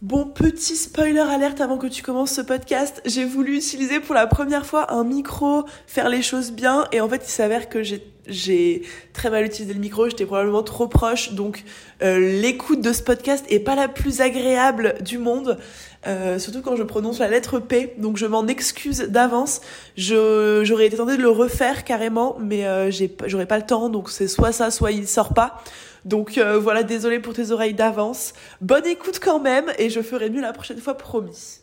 Bon, 0.00 0.26
petit 0.26 0.76
spoiler 0.76 1.18
alerte 1.18 1.60
avant 1.60 1.76
que 1.76 1.88
tu 1.88 2.04
commences 2.04 2.30
ce 2.30 2.40
podcast, 2.40 3.02
j'ai 3.04 3.24
voulu 3.24 3.56
utiliser 3.56 3.98
pour 3.98 4.14
la 4.14 4.28
première 4.28 4.64
fois 4.64 4.92
un 4.92 5.02
micro, 5.02 5.64
faire 5.88 6.08
les 6.08 6.22
choses 6.22 6.52
bien, 6.52 6.86
et 6.92 7.00
en 7.00 7.08
fait 7.08 7.22
il 7.26 7.30
s'avère 7.30 7.68
que 7.68 7.82
j'ai 7.82 8.82
très 9.12 9.28
mal 9.28 9.44
utilisé 9.44 9.74
le 9.74 9.80
micro, 9.80 10.08
j'étais 10.08 10.24
probablement 10.24 10.62
trop 10.62 10.86
proche, 10.86 11.32
donc 11.32 11.64
euh, 12.02 12.40
l'écoute 12.40 12.80
de 12.80 12.92
ce 12.92 13.02
podcast 13.02 13.44
est 13.48 13.58
pas 13.58 13.74
la 13.74 13.88
plus 13.88 14.20
agréable 14.20 14.94
du 15.00 15.18
monde, 15.18 15.58
euh, 16.06 16.38
surtout 16.38 16.62
quand 16.62 16.76
je 16.76 16.84
prononce 16.84 17.18
la 17.18 17.26
lettre 17.26 17.58
P, 17.58 17.94
donc 17.98 18.18
je 18.18 18.26
m'en 18.26 18.46
excuse 18.46 19.00
d'avance. 19.00 19.62
J'aurais 19.96 20.86
été 20.86 20.96
tentée 20.96 21.16
de 21.16 21.22
le 21.22 21.28
refaire 21.28 21.82
carrément, 21.82 22.36
mais 22.38 22.68
euh, 22.68 22.92
j'aurais 23.26 23.46
pas 23.46 23.58
le 23.58 23.66
temps, 23.66 23.88
donc 23.88 24.10
c'est 24.10 24.28
soit 24.28 24.52
ça, 24.52 24.70
soit 24.70 24.92
il 24.92 25.08
sort 25.08 25.34
pas. 25.34 25.60
Donc 26.04 26.38
euh, 26.38 26.58
voilà, 26.58 26.82
désolé 26.82 27.20
pour 27.20 27.34
tes 27.34 27.50
oreilles 27.50 27.74
d'avance. 27.74 28.32
Bonne 28.60 28.86
écoute 28.86 29.20
quand 29.22 29.40
même 29.40 29.66
et 29.78 29.90
je 29.90 30.00
ferai 30.00 30.30
mieux 30.30 30.40
la 30.40 30.52
prochaine 30.52 30.78
fois, 30.78 30.96
promis. 30.96 31.60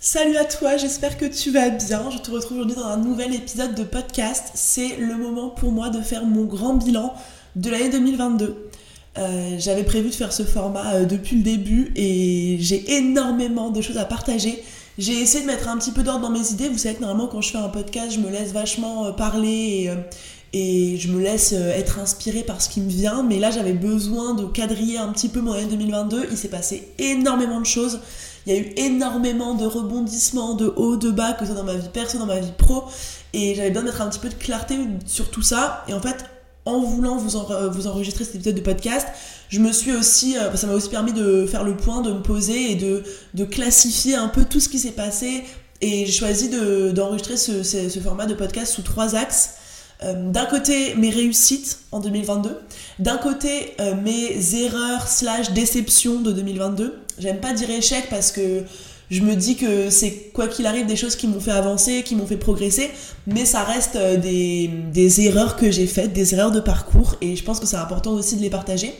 Salut 0.00 0.36
à 0.36 0.44
toi, 0.44 0.76
j'espère 0.76 1.18
que 1.18 1.24
tu 1.24 1.50
vas 1.50 1.70
bien. 1.70 2.08
Je 2.10 2.18
te 2.18 2.30
retrouve 2.30 2.58
aujourd'hui 2.58 2.76
dans 2.76 2.86
un 2.86 2.98
nouvel 2.98 3.34
épisode 3.34 3.74
de 3.74 3.82
podcast. 3.82 4.50
C'est 4.54 4.96
le 4.96 5.16
moment 5.16 5.50
pour 5.50 5.72
moi 5.72 5.88
de 5.90 6.00
faire 6.00 6.24
mon 6.24 6.44
grand 6.44 6.74
bilan 6.74 7.14
de 7.56 7.68
l'année 7.68 7.88
2022. 7.88 8.70
Euh, 9.18 9.56
J'avais 9.58 9.82
prévu 9.82 10.10
de 10.10 10.14
faire 10.14 10.32
ce 10.32 10.44
format 10.44 10.94
euh, 10.94 11.04
depuis 11.04 11.36
le 11.36 11.42
début 11.42 11.92
et 11.96 12.58
j'ai 12.60 12.96
énormément 12.96 13.70
de 13.70 13.80
choses 13.80 13.98
à 13.98 14.04
partager. 14.04 14.62
J'ai 14.98 15.14
essayé 15.14 15.42
de 15.42 15.48
mettre 15.48 15.68
un 15.68 15.76
petit 15.76 15.90
peu 15.90 16.04
d'ordre 16.04 16.20
dans 16.20 16.30
mes 16.30 16.52
idées. 16.52 16.68
Vous 16.68 16.78
savez 16.78 16.94
que 16.94 17.00
normalement 17.00 17.26
quand 17.26 17.40
je 17.40 17.50
fais 17.50 17.58
un 17.58 17.68
podcast, 17.68 18.12
je 18.12 18.20
me 18.20 18.30
laisse 18.30 18.52
vachement 18.52 19.12
parler 19.12 19.48
et, 19.86 19.90
et 20.52 20.96
je 20.96 21.08
me 21.08 21.20
laisse 21.20 21.52
euh, 21.52 21.72
être 21.72 21.98
inspirée 21.98 22.42
par 22.42 22.62
ce 22.62 22.68
qui 22.68 22.80
me 22.80 22.88
vient. 22.88 23.22
Mais 23.22 23.38
là, 23.38 23.50
j'avais 23.50 23.74
besoin 23.74 24.34
de 24.34 24.44
quadriller 24.44 24.98
un 24.98 25.12
petit 25.12 25.28
peu 25.28 25.40
mon 25.40 25.52
année 25.52 25.66
2022. 25.66 26.28
Il 26.30 26.36
s'est 26.36 26.48
passé 26.48 26.88
énormément 26.98 27.60
de 27.60 27.66
choses. 27.66 28.00
Il 28.46 28.54
y 28.54 28.56
a 28.56 28.60
eu 28.60 28.72
énormément 28.76 29.54
de 29.54 29.66
rebondissements, 29.66 30.54
de 30.54 30.72
haut, 30.76 30.96
de 30.96 31.10
bas, 31.10 31.34
que 31.34 31.40
ce 31.40 31.52
soit 31.52 31.54
dans 31.54 31.66
ma 31.66 31.74
vie 31.74 31.90
perso, 31.92 32.18
dans 32.18 32.26
ma 32.26 32.40
vie 32.40 32.52
pro. 32.56 32.84
Et 33.34 33.54
j'avais 33.54 33.68
besoin 33.68 33.82
de 33.82 33.88
mettre 33.88 34.00
un 34.00 34.08
petit 34.08 34.20
peu 34.20 34.30
de 34.30 34.34
clarté 34.34 34.76
sur 35.04 35.30
tout 35.30 35.42
ça. 35.42 35.84
Et 35.86 35.92
en 35.92 36.00
fait, 36.00 36.24
en 36.64 36.80
voulant 36.80 37.18
vous, 37.18 37.38
vous 37.70 37.86
enregistrer 37.86 38.24
cet 38.24 38.36
épisode 38.36 38.54
de 38.54 38.60
podcast, 38.62 39.06
je 39.50 39.60
me 39.60 39.70
suis 39.70 39.92
aussi, 39.92 40.38
euh, 40.38 40.54
ça 40.56 40.66
m'a 40.66 40.72
aussi 40.72 40.88
permis 40.88 41.12
de 41.12 41.46
faire 41.46 41.64
le 41.64 41.76
point, 41.76 42.00
de 42.00 42.12
me 42.12 42.22
poser 42.22 42.72
et 42.72 42.74
de, 42.74 43.02
de 43.34 43.44
classifier 43.44 44.14
un 44.14 44.28
peu 44.28 44.44
tout 44.46 44.60
ce 44.60 44.70
qui 44.70 44.78
s'est 44.78 44.92
passé. 44.92 45.44
Et 45.82 46.06
j'ai 46.06 46.12
choisi 46.12 46.48
d'enregistrer 46.48 47.36
ce, 47.36 47.62
ce, 47.62 47.90
ce 47.90 47.98
format 48.00 48.24
de 48.24 48.34
podcast 48.34 48.72
sous 48.72 48.82
trois 48.82 49.14
axes. 49.14 49.57
Euh, 50.04 50.30
d'un 50.30 50.46
côté 50.46 50.94
mes 50.94 51.10
réussites 51.10 51.80
en 51.90 51.98
2022, 51.98 52.60
d'un 53.00 53.16
côté 53.16 53.74
euh, 53.80 53.94
mes 53.96 54.54
erreurs 54.54 55.08
slash 55.08 55.50
déceptions 55.52 56.20
de 56.20 56.30
2022. 56.30 56.98
J'aime 57.18 57.40
pas 57.40 57.52
dire 57.52 57.68
échec 57.70 58.06
parce 58.08 58.30
que 58.30 58.62
je 59.10 59.22
me 59.22 59.34
dis 59.34 59.56
que 59.56 59.88
c'est 59.90 60.30
quoi 60.34 60.48
qu'il 60.48 60.66
arrive 60.66 60.86
des 60.86 60.96
choses 60.96 61.16
qui 61.16 61.26
m'ont 61.26 61.40
fait 61.40 61.50
avancer, 61.50 62.02
qui 62.02 62.14
m'ont 62.14 62.26
fait 62.26 62.36
progresser, 62.36 62.90
mais 63.26 63.44
ça 63.44 63.62
reste 63.62 63.96
euh, 63.96 64.16
des, 64.16 64.70
des 64.92 65.22
erreurs 65.22 65.56
que 65.56 65.70
j'ai 65.70 65.86
faites, 65.86 66.12
des 66.12 66.34
erreurs 66.34 66.50
de 66.50 66.60
parcours, 66.60 67.16
et 67.20 67.34
je 67.34 67.42
pense 67.42 67.58
que 67.58 67.66
c'est 67.66 67.76
important 67.76 68.12
aussi 68.12 68.36
de 68.36 68.42
les 68.42 68.50
partager. 68.50 68.94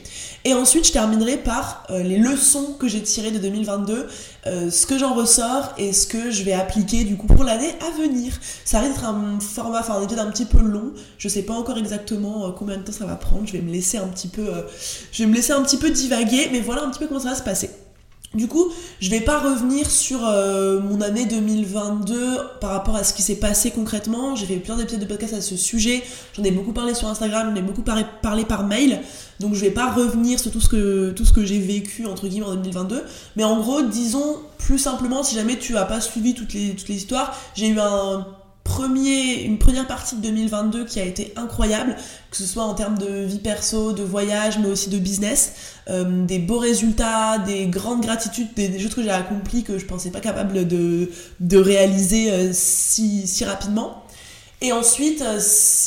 Et 0.45 0.55
ensuite, 0.55 0.87
je 0.87 0.93
terminerai 0.93 1.37
par 1.37 1.85
euh, 1.91 2.03
les 2.03 2.17
leçons 2.17 2.75
que 2.79 2.89
j'ai 2.89 3.03
tirées 3.03 3.33
de 3.33 3.39
2022, 3.39 4.07
euh, 4.47 4.71
ce 4.71 4.87
que 4.87 4.97
j'en 4.97 5.13
ressors 5.13 5.75
et 5.77 5.93
ce 5.93 6.07
que 6.07 6.31
je 6.31 6.43
vais 6.43 6.53
appliquer 6.53 7.05
du 7.05 7.17
coup 7.17 7.27
pour 7.27 7.45
l'année 7.45 7.75
à 7.87 8.01
venir. 8.01 8.33
Ça 8.65 8.79
risque 8.79 8.95
d'être 8.95 9.05
un 9.05 9.39
format, 9.41 9.81
enfin 9.81 9.95
un 9.95 10.03
épisode 10.03 10.27
un 10.27 10.31
petit 10.31 10.47
peu 10.47 10.61
long. 10.61 10.93
Je 11.19 11.29
sais 11.29 11.43
pas 11.43 11.55
encore 11.55 11.77
exactement 11.77 12.51
combien 12.53 12.79
de 12.79 12.83
temps 12.83 12.93
ça 12.93 13.05
va 13.05 13.17
prendre. 13.17 13.47
Je 13.47 13.53
vais 13.53 13.61
me 13.61 13.73
laisser 13.73 13.99
un 13.99 14.07
petit 14.07 14.29
peu, 14.29 14.47
je 15.13 15.23
vais 15.23 15.29
me 15.29 15.35
laisser 15.35 15.53
un 15.53 15.63
petit 15.63 15.77
peu 15.77 15.91
divaguer, 15.91 16.49
mais 16.53 16.61
voilà 16.61 16.85
un 16.85 16.91
petit 16.91 17.01
peu 17.01 17.09
comment 17.09 17.21
ça 17.21 17.31
va 17.31 17.35
se 17.35 17.43
passer. 17.43 17.69
Du 18.35 18.47
coup, 18.47 18.71
je 19.01 19.09
vais 19.09 19.23
pas 19.23 19.39
revenir 19.39 19.91
sur 19.91 20.21
euh, 20.23 20.81
mon 20.81 21.01
année 21.01 21.25
2022 21.25 22.39
par 22.61 22.71
rapport 22.73 22.95
à 22.95 23.03
ce 23.03 23.15
qui 23.15 23.23
s'est 23.23 23.37
passé 23.37 23.71
concrètement. 23.71 24.37
J'ai 24.37 24.45
fait 24.45 24.57
plein 24.57 24.77
d'épisodes 24.77 25.01
de 25.01 25.07
podcast 25.07 25.33
à 25.33 25.41
ce 25.41 25.57
sujet. 25.57 26.03
J'en 26.37 26.45
ai 26.45 26.51
beaucoup 26.51 26.73
parlé 26.73 26.93
sur 26.93 27.09
Instagram, 27.09 27.49
j'en 27.51 27.57
ai 27.57 27.63
beaucoup 27.63 27.83
parlé 27.83 28.45
par 28.45 28.67
mail. 28.67 29.01
Donc 29.41 29.55
je 29.55 29.61
vais 29.61 29.71
pas 29.71 29.91
revenir 29.91 30.39
sur 30.39 30.53
tout 30.53 30.61
ce 30.61 30.69
que 30.69 31.45
j'ai 31.45 31.59
vécu 31.59 32.05
entre 32.05 32.29
guillemets 32.29 32.47
en 32.47 32.55
2022. 32.57 33.03
Mais 33.37 33.45
en 33.45 33.61
gros, 33.61 33.81
disons 33.81 34.37
plus 34.59 34.79
simplement, 34.79 35.23
si 35.23 35.35
jamais 35.35 35.59
tu 35.59 35.79
as 35.79 35.87
pas 35.87 36.03
suivi 36.03 36.35
toutes 36.35 36.53
les 36.53 36.75
histoires, 36.91 37.35
j'ai 37.55 37.69
eu 37.69 37.81
un 37.81 38.27
une 38.87 39.59
première 39.59 39.87
partie 39.87 40.17
de 40.17 40.23
2022 40.23 40.85
qui 40.85 41.01
a 41.01 41.05
été 41.05 41.33
incroyable, 41.37 41.97
que 42.31 42.37
ce 42.37 42.45
soit 42.45 42.65
en 42.65 42.75
termes 42.75 42.99
de 42.99 43.25
vie 43.25 43.39
perso, 43.39 43.93
de 43.93 44.03
voyage, 44.03 44.59
mais 44.59 44.69
aussi 44.69 44.91
de 44.91 44.99
business. 44.99 45.53
Euh, 45.89 46.25
des 46.27 46.39
beaux 46.39 46.59
résultats, 46.59 47.39
des 47.39 47.67
grandes 47.67 48.03
gratitudes, 48.03 48.49
des, 48.55 48.79
choses 48.79 48.95
que 48.95 49.03
j'ai 49.03 49.11
accomplies 49.11 49.63
que 49.65 49.79
je 49.79 49.87
pensais 49.87 50.11
pas 50.11 50.21
capable 50.21 50.67
de, 50.67 51.11
de 51.41 51.57
réaliser 51.57 52.31
euh, 52.31 52.51
si, 52.53 53.27
si 53.27 53.45
rapidement. 53.45 54.05
Et 54.61 54.73
ensuite, 54.73 55.23
euh, 55.23 55.39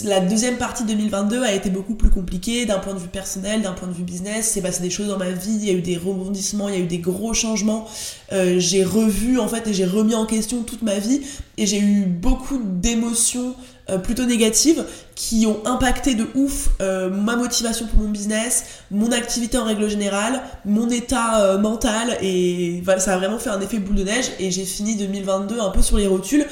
la 0.06 0.22
deuxième 0.22 0.56
partie 0.56 0.84
de 0.84 0.88
2022 0.90 1.44
a 1.44 1.52
été 1.52 1.70
beaucoup 1.70 1.96
plus 1.96 2.10
compliquée 2.10 2.66
d'un 2.66 2.80
point 2.80 2.94
de 2.94 3.00
vue 3.00 3.10
personnel, 3.10 3.62
d'un 3.62 3.74
point 3.74 3.90
de 3.90 3.94
vue 3.94 4.04
business. 4.04 4.52
C'est 4.54 4.62
passé 4.62 4.82
des 4.82 4.90
choses 4.90 5.10
dans 5.10 5.18
ma 5.18 5.32
vie, 5.32 5.52
il 5.52 5.66
y 5.66 5.70
a 5.70 5.74
eu 5.74 5.82
des 5.82 5.98
rebondissements, 5.98 6.70
il 6.70 6.76
y 6.76 6.78
a 6.78 6.82
eu 6.82 6.88
des 6.88 7.00
gros 7.00 7.34
changements. 7.34 7.86
Euh, 8.32 8.60
j'ai 8.60 8.86
revu 8.86 9.40
en 9.40 9.50
fait 9.50 9.68
et 9.68 9.74
j'ai 9.74 9.84
remis 9.84 10.16
en 10.16 10.26
question 10.26 10.64
toute 10.64 10.84
ma 10.84 11.00
vie 11.00 11.20
et 11.58 11.66
j'ai 11.66 11.80
eu 11.80 12.06
beaucoup 12.06 12.62
d'émotions 12.64 13.56
euh, 13.90 13.98
plutôt 13.98 14.24
négatives 14.24 14.86
qui 15.16 15.46
ont 15.48 15.60
impacté 15.66 16.16
de 16.16 16.28
ouf 16.34 16.70
ma 16.80 17.36
motivation 17.36 17.88
pour 17.88 18.00
mon 18.00 18.10
business, 18.10 18.64
mon 18.90 19.12
activité 19.12 19.58
en 19.58 19.66
règle 19.66 19.90
générale, 19.90 20.42
mon 20.66 20.90
état 20.90 21.58
mental 21.58 22.18
et 22.22 22.82
voilà, 22.84 23.00
ça 23.00 23.14
a 23.14 23.18
vraiment 23.18 23.38
fait 23.38 23.50
un 23.50 23.62
effet 23.62 23.78
boule 23.78 23.98
de 23.98 24.04
neige 24.04 24.32
et 24.40 24.50
j'ai 24.50 24.66
fini 24.66 24.96
2022 24.96 25.60
un 25.60 25.70
peu 25.70 25.82
sur 25.82 25.98
les 25.98 26.08
rotules 26.08 26.48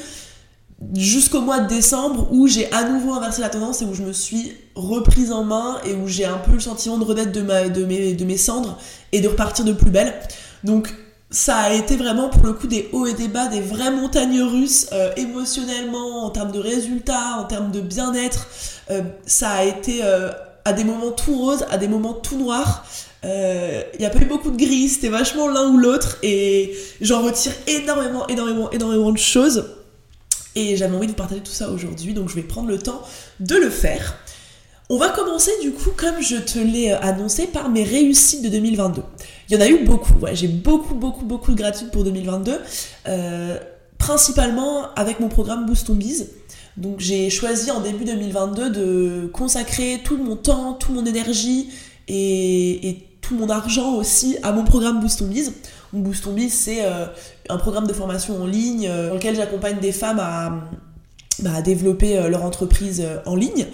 jusqu'au 0.94 1.40
mois 1.40 1.60
de 1.60 1.68
décembre 1.68 2.28
où 2.30 2.46
j'ai 2.46 2.70
à 2.72 2.88
nouveau 2.88 3.12
inversé 3.12 3.40
la 3.42 3.50
tendance 3.50 3.82
et 3.82 3.84
où 3.84 3.94
je 3.94 4.02
me 4.02 4.12
suis 4.12 4.52
reprise 4.74 5.30
en 5.30 5.44
main 5.44 5.78
et 5.84 5.94
où 5.94 6.08
j'ai 6.08 6.24
un 6.24 6.38
peu 6.38 6.52
le 6.52 6.60
sentiment 6.60 6.96
de 6.98 7.04
renaître 7.04 7.32
de, 7.32 8.24
mes 8.24 8.36
cendres 8.36 8.78
et 9.12 9.20
de 9.20 9.28
repartir 9.28 9.64
de 9.64 9.72
plus 9.72 9.90
belle. 9.90 10.14
Donc 10.64 10.94
ça 11.30 11.56
a 11.56 11.72
été 11.72 11.96
vraiment 11.96 12.28
pour 12.28 12.44
le 12.44 12.54
coup 12.54 12.66
des 12.66 12.88
hauts 12.92 13.06
et 13.06 13.12
des 13.12 13.28
bas, 13.28 13.46
des 13.46 13.60
vraies 13.60 13.90
montagnes 13.90 14.42
russes 14.42 14.88
euh, 14.92 15.12
émotionnellement, 15.16 16.24
en 16.24 16.30
termes 16.30 16.50
de 16.50 16.58
résultats, 16.58 17.36
en 17.38 17.44
termes 17.44 17.70
de 17.70 17.80
bien-être. 17.80 18.48
Euh, 18.90 19.02
ça 19.26 19.50
a 19.50 19.64
été 19.64 20.00
euh, 20.02 20.30
à 20.64 20.72
des 20.72 20.84
moments 20.84 21.12
tout 21.12 21.36
rose, 21.36 21.66
à 21.70 21.76
des 21.76 21.88
moments 21.88 22.14
tout 22.14 22.38
noir. 22.38 22.86
Il 23.22 23.98
n'y 23.98 24.06
a 24.06 24.10
pas 24.10 24.18
eu 24.18 24.24
beaucoup 24.24 24.50
de 24.50 24.56
gris, 24.56 24.88
c'était 24.88 25.10
vachement 25.10 25.46
l'un 25.46 25.68
ou 25.68 25.76
l'autre 25.76 26.16
et 26.22 26.74
j'en 27.02 27.20
retire 27.20 27.52
énormément, 27.66 28.26
énormément, 28.28 28.70
énormément 28.70 29.12
de 29.12 29.18
choses. 29.18 29.66
Et 30.56 30.76
j'avais 30.76 30.96
envie 30.96 31.06
de 31.06 31.12
vous 31.12 31.16
partager 31.16 31.40
tout 31.40 31.52
ça 31.52 31.70
aujourd'hui, 31.70 32.12
donc 32.12 32.28
je 32.28 32.34
vais 32.34 32.42
prendre 32.42 32.68
le 32.68 32.78
temps 32.78 33.02
de 33.38 33.56
le 33.56 33.70
faire. 33.70 34.16
On 34.92 34.98
va 34.98 35.10
commencer 35.10 35.52
du 35.62 35.70
coup, 35.70 35.90
comme 35.96 36.20
je 36.20 36.34
te 36.34 36.58
l'ai 36.58 36.90
euh, 36.90 36.98
annoncé, 37.00 37.46
par 37.46 37.70
mes 37.70 37.84
réussites 37.84 38.42
de 38.42 38.48
2022. 38.48 39.02
Il 39.48 39.54
y 39.54 39.56
en 39.56 39.60
a 39.60 39.68
eu 39.68 39.84
beaucoup, 39.84 40.14
j'ai 40.32 40.48
beaucoup, 40.48 40.94
beaucoup, 40.94 41.24
beaucoup 41.24 41.52
de 41.52 41.56
gratitude 41.56 41.92
pour 41.92 42.02
2022, 42.02 42.58
euh, 43.06 43.58
principalement 43.98 44.92
avec 44.94 45.20
mon 45.20 45.28
programme 45.28 45.64
Boost 45.66 45.88
on 45.90 45.94
Biz. 45.94 46.30
Donc 46.76 46.98
j'ai 46.98 47.30
choisi 47.30 47.70
en 47.70 47.80
début 47.80 48.04
2022 48.04 48.70
de 48.70 49.30
consacrer 49.32 50.00
tout 50.04 50.16
mon 50.16 50.34
temps, 50.34 50.72
toute 50.72 50.92
mon 50.92 51.06
énergie 51.06 51.68
et, 52.08 52.88
et 52.88 53.06
tout 53.20 53.36
mon 53.36 53.48
argent 53.48 53.94
aussi 53.94 54.38
à 54.42 54.50
mon 54.50 54.64
programme 54.64 55.00
Boost 55.00 55.22
on 55.22 55.26
Biz. 55.26 55.52
Biz, 55.92 56.52
c'est 56.52 56.84
euh, 56.84 57.06
un 57.48 57.58
programme 57.58 57.86
de 57.86 57.92
formation 57.92 58.42
en 58.42 58.46
ligne 58.46 58.86
euh, 58.88 59.08
dans 59.08 59.14
lequel 59.14 59.36
j'accompagne 59.36 59.78
des 59.80 59.92
femmes 59.92 60.20
à, 60.20 60.52
bah, 61.40 61.62
développer 61.62 62.18
euh, 62.18 62.28
leur 62.28 62.44
entreprise 62.44 63.06
en 63.26 63.34
ligne. 63.34 63.66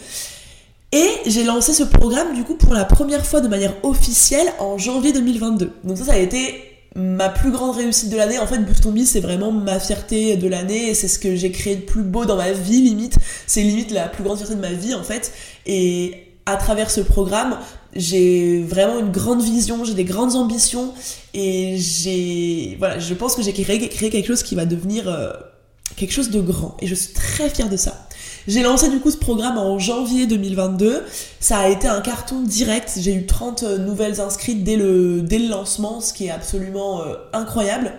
Et 0.93 1.09
j'ai 1.27 1.45
lancé 1.45 1.73
ce 1.73 1.83
programme 1.83 2.35
du 2.35 2.45
coup 2.45 2.55
pour 2.55 2.73
la 2.73 2.85
première 2.85 3.27
fois 3.27 3.41
de 3.41 3.49
manière 3.49 3.75
officielle 3.83 4.49
en 4.59 4.79
janvier 4.79 5.13
2022. 5.13 5.73
Donc 5.85 5.99
ça, 5.99 6.05
ça 6.05 6.13
a 6.13 6.19
été 6.19 6.55
ma 6.95 7.29
plus 7.29 7.51
grande 7.51 7.77
réussite 7.77 8.09
de 8.09 8.17
l'année. 8.17 8.39
En 8.39 8.47
fait, 8.47 8.59
Boost 8.59 8.87
on 8.87 8.93
Biz, 8.93 9.11
c'est 9.11 9.21
vraiment 9.21 9.53
ma 9.53 9.79
fierté 9.79 10.37
de 10.37 10.49
l'année 10.49 10.89
et 10.89 10.95
c'est 10.95 11.09
ce 11.09 11.19
que 11.19 11.37
j'ai 11.37 11.53
créé 11.53 11.77
de 11.77 11.83
plus 11.83 12.03
beau 12.03 12.25
dans 12.25 12.37
ma 12.37 12.53
vie, 12.53 12.81
limite. 12.81 13.19
C'est 13.47 13.63
limite 13.63 13.91
la 13.91 14.09
plus 14.09 14.25
grande 14.25 14.39
fierté 14.39 14.55
de 14.55 14.61
ma 14.61 14.73
vie, 14.73 14.95
en 14.95 15.03
fait. 15.03 15.33
Et 15.67 16.27
à 16.47 16.57
travers 16.57 16.91
ce 16.91 17.01
programme, 17.01 17.59
j'ai 17.99 18.63
vraiment 18.63 18.99
une 18.99 19.11
grande 19.11 19.43
vision, 19.43 19.85
j'ai 19.85 19.95
des 19.95 20.05
grandes 20.05 20.35
ambitions 20.35 20.93
et 21.35 21.77
j'ai 21.79 22.77
voilà, 22.79 22.99
je 22.99 23.15
pense 23.15 23.35
que 23.35 23.43
j'ai 23.43 23.53
créé, 23.53 23.79
quelque 23.89 24.27
chose 24.27 24.43
qui 24.43 24.55
va 24.55 24.67
devenir 24.67 25.09
euh, 25.09 25.33
quelque 25.97 26.13
chose 26.13 26.31
de 26.31 26.41
grand 26.41 26.77
et 26.81 26.87
je 26.87 26.95
suis 26.95 27.13
très 27.13 27.49
fière 27.49 27.69
de 27.69 27.77
ça. 27.77 28.07
J'ai 28.49 28.63
lancé 28.63 28.89
du 28.91 29.01
coup 29.01 29.11
ce 29.11 29.17
programme 29.17 29.59
en 29.59 29.79
janvier 29.79 30.27
2022. 30.27 31.03
Ça 31.41 31.59
a 31.59 31.69
été 31.69 31.89
un 31.89 32.01
carton 32.01 32.43
direct. 32.43 32.97
J'ai 33.01 33.13
eu 33.13 33.27
30 33.27 33.63
euh, 33.65 33.79
nouvelles 33.79 34.21
inscrites 34.21 34.63
dès 34.63 34.77
le, 34.77 35.21
dès 35.21 35.39
le 35.39 35.49
lancement, 35.49 36.01
ce 36.01 36.13
qui 36.13 36.27
est 36.27 36.31
absolument 36.31 37.03
euh, 37.03 37.15
incroyable. 37.33 37.93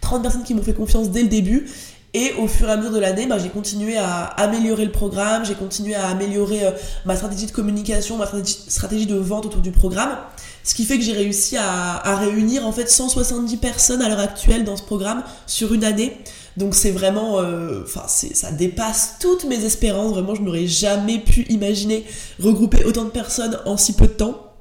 30 0.00 0.22
personnes 0.22 0.42
qui 0.42 0.54
m'ont 0.54 0.62
fait 0.62 0.74
confiance 0.74 1.10
dès 1.10 1.22
le 1.22 1.28
début. 1.28 1.68
Et 2.14 2.34
au 2.38 2.46
fur 2.46 2.68
et 2.68 2.72
à 2.72 2.76
mesure 2.76 2.92
de 2.92 2.98
l'année, 2.98 3.26
bah, 3.26 3.38
j'ai 3.38 3.48
continué 3.48 3.96
à 3.96 4.24
améliorer 4.24 4.84
le 4.84 4.92
programme, 4.92 5.46
j'ai 5.46 5.54
continué 5.54 5.94
à 5.94 6.08
améliorer 6.08 6.66
euh, 6.66 6.70
ma 7.06 7.16
stratégie 7.16 7.46
de 7.46 7.52
communication, 7.52 8.18
ma 8.18 8.26
stratégie, 8.26 9.06
de 9.06 9.16
vente 9.16 9.46
autour 9.46 9.62
du 9.62 9.72
programme. 9.72 10.18
Ce 10.62 10.74
qui 10.74 10.84
fait 10.84 10.98
que 10.98 11.04
j'ai 11.04 11.14
réussi 11.14 11.56
à, 11.56 12.16
réunir 12.16 12.66
en 12.66 12.72
fait 12.72 12.88
170 12.88 13.56
personnes 13.56 14.02
à 14.02 14.08
l'heure 14.08 14.20
actuelle 14.20 14.64
dans 14.64 14.76
ce 14.76 14.82
programme 14.82 15.24
sur 15.46 15.72
une 15.72 15.84
année. 15.84 16.18
Donc 16.58 16.74
c'est 16.74 16.90
vraiment, 16.90 17.38
euh, 17.40 17.82
enfin 17.82 18.04
ça 18.06 18.52
dépasse 18.52 19.16
toutes 19.18 19.44
mes 19.44 19.64
espérances. 19.64 20.12
Vraiment, 20.12 20.34
je 20.34 20.42
n'aurais 20.42 20.66
jamais 20.66 21.18
pu 21.18 21.46
imaginer 21.48 22.04
regrouper 22.38 22.84
autant 22.84 23.04
de 23.04 23.10
personnes 23.10 23.58
en 23.64 23.78
si 23.78 23.94
peu 23.94 24.06
de 24.06 24.12
temps. 24.12 24.51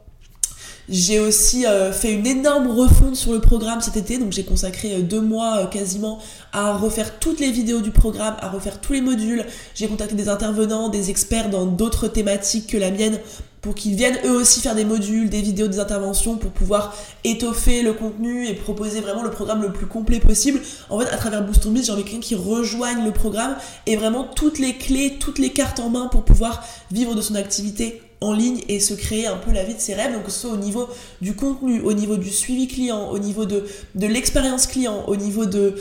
J'ai 0.92 1.20
aussi 1.20 1.66
euh, 1.66 1.94
fait 1.94 2.12
une 2.12 2.28
énorme 2.28 2.68
refonte 2.68 3.16
sur 3.16 3.32
le 3.32 3.40
programme 3.40 3.80
cet 3.80 3.96
été, 3.96 4.18
donc 4.18 4.34
j'ai 4.34 4.44
consacré 4.44 4.94
euh, 4.94 5.02
deux 5.02 5.22
mois 5.22 5.60
euh, 5.60 5.66
quasiment 5.68 6.20
à 6.52 6.74
refaire 6.74 7.18
toutes 7.18 7.40
les 7.40 7.50
vidéos 7.50 7.80
du 7.80 7.92
programme, 7.92 8.36
à 8.42 8.50
refaire 8.50 8.82
tous 8.82 8.92
les 8.92 9.00
modules. 9.00 9.46
J'ai 9.74 9.88
contacté 9.88 10.16
des 10.16 10.28
intervenants, 10.28 10.90
des 10.90 11.10
experts 11.10 11.50
dans 11.50 11.66
d'autres 11.66 12.10
thématiques 12.10 12.68
que 12.68 12.78
la 12.78 12.92
mienne 12.92 13.20
pour 13.62 13.74
qu'ils 13.74 13.96
viennent 13.96 14.18
eux 14.26 14.36
aussi 14.36 14.60
faire 14.60 14.76
des 14.76 14.84
modules, 14.84 15.30
des 15.30 15.40
vidéos, 15.40 15.70
des 15.70 15.80
interventions 15.80 16.36
pour 16.36 16.52
pouvoir 16.52 16.94
étoffer 17.24 17.84
le 17.84 17.94
contenu 17.94 18.46
et 18.48 18.54
proposer 18.54 19.00
vraiment 19.00 19.24
le 19.24 19.32
programme 19.32 19.62
le 19.62 19.72
plus 19.72 19.88
complet 19.88 20.20
possible. 20.20 20.60
En 20.90 21.00
fait, 21.00 21.08
à 21.08 21.16
travers 21.16 21.42
Boost 21.42 21.66
on 21.66 21.74
j'ai 21.74 21.94
envie 21.94 22.04
quelqu'un 22.04 22.20
qui 22.20 22.36
rejoigne 22.36 23.06
le 23.06 23.14
programme 23.14 23.56
et 23.86 23.96
vraiment 23.96 24.26
toutes 24.26 24.60
les 24.60 24.74
clés, 24.74 25.16
toutes 25.22 25.40
les 25.40 25.52
cartes 25.52 25.80
en 25.80 25.90
main 25.90 26.08
pour 26.08 26.26
pouvoir 26.26 26.66
vivre 26.92 27.16
de 27.16 27.22
son 27.22 27.36
activité 27.36 28.02
en 28.21 28.33
ligne 28.33 28.62
et 28.69 28.79
se 28.79 28.94
créer 28.94 29.27
un 29.27 29.38
peu 29.38 29.51
la 29.51 29.63
vie 29.63 29.73
de 29.73 29.79
ses 29.79 29.95
rêves, 29.95 30.13
donc 30.13 30.25
que 30.25 30.31
ce 30.31 30.41
soit 30.41 30.51
au 30.51 30.57
niveau 30.57 30.88
du 31.21 31.35
contenu, 31.35 31.81
au 31.81 31.94
niveau 31.94 32.18
du 32.18 32.29
suivi 32.29 32.68
client, 32.68 33.09
au 33.09 33.19
niveau 33.19 33.45
de, 33.45 33.65
l'expérience 33.95 34.68
client, 34.68 35.03
au 35.07 35.15
niveau 35.15 35.45
de 35.45 35.75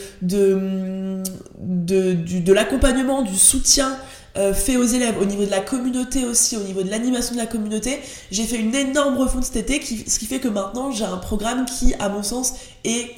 l'accompagnement, 2.52 3.22
du 3.22 3.36
soutien 3.36 3.96
euh, 4.36 4.54
fait 4.54 4.76
aux 4.76 4.84
élèves, 4.84 5.16
au 5.20 5.24
niveau 5.24 5.44
de 5.44 5.50
la 5.50 5.60
communauté 5.60 6.24
aussi, 6.24 6.56
au 6.56 6.62
niveau 6.62 6.82
de 6.82 6.90
l'animation 6.90 7.34
de 7.34 7.40
la 7.40 7.46
communauté. 7.46 7.98
J'ai 8.30 8.44
fait 8.44 8.58
une 8.58 8.74
énorme 8.74 9.16
refonte 9.16 9.44
cet 9.44 9.56
été, 9.56 9.80
qui, 9.80 10.08
ce 10.08 10.20
qui 10.20 10.26
fait 10.26 10.38
que 10.38 10.48
maintenant 10.48 10.92
j'ai 10.92 11.04
un 11.04 11.16
programme 11.16 11.64
qui, 11.64 11.94
à 11.98 12.08
mon 12.08 12.22
sens, 12.22 12.54
est 12.84 13.10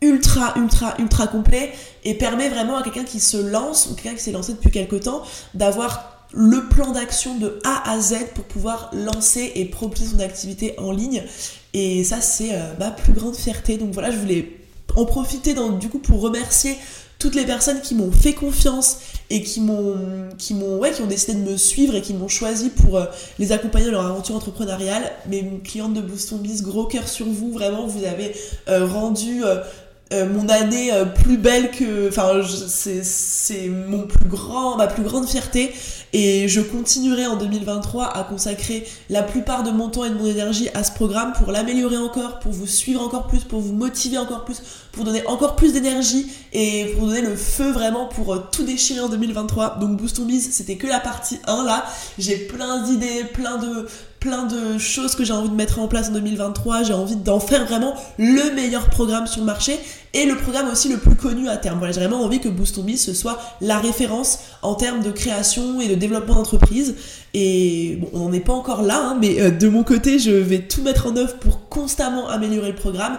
ultra, 0.00 0.54
ultra, 0.56 0.94
ultra 0.98 1.26
complet 1.26 1.72
et 2.04 2.14
permet 2.14 2.48
vraiment 2.48 2.76
à 2.76 2.82
quelqu'un 2.82 3.04
qui 3.04 3.18
se 3.18 3.36
lance, 3.36 3.88
ou 3.90 3.94
quelqu'un 3.94 4.14
qui 4.14 4.22
s'est 4.22 4.32
lancé 4.32 4.52
depuis 4.52 4.70
quelque 4.70 4.96
temps, 4.96 5.22
d'avoir 5.54 6.19
le 6.32 6.68
plan 6.68 6.92
d'action 6.92 7.36
de 7.38 7.58
A 7.64 7.90
à 7.90 8.00
Z 8.00 8.14
pour 8.34 8.44
pouvoir 8.44 8.90
lancer 8.92 9.52
et 9.54 9.64
propulser 9.64 10.06
son 10.12 10.20
activité 10.20 10.74
en 10.78 10.92
ligne. 10.92 11.22
Et 11.72 12.04
ça, 12.04 12.20
c'est 12.20 12.54
euh, 12.54 12.72
ma 12.78 12.90
plus 12.90 13.12
grande 13.12 13.36
fierté. 13.36 13.76
Donc 13.76 13.92
voilà, 13.92 14.10
je 14.10 14.16
voulais 14.16 14.56
en 14.96 15.04
profiter 15.04 15.54
du 15.78 15.88
coup 15.88 15.98
pour 15.98 16.20
remercier 16.20 16.76
toutes 17.20 17.34
les 17.34 17.44
personnes 17.44 17.82
qui 17.82 17.94
m'ont 17.94 18.10
fait 18.10 18.32
confiance 18.32 18.96
et 19.28 19.42
qui 19.42 19.60
m'ont 19.60 19.94
qui 20.38 20.54
m'ont 20.54 20.78
ouais 20.78 20.90
qui 20.90 21.02
ont 21.02 21.06
décidé 21.06 21.34
de 21.34 21.50
me 21.50 21.56
suivre 21.56 21.94
et 21.94 22.00
qui 22.00 22.14
m'ont 22.14 22.28
choisi 22.28 22.70
pour 22.70 22.96
euh, 22.96 23.04
les 23.38 23.52
accompagner 23.52 23.86
dans 23.86 23.92
leur 23.92 24.06
aventure 24.06 24.34
entrepreneuriale 24.34 25.12
mes 25.28 25.44
clientes 25.62 25.92
de 25.92 26.00
Boost 26.00 26.32
Biz 26.34 26.62
gros 26.62 26.86
cœur 26.86 27.06
sur 27.06 27.26
vous 27.26 27.52
vraiment 27.52 27.86
vous 27.86 28.04
avez 28.04 28.34
euh, 28.68 28.86
rendu 28.86 29.42
mon 30.12 30.48
année 30.48 30.92
euh, 30.92 31.04
plus 31.04 31.38
belle 31.38 31.70
que 31.70 32.08
enfin 32.08 32.40
c'est 33.02 33.68
mon 33.68 34.02
plus 34.08 34.28
grand 34.28 34.76
ma 34.76 34.86
plus 34.86 35.02
grande 35.02 35.28
fierté. 35.28 35.72
Et 36.12 36.48
je 36.48 36.60
continuerai 36.60 37.26
en 37.26 37.36
2023 37.36 38.16
à 38.16 38.24
consacrer 38.24 38.84
la 39.10 39.22
plupart 39.22 39.62
de 39.62 39.70
mon 39.70 39.88
temps 39.90 40.04
et 40.04 40.10
de 40.10 40.14
mon 40.14 40.26
énergie 40.26 40.68
à 40.74 40.82
ce 40.82 40.90
programme 40.90 41.32
pour 41.34 41.52
l'améliorer 41.52 41.98
encore 41.98 42.40
pour 42.40 42.50
vous 42.50 42.66
suivre 42.66 43.00
encore 43.00 43.28
plus 43.28 43.44
pour 43.44 43.60
vous 43.60 43.72
motiver 43.72 44.18
encore 44.18 44.44
plus 44.44 44.60
pour 44.90 45.04
donner 45.04 45.24
encore 45.28 45.54
plus 45.54 45.72
d'énergie 45.72 46.26
et 46.52 46.86
pour 46.96 47.06
donner 47.06 47.20
le 47.22 47.36
feu 47.36 47.70
vraiment 47.70 48.06
pour 48.06 48.34
euh, 48.34 48.44
tout 48.50 48.64
déchirer 48.64 48.98
en 48.98 49.08
2023 49.08 49.78
donc 49.78 49.96
Boost 49.96 50.18
on 50.18 50.28
c'était 50.40 50.76
que 50.76 50.88
la 50.88 50.98
partie 50.98 51.38
1 51.46 51.64
là. 51.64 51.84
J'ai 52.18 52.36
plein 52.36 52.82
d'idées 52.82 53.22
plein 53.32 53.58
de 53.58 53.86
plein 54.20 54.44
de 54.44 54.78
choses 54.78 55.14
que 55.14 55.24
j'ai 55.24 55.32
envie 55.32 55.48
de 55.48 55.54
mettre 55.54 55.78
en 55.78 55.88
place 55.88 56.10
en 56.10 56.12
2023. 56.12 56.84
J'ai 56.84 56.92
envie 56.92 57.16
d'en 57.16 57.40
faire 57.40 57.64
vraiment 57.64 57.94
le 58.18 58.54
meilleur 58.54 58.88
programme 58.90 59.26
sur 59.26 59.40
le 59.40 59.46
marché 59.46 59.78
et 60.12 60.26
le 60.26 60.36
programme 60.36 60.68
aussi 60.70 60.90
le 60.90 60.98
plus 60.98 61.16
connu 61.16 61.48
à 61.48 61.56
terme. 61.56 61.78
Voilà, 61.78 61.92
j'ai 61.92 62.00
vraiment 62.00 62.22
envie 62.22 62.38
que 62.38 62.48
Boost 62.48 62.76
on 62.78 62.82
Biz 62.82 63.02
ce 63.02 63.14
soit 63.14 63.40
la 63.62 63.78
référence 63.78 64.40
en 64.60 64.74
termes 64.74 65.02
de 65.02 65.10
création 65.10 65.80
et 65.80 65.88
de 65.88 65.94
développement 65.94 66.34
d'entreprise. 66.34 66.96
Et 67.32 67.98
bon, 68.00 68.08
on 68.12 68.18
n'en 68.28 68.32
est 68.32 68.40
pas 68.40 68.52
encore 68.52 68.82
là, 68.82 69.00
hein, 69.00 69.18
mais 69.20 69.40
euh, 69.40 69.50
de 69.50 69.68
mon 69.68 69.84
côté, 69.84 70.18
je 70.18 70.30
vais 70.30 70.60
tout 70.60 70.82
mettre 70.82 71.06
en 71.06 71.16
œuvre 71.16 71.36
pour 71.38 71.68
constamment 71.68 72.28
améliorer 72.28 72.68
le 72.68 72.76
programme 72.76 73.16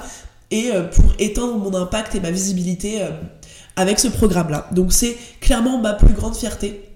et 0.51 0.71
euh, 0.71 0.83
pour 0.83 1.05
étendre 1.17 1.57
mon 1.57 1.73
impact 1.73 2.13
et 2.13 2.19
ma 2.19 2.29
visibilité 2.29 3.01
euh, 3.01 3.09
avec 3.75 3.99
ce 3.99 4.07
programme-là. 4.07 4.67
Donc 4.71 4.93
c'est 4.93 5.17
clairement 5.39 5.79
ma 5.79 5.93
plus 5.93 6.13
grande 6.13 6.35
fierté. 6.35 6.90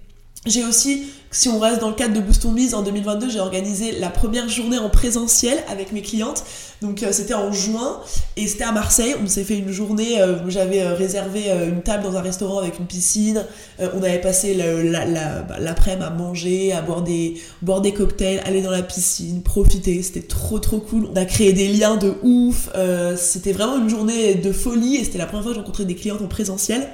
J'ai 0.46 0.64
aussi 0.64 1.06
si 1.36 1.48
on 1.48 1.58
reste 1.58 1.80
dans 1.80 1.88
le 1.88 1.94
cadre 1.94 2.14
de 2.14 2.20
Boost 2.20 2.46
on 2.46 2.56
en 2.74 2.82
2022, 2.82 3.28
j'ai 3.28 3.40
organisé 3.40 3.92
la 3.92 4.08
première 4.08 4.48
journée 4.48 4.78
en 4.78 4.88
présentiel 4.88 5.58
avec 5.68 5.92
mes 5.92 6.00
clientes. 6.00 6.44
Donc 6.80 7.02
euh, 7.02 7.12
c'était 7.12 7.34
en 7.34 7.52
juin 7.52 8.00
et 8.36 8.46
c'était 8.46 8.64
à 8.64 8.72
Marseille. 8.72 9.14
On 9.22 9.26
s'est 9.26 9.44
fait 9.44 9.58
une 9.58 9.70
journée 9.70 10.20
euh, 10.20 10.36
où 10.46 10.50
j'avais 10.50 10.82
euh, 10.82 10.94
réservé 10.94 11.50
une 11.68 11.82
table 11.82 12.04
dans 12.04 12.16
un 12.16 12.22
restaurant 12.22 12.58
avec 12.58 12.78
une 12.78 12.86
piscine. 12.86 13.44
on 13.78 14.02
avait 14.02 14.20
passé 14.20 14.56
bah, 14.56 15.56
l'après-midi 15.58 16.04
à 16.04 16.10
manger, 16.10 16.72
à 16.72 16.80
boire 16.80 17.02
des, 17.02 17.34
boire 17.60 17.80
des 17.80 17.92
cocktails, 17.92 18.40
aller 18.46 18.62
dans 18.62 18.70
la 18.70 18.82
piscine, 18.82 19.42
profiter. 19.42 20.02
C'était 20.02 20.26
trop 20.26 20.58
trop 20.58 20.78
cool. 20.78 21.08
On 21.12 21.16
a 21.16 21.24
créé 21.24 21.52
des 21.52 21.68
liens 21.68 21.96
de 21.96 22.14
ouf. 22.22 22.70
c'était 23.16 23.52
vraiment 23.52 23.78
une 23.78 23.88
journée 23.88 24.36
de 24.36 24.52
folie 24.52 24.96
et 24.96 25.04
c'était 25.04 25.18
la 25.18 25.26
première 25.26 25.42
fois 25.42 25.52
que 25.52 25.56
j'ai 25.56 25.60
rencontré 25.60 25.84
des 25.84 25.96
clientes 25.96 26.22
en 26.22 26.28
présentiel. 26.28 26.88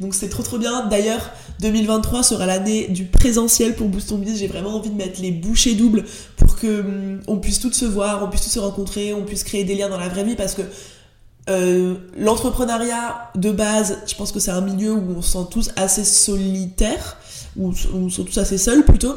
Donc 0.00 0.14
c'est 0.14 0.28
trop 0.28 0.42
trop 0.42 0.58
bien. 0.58 0.86
D'ailleurs, 0.86 1.30
2023 1.60 2.22
sera 2.22 2.46
l'année 2.46 2.88
du 2.88 3.04
présentiel 3.04 3.74
pour 3.74 3.88
Boost 3.88 4.12
on 4.12 4.18
Biz. 4.18 4.38
J'ai 4.38 4.46
vraiment 4.46 4.76
envie 4.76 4.90
de 4.90 4.96
mettre 4.96 5.20
les 5.20 5.30
bouchées 5.30 5.74
doubles 5.74 6.04
pour 6.36 6.56
que 6.56 6.80
hum, 6.80 7.20
on 7.26 7.38
puisse 7.38 7.60
toutes 7.60 7.74
se 7.74 7.84
voir, 7.84 8.22
on 8.22 8.28
puisse 8.28 8.42
toutes 8.42 8.52
se 8.52 8.58
rencontrer, 8.58 9.14
on 9.14 9.24
puisse 9.24 9.44
créer 9.44 9.64
des 9.64 9.74
liens 9.74 9.88
dans 9.88 9.98
la 9.98 10.08
vraie 10.08 10.24
vie 10.24 10.36
parce 10.36 10.54
que 10.54 10.62
euh, 11.48 11.94
l'entrepreneuriat 12.18 13.30
de 13.36 13.52
base, 13.52 13.98
je 14.06 14.14
pense 14.16 14.32
que 14.32 14.40
c'est 14.40 14.50
un 14.50 14.60
milieu 14.60 14.92
où 14.92 15.14
on 15.16 15.22
se 15.22 15.32
sent 15.32 15.46
tous 15.50 15.70
assez 15.76 16.04
solitaires, 16.04 17.18
ou 17.56 17.72
on 17.94 18.08
se 18.08 18.16
sent 18.16 18.24
tous 18.24 18.38
assez 18.38 18.58
seuls 18.58 18.84
plutôt. 18.84 19.14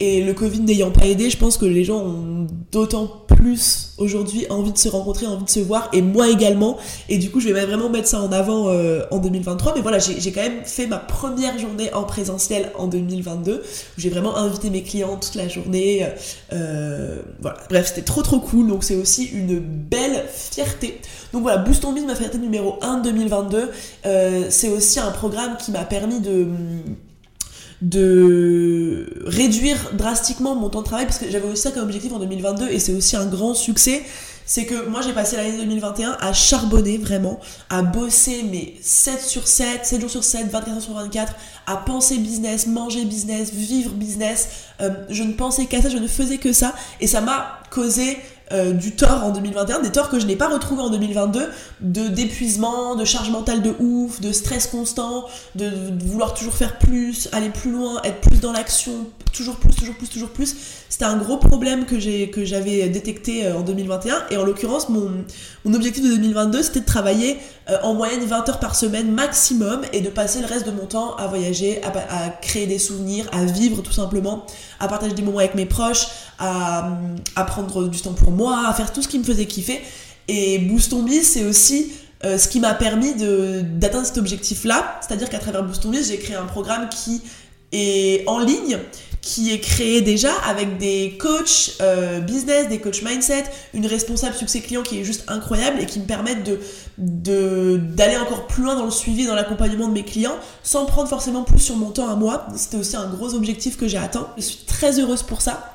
Et 0.00 0.22
le 0.22 0.34
Covid 0.34 0.60
n'ayant 0.60 0.90
pas 0.90 1.06
aidé, 1.06 1.30
je 1.30 1.36
pense 1.36 1.56
que 1.56 1.66
les 1.66 1.84
gens 1.84 1.98
ont 1.98 2.46
d'autant 2.72 3.24
plus 3.28 3.94
aujourd'hui 3.98 4.46
envie 4.50 4.72
de 4.72 4.78
se 4.78 4.88
rencontrer, 4.88 5.26
envie 5.26 5.44
de 5.44 5.50
se 5.50 5.60
voir, 5.60 5.88
et 5.92 6.02
moi 6.02 6.28
également. 6.28 6.78
Et 7.08 7.18
du 7.18 7.30
coup, 7.30 7.40
je 7.40 7.48
vais 7.48 7.64
vraiment 7.64 7.88
mettre 7.88 8.08
ça 8.08 8.20
en 8.20 8.32
avant 8.32 8.68
euh, 8.68 9.02
en 9.10 9.18
2023. 9.18 9.74
Mais 9.76 9.82
voilà, 9.82 9.98
j'ai 9.98 10.32
quand 10.32 10.42
même 10.42 10.64
fait 10.64 10.86
ma 10.86 10.98
première 10.98 11.58
journée 11.58 11.92
en 11.94 12.04
présentiel 12.04 12.72
en 12.76 12.86
2022, 12.88 13.54
où 13.54 14.00
j'ai 14.00 14.10
vraiment 14.10 14.36
invité 14.36 14.70
mes 14.70 14.82
clients 14.82 15.16
toute 15.16 15.34
la 15.34 15.48
journée. 15.48 16.06
Euh, 16.52 17.20
voilà, 17.40 17.58
bref, 17.68 17.88
c'était 17.88 18.02
trop 18.02 18.22
trop 18.22 18.40
cool. 18.40 18.68
Donc 18.68 18.84
c'est 18.84 18.96
aussi 18.96 19.26
une 19.26 19.58
belle 19.60 20.24
fierté. 20.28 21.00
Donc 21.32 21.42
voilà, 21.42 21.58
Boost 21.58 21.84
on 21.84 21.92
ma 21.92 22.14
fierté 22.14 22.38
numéro 22.38 22.76
1 22.82 22.98
de 22.98 23.10
2022. 23.10 23.70
Euh, 24.06 24.46
c'est 24.50 24.68
aussi 24.68 24.98
un 24.98 25.10
programme 25.10 25.56
qui 25.56 25.70
m'a 25.70 25.84
permis 25.84 26.20
de 26.20 26.48
de 27.84 29.06
réduire 29.26 29.92
drastiquement 29.92 30.54
mon 30.54 30.70
temps 30.70 30.80
de 30.80 30.86
travail 30.86 31.04
parce 31.06 31.18
que 31.18 31.30
j'avais 31.30 31.46
aussi 31.48 31.62
ça 31.62 31.70
comme 31.70 31.84
objectif 31.84 32.12
en 32.12 32.18
2022 32.18 32.68
et 32.68 32.78
c'est 32.78 32.94
aussi 32.94 33.14
un 33.14 33.26
grand 33.26 33.54
succès 33.54 34.02
c'est 34.46 34.66
que 34.66 34.88
moi 34.88 35.00
j'ai 35.00 35.12
passé 35.12 35.36
l'année 35.36 35.56
2021 35.56 36.18
à 36.20 36.32
charbonner 36.32 36.98
vraiment, 36.98 37.40
à 37.70 37.82
bosser 37.82 38.44
mais 38.50 38.74
7 38.80 39.20
sur 39.20 39.48
7, 39.48 39.84
7 39.84 40.00
jours 40.00 40.10
sur 40.10 40.24
7, 40.24 40.50
24 40.50 40.76
heures 40.76 40.82
sur 40.82 40.94
24, 40.94 41.34
à 41.66 41.76
penser 41.78 42.18
business, 42.18 42.66
manger 42.66 43.04
business, 43.04 43.52
vivre 43.52 43.92
business. 43.92 44.48
Euh, 44.80 44.90
je 45.08 45.22
ne 45.22 45.32
pensais 45.32 45.66
qu'à 45.66 45.80
ça, 45.80 45.88
je 45.88 45.96
ne 45.96 46.06
faisais 46.06 46.38
que 46.38 46.52
ça 46.52 46.74
et 47.00 47.06
ça 47.06 47.20
m'a 47.20 47.60
causé 47.70 48.18
euh, 48.52 48.72
du 48.72 48.92
tort 48.92 49.24
en 49.24 49.30
2021, 49.30 49.80
des 49.80 49.90
torts 49.90 50.10
que 50.10 50.20
je 50.20 50.26
n'ai 50.26 50.36
pas 50.36 50.48
retrouvés 50.48 50.82
en 50.82 50.90
2022, 50.90 51.48
de 51.80 52.08
d'épuisement, 52.08 52.94
de 52.94 53.04
charge 53.04 53.30
mentale 53.30 53.62
de 53.62 53.74
ouf, 53.78 54.20
de 54.20 54.32
stress 54.32 54.66
constant, 54.66 55.24
de, 55.54 55.70
vouloir 56.04 56.34
toujours 56.34 56.54
faire 56.54 56.78
plus, 56.78 57.28
aller 57.32 57.48
plus 57.48 57.70
loin, 57.70 58.02
être 58.04 58.20
plus 58.20 58.40
dans 58.40 58.52
l'action, 58.52 58.92
toujours 59.32 59.56
plus, 59.56 59.74
toujours 59.74 59.94
plus, 59.94 60.08
toujours 60.08 60.28
plus. 60.28 60.54
C'était 60.90 61.06
un 61.06 61.16
gros 61.16 61.38
problème 61.38 61.86
que 61.86 61.98
j'ai 61.98 62.30
que 62.30 62.44
j'avais 62.44 62.88
détecté 62.88 63.46
euh, 63.46 63.56
en 63.56 63.62
2021 63.62 64.26
et 64.30 64.36
en 64.36 64.44
l'occurrence 64.44 64.90
mon, 64.90 65.10
mon 65.64 65.74
objectif 65.74 66.04
de 66.04 66.10
2022 66.10 66.62
c'était 66.62 66.80
de 66.80 66.84
travailler 66.84 67.38
euh, 67.70 67.78
en 67.82 67.94
moyenne 67.94 68.22
20 68.22 68.48
heures 68.50 68.60
par 68.60 68.76
semaine 68.76 69.10
maximum 69.10 69.80
et 69.94 70.02
de 70.02 70.10
passer 70.10 70.40
le 70.40 70.46
reste 70.46 70.66
de 70.66 70.70
mon 70.70 70.84
temps 70.84 71.16
à 71.16 71.26
voyager, 71.28 71.80
à, 71.82 72.28
créer 72.42 72.66
des 72.66 72.78
souvenirs, 72.78 73.26
à 73.32 73.46
vivre 73.46 73.80
tout 73.80 73.92
simplement, 73.92 74.44
à 74.80 74.88
partager 74.88 75.14
des 75.14 75.22
moments 75.22 75.38
avec 75.38 75.54
mes 75.54 75.64
proches, 75.64 76.08
à, 76.38 77.44
prendre 77.46 77.88
du 77.88 78.00
temps 78.00 78.12
pour 78.12 78.30
moi, 78.30 78.68
à 78.68 78.74
faire 78.74 78.92
tout 78.92 79.02
ce 79.02 79.08
qui 79.08 79.18
me 79.18 79.24
faisait 79.24 79.46
kiffer. 79.46 79.80
Et 80.28 80.58
Boost 80.58 80.94
c'est 81.22 81.44
aussi 81.44 81.92
euh, 82.24 82.38
ce 82.38 82.48
qui 82.48 82.60
m'a 82.60 82.74
permis 82.74 83.14
d'atteindre 83.14 84.06
cet 84.06 84.18
objectif-là. 84.18 84.98
C'est-à-dire 85.00 85.28
qu'à 85.28 85.38
travers 85.38 85.62
Boost 85.62 85.86
j'ai 86.02 86.18
créé 86.18 86.36
un 86.36 86.46
programme 86.46 86.88
qui 86.88 87.22
est 87.72 88.26
en 88.26 88.38
ligne, 88.38 88.78
qui 89.24 89.52
est 89.52 89.58
créé 89.58 90.02
déjà 90.02 90.32
avec 90.46 90.76
des 90.76 91.16
coachs 91.18 91.76
euh, 91.80 92.20
business, 92.20 92.68
des 92.68 92.78
coachs 92.78 93.02
mindset, 93.02 93.44
une 93.72 93.86
responsable 93.86 94.34
succès 94.34 94.60
client 94.60 94.82
qui 94.82 95.00
est 95.00 95.04
juste 95.04 95.24
incroyable 95.28 95.80
et 95.80 95.86
qui 95.86 95.98
me 95.98 96.04
permettent 96.04 96.44
de 96.44 96.60
d'aller 96.98 98.16
encore 98.16 98.46
plus 98.46 98.62
loin 98.62 98.76
dans 98.76 98.84
le 98.84 98.90
suivi, 98.90 99.26
dans 99.26 99.34
l'accompagnement 99.34 99.88
de 99.88 99.94
mes 99.94 100.04
clients, 100.04 100.36
sans 100.62 100.84
prendre 100.84 101.08
forcément 101.08 101.42
plus 101.42 101.58
sur 101.58 101.76
mon 101.76 101.90
temps 101.90 102.08
à 102.08 102.16
moi. 102.16 102.46
C'était 102.54 102.76
aussi 102.76 102.96
un 102.96 103.08
gros 103.08 103.34
objectif 103.34 103.76
que 103.76 103.88
j'ai 103.88 103.98
atteint. 103.98 104.28
Je 104.36 104.42
suis 104.42 104.64
très 104.66 105.00
heureuse 105.00 105.22
pour 105.22 105.40
ça. 105.40 105.73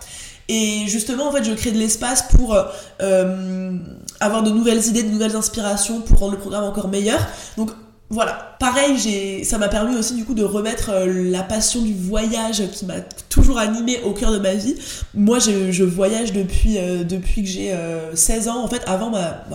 Et 0.49 0.87
justement, 0.87 1.29
en 1.29 1.31
fait, 1.31 1.43
je 1.43 1.53
crée 1.53 1.71
de 1.71 1.77
l'espace 1.77 2.23
pour 2.23 2.57
euh, 3.01 3.77
avoir 4.19 4.41
de 4.41 4.49
nouvelles 4.49 4.83
idées, 4.87 5.03
de 5.03 5.09
nouvelles 5.09 5.35
inspirations 5.35 6.01
pour 6.01 6.17
rendre 6.17 6.33
le 6.33 6.39
programme 6.39 6.63
encore 6.63 6.87
meilleur. 6.87 7.19
Donc 7.55 7.69
voilà, 8.09 8.57
pareil, 8.59 9.45
ça 9.45 9.59
m'a 9.59 9.69
permis 9.69 9.95
aussi 9.95 10.15
du 10.15 10.25
coup 10.25 10.33
de 10.33 10.43
remettre 10.43 10.89
euh, 10.89 11.29
la 11.29 11.43
passion 11.43 11.83
du 11.83 11.93
voyage 11.93 12.63
qui 12.71 12.85
m'a 12.85 12.99
toujours 13.29 13.59
animé 13.59 14.01
au 14.03 14.13
cœur 14.13 14.31
de 14.31 14.39
ma 14.39 14.55
vie. 14.55 14.75
Moi, 15.13 15.37
je, 15.37 15.83
voyage 15.83 16.33
depuis, 16.33 16.79
euh, 16.79 17.03
depuis 17.03 17.43
que 17.43 17.49
j'ai 17.49 17.77
16 18.15 18.47
ans. 18.47 18.63
En 18.63 18.67
fait, 18.67 18.81
avant 18.87 19.11
ma, 19.11 19.45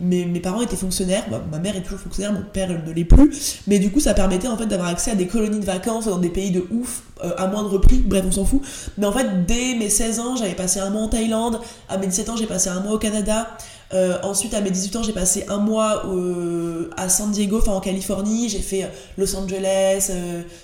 mes, 0.00 0.40
parents 0.40 0.62
étaient 0.62 0.76
fonctionnaires, 0.76 1.24
ma 1.50 1.58
mère 1.58 1.76
est 1.76 1.82
toujours 1.82 2.00
fonctionnaire, 2.00 2.32
mon 2.32 2.42
père 2.42 2.68
ne 2.68 2.92
l'est 2.92 3.04
plus, 3.04 3.60
mais 3.66 3.78
du 3.78 3.90
coup 3.90 4.00
ça 4.00 4.14
permettait 4.14 4.48
en 4.48 4.56
fait 4.56 4.66
d'avoir 4.66 4.88
accès 4.88 5.10
à 5.10 5.14
des 5.14 5.26
colonies 5.26 5.60
de 5.60 5.64
vacances 5.64 6.06
dans 6.06 6.18
des 6.18 6.28
pays 6.28 6.50
de 6.50 6.66
ouf, 6.70 7.02
euh, 7.24 7.32
à 7.36 7.46
moindre 7.46 7.78
prix, 7.78 7.98
bref 7.98 8.24
on 8.26 8.32
s'en 8.32 8.44
fout. 8.44 8.62
Mais 8.98 9.06
en 9.06 9.12
fait 9.12 9.46
dès 9.46 9.74
mes 9.74 9.88
16 9.88 10.20
ans 10.20 10.36
j'avais 10.36 10.54
passé 10.54 10.80
un 10.80 10.90
mois 10.90 11.02
en 11.02 11.08
Thaïlande, 11.08 11.60
à 11.88 11.98
mes 11.98 12.06
17 12.06 12.30
ans 12.30 12.36
j'ai 12.36 12.46
passé 12.46 12.70
un 12.70 12.80
mois 12.80 12.92
au 12.92 12.98
Canada, 12.98 13.48
euh, 13.92 14.18
ensuite, 14.22 14.54
à 14.54 14.60
mes 14.60 14.70
18 14.70 14.96
ans, 14.96 15.02
j'ai 15.02 15.12
passé 15.12 15.44
un 15.48 15.58
mois 15.58 16.04
à 16.96 17.08
San 17.08 17.30
Diego, 17.30 17.58
enfin 17.58 17.72
en 17.72 17.80
Californie. 17.80 18.48
J'ai 18.48 18.60
fait 18.60 18.84
euh, 18.84 18.88
Los 19.18 19.34
Angeles, 19.34 20.12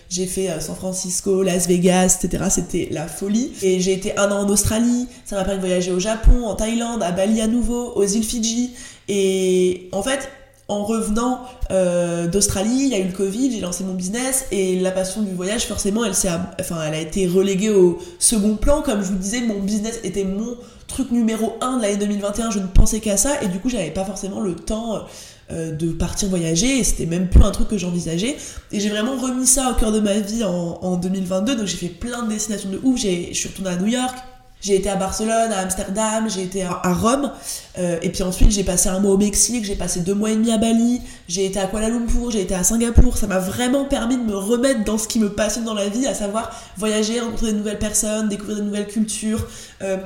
j'ai 0.08 0.26
fait 0.26 0.60
San 0.60 0.76
Francisco, 0.76 1.42
Las 1.42 1.66
Vegas, 1.66 2.18
etc. 2.22 2.44
C'était 2.50 2.88
la 2.90 3.08
folie. 3.08 3.52
Et 3.62 3.80
j'ai 3.80 3.92
été 3.92 4.16
un 4.16 4.30
an 4.30 4.44
en 4.44 4.48
Australie. 4.48 5.08
Ça 5.24 5.36
m'a 5.36 5.44
permis 5.44 5.60
de 5.60 5.66
voyager 5.66 5.90
au 5.90 5.98
Japon, 5.98 6.44
en 6.44 6.54
Thaïlande, 6.54 7.02
à 7.02 7.10
Bali 7.10 7.40
à 7.40 7.48
nouveau, 7.48 7.92
aux 7.96 8.04
îles 8.04 8.24
Fidji. 8.24 8.74
Et 9.08 9.88
en 9.92 10.02
fait, 10.02 10.30
en 10.68 10.84
revenant 10.84 11.42
euh, 11.70 12.26
d'Australie, 12.26 12.82
il 12.82 12.88
y 12.88 12.94
a 12.94 12.98
eu 12.98 13.04
le 13.04 13.12
Covid, 13.12 13.52
j'ai 13.52 13.60
lancé 13.60 13.84
mon 13.84 13.94
business 13.94 14.46
et 14.50 14.80
la 14.80 14.90
passion 14.90 15.22
du 15.22 15.32
voyage, 15.32 15.66
forcément, 15.66 16.04
elle, 16.04 16.12
enfin, 16.60 16.82
elle 16.86 16.94
a 16.94 17.00
été 17.00 17.28
reléguée 17.28 17.70
au 17.70 17.98
second 18.18 18.56
plan. 18.56 18.82
Comme 18.82 19.02
je 19.02 19.08
vous 19.08 19.18
disais, 19.18 19.42
mon 19.42 19.60
business 19.60 20.00
était 20.02 20.24
mon 20.24 20.56
truc 20.88 21.12
numéro 21.12 21.54
1 21.60 21.76
de 21.76 21.82
l'année 21.82 21.96
2021, 21.96 22.50
je 22.50 22.58
ne 22.58 22.66
pensais 22.66 23.00
qu'à 23.00 23.16
ça 23.16 23.40
et 23.42 23.48
du 23.48 23.60
coup, 23.60 23.68
j'avais 23.68 23.90
pas 23.90 24.04
forcément 24.04 24.40
le 24.40 24.54
temps 24.54 25.04
euh, 25.52 25.70
de 25.70 25.92
partir 25.92 26.28
voyager 26.28 26.78
et 26.78 26.84
c'était 26.84 27.06
même 27.06 27.28
plus 27.28 27.42
un 27.42 27.52
truc 27.52 27.68
que 27.68 27.78
j'envisageais. 27.78 28.36
Et 28.72 28.80
j'ai 28.80 28.88
vraiment 28.88 29.16
remis 29.16 29.46
ça 29.46 29.70
au 29.70 29.74
cœur 29.74 29.92
de 29.92 30.00
ma 30.00 30.18
vie 30.18 30.42
en, 30.42 30.78
en 30.82 30.96
2022, 30.96 31.54
donc 31.56 31.66
j'ai 31.66 31.76
fait 31.76 31.88
plein 31.88 32.24
de 32.24 32.30
destinations 32.30 32.70
de 32.70 32.80
ouf. 32.82 33.00
Je 33.00 33.32
suis 33.32 33.48
retournée 33.48 33.70
à 33.70 33.76
New 33.76 33.86
York, 33.86 34.16
j'ai 34.60 34.76
été 34.76 34.88
à 34.88 34.96
Barcelone, 34.96 35.52
à 35.52 35.58
Amsterdam, 35.60 36.28
j'ai 36.28 36.42
été 36.42 36.64
à, 36.64 36.92
Rome, 36.92 37.30
euh, 37.78 37.98
et 38.02 38.10
puis 38.10 38.22
ensuite 38.22 38.50
j'ai 38.50 38.64
passé 38.64 38.88
un 38.88 38.98
mois 39.00 39.12
au 39.12 39.18
Mexique, 39.18 39.64
j'ai 39.64 39.76
passé 39.76 40.00
deux 40.00 40.14
mois 40.14 40.30
et 40.30 40.34
demi 40.34 40.50
à 40.50 40.58
Bali, 40.58 41.00
j'ai 41.28 41.46
été 41.46 41.58
à 41.60 41.66
Kuala 41.66 41.88
Lumpur, 41.88 42.30
j'ai 42.30 42.40
été 42.40 42.54
à 42.54 42.64
Singapour. 42.64 43.16
Ça 43.16 43.26
m'a 43.26 43.38
vraiment 43.38 43.84
permis 43.84 44.16
de 44.16 44.22
me 44.22 44.36
remettre 44.36 44.84
dans 44.84 44.98
ce 44.98 45.06
qui 45.08 45.18
me 45.18 45.30
passionne 45.30 45.64
dans 45.64 45.74
la 45.74 45.88
vie, 45.88 46.06
à 46.06 46.14
savoir 46.14 46.50
voyager, 46.76 47.20
rencontrer 47.20 47.52
de 47.52 47.58
nouvelles 47.58 47.78
personnes, 47.78 48.28
découvrir 48.28 48.56
de 48.58 48.62
nouvelles 48.62 48.88
cultures, 48.88 49.46
euh, 49.82 49.98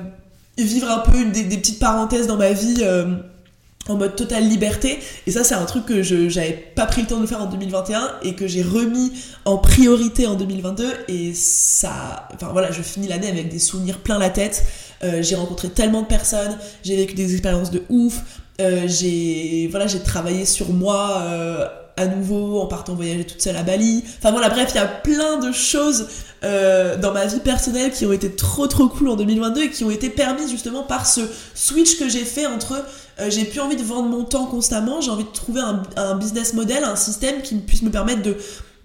vivre 0.59 0.91
un 0.91 0.99
peu 0.99 1.25
des, 1.27 1.45
petites 1.45 1.79
parenthèses 1.79 2.27
dans 2.27 2.37
ma 2.37 2.53
vie. 2.53 2.85
En 3.89 3.97
mode 3.97 4.15
totale 4.15 4.47
liberté. 4.47 5.01
Et 5.27 5.31
ça, 5.31 5.43
c'est 5.43 5.55
un 5.55 5.65
truc 5.65 5.87
que 5.87 6.03
je 6.03 6.29
j'avais 6.29 6.53
pas 6.53 6.87
pris 6.87 7.01
le 7.01 7.09
temps 7.09 7.19
de 7.19 7.27
faire 7.27 7.41
en 7.41 7.47
2021 7.47 8.19
et 8.23 8.35
que 8.35 8.47
j'ai 8.47 8.63
remis 8.63 9.11
en 9.45 9.59
priorité 9.59 10.27
en 10.27 10.35
2022. 10.35 10.87
Et 11.09 11.33
ça, 11.35 12.29
enfin 12.35 12.51
voilà, 12.53 12.71
je 12.71 12.83
finis 12.83 13.09
l'année 13.09 13.29
avec 13.29 13.49
des 13.49 13.59
souvenirs 13.59 13.99
plein 13.99 14.19
la 14.19 14.31
tête. 14.31 14.65
Euh, 15.03 15.23
j'ai 15.23 15.35
rencontré 15.35 15.71
tellement 15.71 16.03
de 16.03 16.07
personnes, 16.07 16.59
j'ai 16.85 16.95
vécu 16.95 17.15
des 17.15 17.33
expériences 17.33 17.71
de 17.71 17.83
ouf. 17.89 18.21
Euh, 18.61 18.87
j'ai 18.87 19.67
voilà, 19.71 19.87
j'ai 19.87 20.01
travaillé 20.01 20.45
sur 20.45 20.71
moi 20.71 21.23
euh, 21.23 21.67
à 22.01 22.07
nouveau 22.07 22.61
en 22.61 22.67
partant 22.67 22.95
voyager 22.95 23.25
toute 23.25 23.41
seule 23.41 23.57
à 23.57 23.63
Bali. 23.63 24.05
Enfin 24.19 24.31
voilà, 24.31 24.49
bref, 24.49 24.71
il 24.75 24.77
y 24.77 24.81
a 24.81 24.87
plein 24.87 25.39
de 25.39 25.53
choses 25.53 26.09
dans 26.43 27.13
ma 27.13 27.27
vie 27.27 27.41
personnelle 27.41 27.91
qui 27.91 28.07
ont 28.07 28.13
été 28.15 28.35
trop 28.35 28.67
trop 28.67 28.89
cool 28.89 29.11
en 29.11 29.17
2022 29.17 29.65
et 29.65 29.71
qui 29.71 29.85
ont 29.85 29.91
été 29.91 30.09
permises 30.09 30.51
justement 30.51 30.83
par 30.83 31.07
ce 31.07 31.21
switch 31.55 31.99
que 31.99 32.09
j'ai 32.09 32.25
fait 32.25 32.47
entre 32.47 32.83
euh, 33.21 33.31
j'ai 33.31 33.45
plus 33.45 33.61
envie 33.61 33.77
de 33.77 33.83
vendre 33.83 34.09
mon 34.09 34.25
temps 34.25 34.47
constamment, 34.47 35.01
j'ai 35.01 35.11
envie 35.11 35.25
de 35.25 35.31
trouver 35.31 35.61
un, 35.97 36.15
business 36.15 36.55
model, 36.55 36.85
un 36.85 36.97
système 36.97 37.43
qui 37.43 37.55
puisse 37.57 37.83
me 37.83 37.91
permettre 37.91 38.23
de 38.23 38.37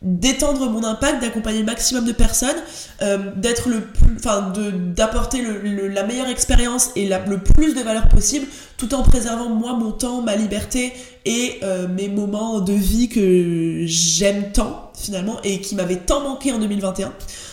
d'étendre 0.05 0.69
mon 0.69 0.83
impact, 0.83 1.19
d'accompagner 1.21 1.59
le 1.59 1.65
maximum 1.65 2.05
de 2.05 2.12
personnes, 2.12 2.55
euh, 3.01 3.17
d'être 3.35 3.69
le 3.69 3.81
plus, 3.81 4.15
enfin, 4.17 4.53
d'apporter 4.95 5.43
la 5.43 6.03
meilleure 6.03 6.29
expérience 6.29 6.91
et 6.95 7.09
le 7.09 7.39
plus 7.39 7.74
de 7.74 7.81
valeur 7.81 8.07
possible, 8.07 8.45
tout 8.77 8.93
en 8.93 9.01
préservant 9.01 9.50
moi 9.50 9.74
mon 9.74 9.91
temps, 9.91 10.21
ma 10.21 10.35
liberté 10.35 10.93
et 11.25 11.59
euh, 11.63 11.88
mes 11.88 12.07
moments 12.07 12.59
de 12.62 12.74
vie 12.74 13.09
que 13.09 13.81
j'aime 13.88 14.51
tant 14.53 14.91
finalement 14.95 15.41
et 15.43 15.59
qui 15.59 15.74
m'avaient 15.74 15.97
tant 15.97 16.21
manqué 16.21 16.51
en 16.51 16.59
2021. 16.59 17.12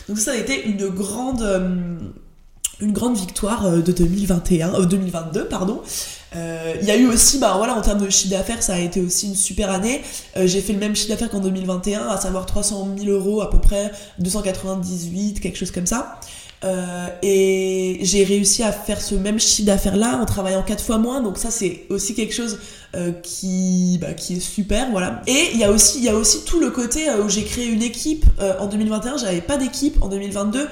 Donc 0.09 0.19
ça 0.19 0.33
a 0.33 0.37
été 0.37 0.67
une 0.67 0.89
grande, 0.89 1.43
une 2.83 2.93
grande 2.93 3.17
victoire 3.17 3.71
de 3.71 3.93
2021, 3.93 4.81
2022 4.85 5.47
pardon. 5.47 5.81
Euh, 6.35 6.75
il 6.81 6.87
y 6.87 6.91
a 6.91 6.97
eu 6.97 7.07
aussi, 7.07 7.39
bah 7.39 7.55
voilà, 7.57 7.75
en 7.75 7.83
termes 7.83 8.01
de 8.01 8.09
chiffre 8.09 8.31
d'affaires, 8.31 8.63
ça 8.63 8.75
a 8.75 8.79
été 8.79 9.01
aussi 9.01 9.29
une 9.29 9.35
super 9.35 9.71
année. 9.71 10.03
Euh, 10.37 10.47
j'ai 10.47 10.61
fait 10.61 10.73
le 10.73 10.79
même 10.79 10.97
chiffre 10.97 11.11
d'affaires 11.11 11.31
qu'en 11.31 11.41
2021, 11.41 12.09
à 12.09 12.17
savoir 12.17 12.47
300 12.47 12.89
000 12.99 13.11
euros 13.11 13.43
à 13.43 13.51
peu 13.51 13.59
près, 13.59 13.91
298, 14.19 15.41
quelque 15.41 15.59
chose 15.59 15.71
comme 15.71 15.87
ça. 15.87 16.19
Euh, 16.65 17.09
et 17.23 17.99
j'ai 18.03 18.23
réussi 18.25 18.63
à 18.63 18.71
faire 18.71 19.01
ce 19.01 19.17
même 19.17 19.41
chiffre 19.41 19.67
d'affaires 19.67 19.97
là 19.97 20.19
en 20.21 20.27
travaillant 20.27 20.63
quatre 20.63 20.85
fois 20.85 20.99
moins. 20.99 21.21
Donc 21.21 21.39
ça 21.39 21.51
c'est 21.51 21.87
aussi 21.89 22.15
quelque 22.15 22.35
chose 22.35 22.59
euh, 22.95 23.11
qui 23.23 23.99
bah, 24.01 24.13
qui 24.15 24.35
est 24.35 24.41
super 24.41 24.91
voilà. 24.91 25.23
Et 25.27 25.49
il 25.53 25.59
y 25.59 25.65
a 25.65 25.71
aussi 25.71 25.99
il 25.99 26.05
y 26.05 26.09
a 26.09 26.15
aussi 26.15 26.45
tout 26.45 26.61
le 26.61 26.71
côté 26.71 27.09
euh, 27.09 27.25
où 27.25 27.29
j'ai 27.29 27.43
créé 27.43 27.67
une 27.67 27.83
équipe 27.83 28.25
en 28.61 28.67
2021 28.67 29.17
j'avais 29.17 29.41
pas 29.41 29.57
d'équipe 29.57 29.97
en 30.03 30.09
2022 30.09 30.69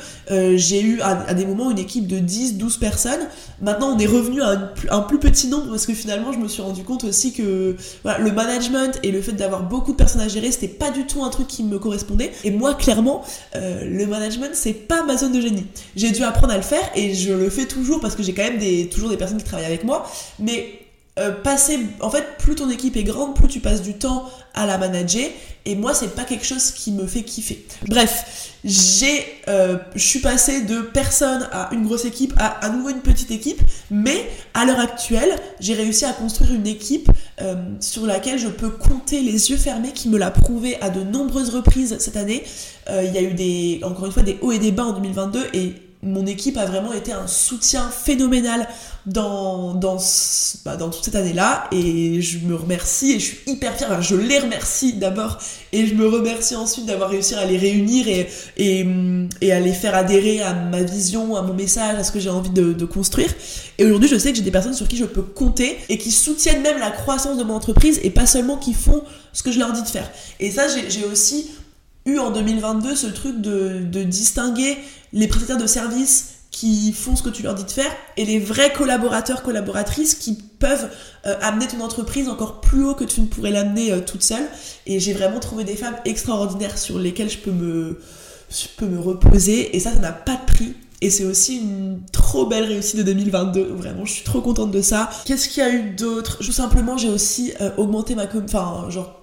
j'ai 0.56 0.82
eu 0.82 1.00
à, 1.00 1.34
des 1.34 1.46
moments 1.46 1.70
une 1.70 1.78
équipe 1.78 2.06
de 2.06 2.18
10 2.18 2.56
12 2.56 2.76
personnes. 2.78 3.20
Maintenant 3.60 3.94
on 3.94 3.98
est 3.98 4.06
revenu 4.06 4.42
à 4.42 4.72
un, 4.90 5.00
plus 5.00 5.18
petit 5.18 5.48
nombre 5.48 5.70
parce 5.70 5.86
que 5.86 5.94
finalement 5.94 6.32
je 6.32 6.38
me 6.38 6.48
suis 6.48 6.62
rendu 6.62 6.82
compte 6.82 7.04
aussi 7.04 7.32
que 7.32 7.76
voilà, 8.02 8.18
le 8.18 8.30
management 8.30 8.98
et 9.02 9.10
le 9.10 9.20
fait 9.20 9.32
d'avoir 9.32 9.62
beaucoup 9.62 9.92
de 9.92 9.96
personnes 9.96 10.20
à 10.20 10.28
gérer 10.28 10.50
c'était 10.52 10.68
pas 10.68 10.90
du 10.90 11.06
tout 11.06 11.24
un 11.24 11.30
truc 11.30 11.48
qui 11.48 11.64
me 11.64 11.78
correspondait. 11.78 12.30
Et 12.44 12.50
moi 12.50 12.74
clairement 12.74 13.24
le 13.54 14.04
management 14.06 14.50
c'est 14.52 14.72
pas 14.72 15.02
ma 15.04 15.16
zone 15.16 15.32
de 15.32 15.40
génie 15.40 15.66
j'ai 15.96 16.10
dû 16.10 16.22
apprendre 16.22 16.52
à 16.52 16.56
le 16.56 16.62
faire 16.62 16.90
et 16.94 17.14
je 17.14 17.32
le 17.32 17.50
fais 17.50 17.66
toujours 17.66 18.00
parce 18.00 18.14
que 18.14 18.22
j'ai 18.22 18.32
quand 18.32 18.42
même 18.42 18.88
toujours 18.88 19.10
des 19.10 19.16
personnes 19.16 19.38
qui 19.38 19.44
travaillent 19.44 19.66
avec 19.66 19.84
moi. 19.84 20.10
Mais 20.38 20.79
euh, 21.20 21.32
passer, 21.32 21.78
en 22.00 22.10
fait, 22.10 22.24
plus 22.38 22.54
ton 22.54 22.70
équipe 22.70 22.96
est 22.96 23.04
grande, 23.04 23.34
plus 23.34 23.48
tu 23.48 23.60
passes 23.60 23.82
du 23.82 23.94
temps 23.94 24.24
à 24.54 24.64
la 24.66 24.78
manager. 24.78 25.28
Et 25.66 25.74
moi, 25.74 25.92
c'est 25.92 26.14
pas 26.14 26.24
quelque 26.24 26.46
chose 26.46 26.70
qui 26.70 26.90
me 26.92 27.06
fait 27.06 27.22
kiffer. 27.22 27.66
Bref, 27.86 28.54
j'ai, 28.64 29.26
euh, 29.48 29.76
je 29.94 30.02
suis 30.04 30.20
passée 30.20 30.62
de 30.62 30.80
personne 30.80 31.46
à 31.52 31.68
une 31.72 31.84
grosse 31.84 32.06
équipe 32.06 32.32
à 32.38 32.46
à 32.64 32.70
nouveau 32.70 32.88
une 32.88 33.00
petite 33.00 33.30
équipe. 33.30 33.60
Mais 33.90 34.30
à 34.54 34.64
l'heure 34.64 34.80
actuelle, 34.80 35.30
j'ai 35.60 35.74
réussi 35.74 36.06
à 36.06 36.12
construire 36.14 36.54
une 36.54 36.66
équipe 36.66 37.10
euh, 37.42 37.56
sur 37.80 38.06
laquelle 38.06 38.38
je 38.38 38.48
peux 38.48 38.70
compter 38.70 39.20
les 39.20 39.50
yeux 39.50 39.58
fermés, 39.58 39.92
qui 39.92 40.08
me 40.08 40.16
l'a 40.16 40.30
prouvé 40.30 40.80
à 40.80 40.88
de 40.88 41.02
nombreuses 41.02 41.50
reprises 41.50 41.98
cette 41.98 42.16
année. 42.16 42.42
Il 42.88 43.12
y 43.12 43.18
a 43.18 43.22
eu 43.22 43.34
des, 43.34 43.80
encore 43.84 44.06
une 44.06 44.12
fois, 44.12 44.24
des 44.24 44.38
hauts 44.40 44.50
et 44.50 44.58
des 44.58 44.72
bas 44.72 44.86
en 44.86 44.92
2022 44.94 45.46
et 45.54 45.74
mon 46.02 46.24
équipe 46.24 46.56
a 46.56 46.64
vraiment 46.64 46.94
été 46.94 47.12
un 47.12 47.26
soutien 47.26 47.90
phénoménal 47.90 48.66
bah, 49.06 50.76
dans 50.76 50.90
toute 50.90 51.04
cette 51.04 51.14
année-là 51.14 51.68
et 51.72 52.22
je 52.22 52.38
me 52.38 52.54
remercie 52.54 53.12
et 53.12 53.20
je 53.20 53.24
suis 53.26 53.38
hyper 53.46 53.76
fière, 53.76 54.00
je 54.00 54.16
les 54.16 54.38
remercie 54.38 54.94
d'abord 54.94 55.38
et 55.72 55.86
je 55.86 55.94
me 55.94 56.06
remercie 56.06 56.56
ensuite 56.56 56.86
d'avoir 56.86 57.10
réussi 57.10 57.34
à 57.34 57.44
les 57.44 57.58
réunir 57.58 58.06
et, 58.08 59.52
à 59.52 59.60
les 59.60 59.72
faire 59.72 59.94
adhérer 59.94 60.40
à 60.42 60.54
ma 60.54 60.82
vision, 60.82 61.36
à 61.36 61.42
mon 61.42 61.54
message, 61.54 61.98
à 61.98 62.04
ce 62.04 62.12
que 62.12 62.20
j'ai 62.20 62.30
envie 62.30 62.50
de, 62.50 62.84
construire. 62.84 63.32
Et 63.78 63.84
aujourd'hui, 63.84 64.08
je 64.08 64.16
sais 64.16 64.30
que 64.30 64.36
j'ai 64.36 64.42
des 64.42 64.50
personnes 64.50 64.74
sur 64.74 64.88
qui 64.88 64.96
je 64.96 65.04
peux 65.04 65.22
compter 65.22 65.78
et 65.88 65.98
qui 65.98 66.10
soutiennent 66.10 66.62
même 66.62 66.78
la 66.78 66.90
croissance 66.90 67.36
de 67.36 67.44
mon 67.44 67.54
entreprise 67.54 68.00
et 68.02 68.10
pas 68.10 68.26
seulement 68.26 68.56
qui 68.56 68.72
font 68.72 69.02
ce 69.32 69.42
que 69.42 69.52
je 69.52 69.58
leur 69.58 69.72
dis 69.72 69.82
de 69.82 69.88
faire. 69.88 70.10
Et 70.40 70.50
ça, 70.50 70.62
j'ai 70.88 71.04
aussi 71.04 71.50
eu 72.06 72.18
en 72.18 72.30
2022 72.30 72.96
ce 72.96 73.06
truc 73.06 73.40
de 73.40 74.02
distinguer 74.02 74.76
les 75.12 75.26
prestataires 75.28 75.58
de 75.58 75.66
services 75.66 76.40
qui 76.50 76.92
font 76.92 77.14
ce 77.14 77.22
que 77.22 77.28
tu 77.28 77.42
leur 77.42 77.54
dis 77.54 77.64
de 77.64 77.70
faire 77.70 77.90
et 78.16 78.24
les 78.24 78.38
vrais 78.38 78.72
collaborateurs, 78.72 79.42
collaboratrices 79.42 80.14
qui 80.14 80.34
peuvent 80.58 80.88
euh, 81.26 81.36
amener 81.40 81.68
ton 81.68 81.80
entreprise 81.80 82.28
encore 82.28 82.60
plus 82.60 82.84
haut 82.84 82.94
que 82.94 83.04
tu 83.04 83.20
ne 83.20 83.26
pourrais 83.26 83.50
l'amener 83.50 83.92
euh, 83.92 84.00
toute 84.00 84.22
seule. 84.22 84.44
Et 84.86 84.98
j'ai 84.98 85.12
vraiment 85.12 85.38
trouvé 85.38 85.64
des 85.64 85.76
femmes 85.76 85.96
extraordinaires 86.04 86.76
sur 86.76 86.98
lesquelles 86.98 87.30
je 87.30 87.38
peux 87.38 87.52
me, 87.52 87.98
reposer 88.98 89.76
et 89.76 89.80
ça, 89.80 89.92
ça 89.92 90.00
n'a 90.00 90.12
pas 90.12 90.36
de 90.36 90.44
prix. 90.52 90.74
Et 91.02 91.08
c'est 91.08 91.24
aussi 91.24 91.58
une 91.58 92.00
trop 92.12 92.46
belle 92.46 92.64
réussite 92.64 92.96
de 92.96 93.04
2022. 93.04 93.72
Vraiment, 93.72 94.04
je 94.04 94.12
suis 94.12 94.24
trop 94.24 94.42
contente 94.42 94.70
de 94.70 94.82
ça. 94.82 95.08
Qu'est-ce 95.24 95.48
qu'il 95.48 95.62
y 95.62 95.66
a 95.66 95.72
eu 95.72 95.92
d'autre? 95.92 96.38
Tout 96.44 96.52
simplement, 96.52 96.98
j'ai 96.98 97.08
aussi 97.08 97.52
euh, 97.60 97.70
augmenté 97.78 98.14
ma... 98.14 98.24
Enfin, 98.24 98.90
genre 98.90 99.19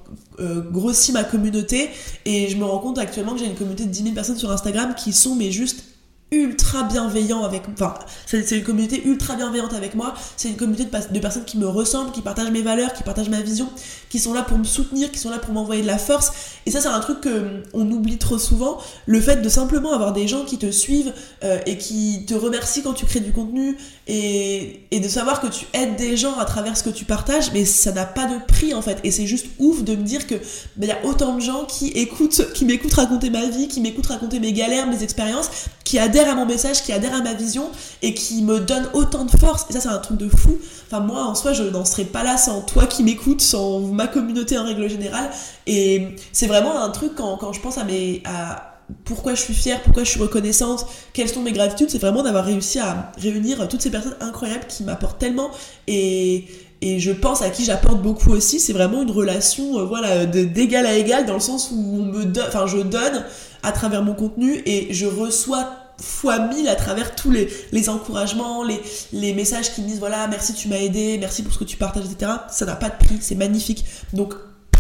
grossi 0.72 1.12
ma 1.12 1.24
communauté. 1.24 1.90
Et 2.26 2.50
je 2.50 2.58
me 2.58 2.64
rends 2.64 2.80
compte 2.80 2.98
actuellement 2.98 3.34
que 3.34 3.40
j'ai 3.40 3.46
une 3.46 3.56
communauté 3.56 3.86
de 3.86 3.90
10 3.90 4.04
000 4.04 4.16
personnes 4.16 4.38
sur 4.38 4.52
Instagram 4.52 4.96
qui 4.96 5.14
sont 5.14 5.36
mais 5.36 5.52
juste 5.52 5.84
ultra 6.32 6.84
bienveillant 6.84 7.44
avec 7.44 7.64
enfin 7.74 7.94
c'est 8.26 8.58
une 8.58 8.64
communauté 8.64 9.02
ultra 9.06 9.36
bienveillante 9.36 9.74
avec 9.74 9.96
moi. 9.96 10.14
C'est 10.36 10.50
une 10.50 10.58
communauté 10.58 10.84
de, 10.84 11.20
personnes 11.20 11.46
qui 11.46 11.58
me 11.58 11.68
ressemblent 11.68 12.12
qui 12.12 12.22
partagent 12.22 12.52
mes 12.52 12.62
valeurs 12.62 12.92
qui 12.92 13.04
partagent 13.04 13.30
ma 13.30 13.40
vision 13.40 13.70
qui 14.10 14.20
sont 14.20 14.34
là 14.34 14.42
pour 14.42 14.58
me 14.58 14.66
soutenir 14.66 15.10
qui 15.10 15.20
sont 15.20 15.30
là 15.30 15.38
pour 15.38 15.54
m'envoyer 15.54 15.84
de 15.84 15.88
la 15.88 15.98
force. 15.98 16.34
Et 16.66 16.72
ça 16.72 16.82
c'est 16.82 16.90
un 16.90 17.00
truc 17.00 17.22
que 17.22 17.64
on 17.74 17.90
oublie 17.90 18.18
trop 18.18 18.38
souvent. 18.38 18.78
Le 19.06 19.22
fait 19.22 19.42
de 19.42 19.48
simplement 19.48 19.94
avoir 19.94 20.12
des 20.12 20.28
gens 20.28 20.44
qui 20.44 20.58
te 20.58 20.70
suivent 20.70 21.14
euh, 21.46 21.60
et 21.66 21.78
qui 21.78 22.26
te 22.28 22.34
remercient 22.34 22.84
quand 22.84 22.94
tu 22.94 23.06
crées 23.06 23.22
du 23.22 23.32
contenu 23.32 23.78
et, 24.08 24.84
de 24.92 25.08
savoir 25.08 25.40
que 25.40 25.48
tu 25.48 25.66
aides 25.74 25.96
des 25.96 26.18
gens 26.18 26.38
à 26.40 26.46
travers 26.46 26.76
ce 26.76 26.84
que 26.84 26.90
tu 26.90 27.06
partages 27.06 27.54
mais 27.54 27.64
ça 27.64 27.94
n'a 27.94 28.06
pas 28.06 28.26
de 28.26 28.38
prix 28.46 28.74
en 28.74 28.82
fait. 28.82 29.00
Et 29.06 29.12
c'est 29.12 29.28
juste 29.28 29.46
ouf 29.60 29.82
de 29.84 29.96
me 29.96 30.04
dire 30.04 30.28
que 30.28 30.36
il 30.82 30.86
y 30.86 30.92
a 30.92 31.06
autant 31.06 31.36
de 31.36 31.42
gens 31.42 31.64
qui 31.64 31.88
écoutent 31.90 32.52
qui 32.54 32.66
m'écoutent 32.66 32.96
raconter 32.96 33.30
ma 33.30 33.46
vie 33.48 33.70
qui 33.70 33.80
m'écoutent 33.80 34.08
raconter 34.08 34.42
mes 34.42 34.52
galères 34.52 34.88
mes 34.88 35.04
expériences 35.04 35.50
qui 35.86 36.00
adhèrent 36.00 36.17
à 36.26 36.36
mon 36.36 36.46
message, 36.46 36.84
qui 36.84 36.92
adhèrent 36.92 37.16
à 37.16 37.22
ma 37.22 37.34
vision 37.34 37.70
et 38.02 38.14
qui 38.14 38.42
me 38.44 38.60
donnent 38.60 38.90
autant 38.94 39.26
de 39.26 39.32
force. 39.32 39.66
Et 39.70 39.74
ça, 39.74 39.80
c'est 39.80 39.90
un 39.90 39.98
truc 40.00 40.18
de 40.18 40.30
fou. 40.30 40.58
Enfin, 40.88 41.02
moi, 41.02 41.24
en 41.24 41.36
soi, 41.36 41.54
je 41.54 41.64
n'en 41.64 41.86
serais 41.86 42.06
pas 42.06 42.24
là 42.24 42.38
sans 42.38 42.62
toi 42.62 42.86
qui 42.88 43.04
m'écoutes, 43.04 43.42
sans 43.42 43.80
ma 43.80 44.08
communauté 44.08 44.58
en 44.58 44.66
règle 44.66 44.90
générale. 44.90 45.30
Et 45.68 46.16
c'est 46.32 46.48
vraiment 46.48 46.82
un 46.82 46.90
truc 46.90 47.14
quand, 47.16 47.38
quand 47.38 47.54
je 47.54 47.62
pense 47.62 47.78
à 47.78 47.84
mes. 47.84 48.22
À, 48.26 48.74
pourquoi 49.04 49.36
je 49.36 49.42
suis 49.42 49.54
fière, 49.54 49.82
pourquoi 49.84 50.06
je 50.06 50.12
suis 50.12 50.20
reconnaissante, 50.22 50.86
quelles 51.12 51.28
sont 51.28 51.42
mes 51.42 51.52
gratitudes, 51.52 51.90
c'est 51.90 51.98
vraiment 51.98 52.24
d'avoir 52.24 52.46
réussi 52.46 52.80
à 52.80 53.12
réunir 53.18 53.68
toutes 53.68 53.82
ces 53.82 53.92
personnes 53.92 54.16
incroyables 54.22 54.66
qui 54.70 54.86
m'apportent 54.86 55.20
tellement 55.20 55.52
et, 55.88 56.46
et 56.82 57.00
je 57.00 57.12
pense 57.12 57.42
à 57.42 57.50
qui 57.50 57.66
j'apporte 57.66 58.02
beaucoup 58.02 58.32
aussi. 58.32 58.60
C'est 58.60 58.74
vraiment 58.74 59.02
une 59.02 59.12
relation, 59.12 59.80
euh, 59.80 59.84
voilà, 59.84 60.26
d'égal 60.26 60.86
à 60.86 60.94
égal 60.94 61.26
dans 61.26 61.34
le 61.34 61.40
sens 61.40 61.72
où 61.72 61.76
on 61.76 62.06
me 62.06 62.26
donne, 62.26 62.46
enfin, 62.48 62.68
je 62.68 62.78
donne 62.78 63.26
à 63.64 63.72
travers 63.72 64.04
mon 64.04 64.14
contenu 64.14 64.62
et 64.66 64.94
je 64.94 65.06
reçois 65.06 65.70
fois 66.02 66.40
mille 66.48 66.68
à 66.68 66.76
travers 66.76 67.16
tous 67.16 67.32
les, 67.32 67.90
encouragements, 67.90 68.64
les, 68.64 68.82
les 69.14 69.34
messages 69.34 69.74
qui 69.74 69.82
me 69.82 69.88
disent 69.88 70.00
voilà, 70.00 70.28
merci, 70.28 70.54
tu 70.54 70.68
m'as 70.68 70.78
aidé, 70.78 71.18
merci 71.20 71.44
pour 71.44 71.54
ce 71.54 71.60
que 71.60 71.64
tu 71.64 71.78
partages, 71.78 72.06
etc. 72.06 72.32
Ça 72.50 72.66
n'a 72.66 72.76
pas 72.76 72.90
de 72.90 72.98
prix, 72.98 73.18
c'est 73.22 73.36
magnifique. 73.36 73.86
Donc, 74.14 74.34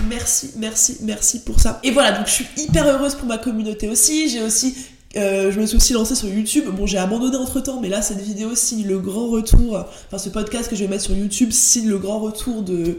merci, 0.08 0.52
merci, 0.58 0.98
merci 1.02 1.44
pour 1.44 1.60
ça. 1.60 1.80
Et 1.84 1.92
voilà, 1.92 2.12
donc 2.12 2.28
je 2.28 2.32
suis 2.32 2.48
hyper 2.58 2.88
heureuse 2.88 3.16
pour 3.16 3.28
ma 3.28 3.38
communauté 3.38 3.90
aussi. 3.90 4.30
J'ai 4.30 4.42
aussi 4.42 4.76
euh, 5.16 5.52
je 5.52 5.60
me 5.60 5.66
suis 5.66 5.78
aussi 5.78 5.94
lancée 5.94 6.16
sur 6.16 6.28
YouTube. 6.28 6.66
Bon, 6.72 6.86
j'ai 6.86 6.98
abandonné 6.98 7.38
entre 7.38 7.60
temps, 7.62 7.80
mais 7.82 7.90
là, 7.90 8.02
cette 8.02 8.22
vidéo 8.22 8.56
signe 8.56 8.86
le 8.86 9.00
grand 9.00 9.28
retour. 9.30 9.86
Enfin, 10.08 10.18
ce 10.18 10.30
podcast 10.30 10.70
que 10.70 10.76
je 10.76 10.84
vais 10.84 10.90
mettre 10.90 11.04
sur 11.04 11.16
YouTube 11.16 11.52
signe 11.52 11.88
le 11.88 11.98
grand 11.98 12.20
retour 12.20 12.62
de, 12.62 12.98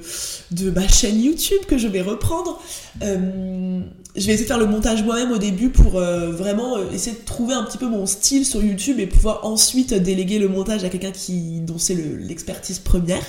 ma 0.70 0.88
chaîne 0.88 1.22
YouTube 1.22 1.60
que 1.68 1.76
je 1.76 1.86
vais 1.86 2.00
reprendre. 2.00 2.60
Euh, 3.02 3.80
je 4.16 4.26
vais 4.26 4.32
essayer 4.32 4.44
de 4.44 4.48
faire 4.48 4.58
le 4.58 4.66
montage 4.66 5.02
moi-même 5.04 5.32
au 5.32 5.38
début 5.38 5.68
pour 5.68 5.96
euh, 5.96 6.30
vraiment 6.30 6.78
essayer 6.90 7.16
de 7.16 7.24
trouver 7.24 7.54
un 7.54 7.62
petit 7.62 7.78
peu 7.78 7.86
mon 7.86 8.06
style 8.06 8.44
sur 8.44 8.64
YouTube 8.64 8.98
et 8.98 9.06
pouvoir 9.06 9.44
ensuite 9.44 9.94
déléguer 9.94 10.38
le 10.38 10.48
montage 10.48 10.82
à 10.84 10.88
quelqu'un 10.88 11.12
qui 11.12 11.60
dont 11.60 11.78
c'est 11.78 11.94
l'expertise 11.94 12.78
première. 12.78 13.22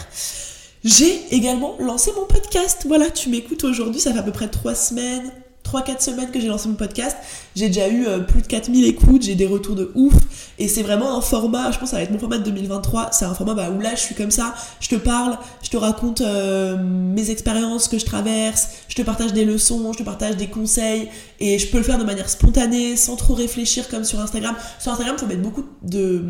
J'ai 0.83 1.19
également 1.31 1.75
lancé 1.79 2.11
mon 2.15 2.25
podcast. 2.25 2.85
Voilà, 2.87 3.09
tu 3.09 3.29
m'écoutes 3.29 3.65
aujourd'hui, 3.65 3.99
ça 3.99 4.13
fait 4.13 4.19
à 4.19 4.23
peu 4.23 4.31
près 4.31 4.47
trois 4.47 4.75
semaines, 4.75 5.29
3-4 5.71 6.01
semaines 6.01 6.31
que 6.31 6.39
j'ai 6.39 6.47
lancé 6.47 6.67
mon 6.69 6.75
podcast, 6.75 7.17
j'ai 7.55 7.67
déjà 7.67 7.87
eu 7.87 8.07
euh, 8.07 8.19
plus 8.19 8.41
de 8.41 8.47
4000 8.47 8.85
écoutes, 8.85 9.23
j'ai 9.23 9.35
des 9.35 9.45
retours 9.45 9.75
de 9.75 9.91
ouf, 9.95 10.13
et 10.57 10.67
c'est 10.67 10.83
vraiment 10.83 11.17
un 11.17 11.21
format, 11.21 11.71
je 11.71 11.77
pense 11.77 11.89
que 11.89 11.91
ça 11.91 11.97
va 11.97 12.03
être 12.03 12.11
mon 12.11 12.19
format 12.19 12.37
de 12.37 12.43
2023, 12.43 13.09
c'est 13.11 13.25
un 13.25 13.33
format 13.33 13.53
bah, 13.53 13.69
où 13.69 13.79
là 13.79 13.91
je 13.95 13.99
suis 14.01 14.15
comme 14.15 14.31
ça, 14.31 14.53
je 14.79 14.89
te 14.89 14.95
parle, 14.95 15.37
je 15.63 15.69
te 15.69 15.77
raconte 15.77 16.21
euh, 16.21 16.77
mes 16.79 17.29
expériences 17.29 17.87
que 17.87 17.97
je 17.97 18.05
traverse, 18.05 18.69
je 18.87 18.95
te 18.95 19.01
partage 19.01 19.33
des 19.33 19.45
leçons, 19.45 19.93
je 19.93 19.99
te 19.99 20.03
partage 20.03 20.37
des 20.37 20.47
conseils, 20.47 21.09
et 21.39 21.59
je 21.59 21.67
peux 21.67 21.77
le 21.77 21.83
faire 21.83 21.97
de 21.97 22.03
manière 22.03 22.29
spontanée, 22.29 22.95
sans 22.95 23.15
trop 23.15 23.33
réfléchir 23.33 23.87
comme 23.89 24.03
sur 24.03 24.19
Instagram. 24.19 24.55
Sur 24.79 24.91
Instagram, 24.91 25.15
il 25.17 25.21
faut 25.21 25.27
mettre 25.27 25.41
beaucoup 25.41 25.65
de, 25.83 26.23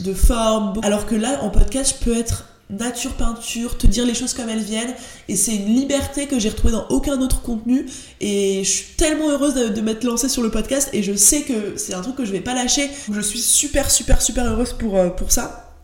de 0.00 0.14
formes, 0.14 0.74
alors 0.82 1.06
que 1.06 1.14
là, 1.14 1.42
en 1.42 1.50
podcast, 1.50 1.96
je 1.98 2.04
peux 2.04 2.16
être 2.16 2.44
nature 2.70 3.12
peinture, 3.14 3.78
te 3.78 3.86
dire 3.86 4.04
les 4.04 4.14
choses 4.14 4.34
comme 4.34 4.48
elles 4.48 4.62
viennent. 4.62 4.94
Et 5.28 5.36
c'est 5.36 5.54
une 5.54 5.74
liberté 5.74 6.26
que 6.26 6.38
j'ai 6.38 6.50
retrouvée 6.50 6.72
dans 6.72 6.86
aucun 6.88 7.20
autre 7.20 7.42
contenu. 7.42 7.86
Et 8.20 8.62
je 8.64 8.70
suis 8.70 8.94
tellement 8.96 9.30
heureuse 9.30 9.54
de, 9.54 9.80
m'être 9.80 10.04
lancée 10.04 10.28
sur 10.28 10.42
le 10.42 10.50
podcast. 10.50 10.90
Et 10.92 11.02
je 11.02 11.14
sais 11.14 11.42
que 11.42 11.76
c'est 11.76 11.94
un 11.94 12.02
truc 12.02 12.16
que 12.16 12.24
je 12.24 12.32
vais 12.32 12.40
pas 12.40 12.54
lâcher. 12.54 12.90
Je 13.10 13.20
suis 13.20 13.40
super, 13.40 13.90
super, 13.90 14.20
super 14.20 14.44
heureuse 14.46 14.72
pour, 14.72 14.96
euh, 14.96 15.08
pour 15.08 15.32
ça. 15.32 15.74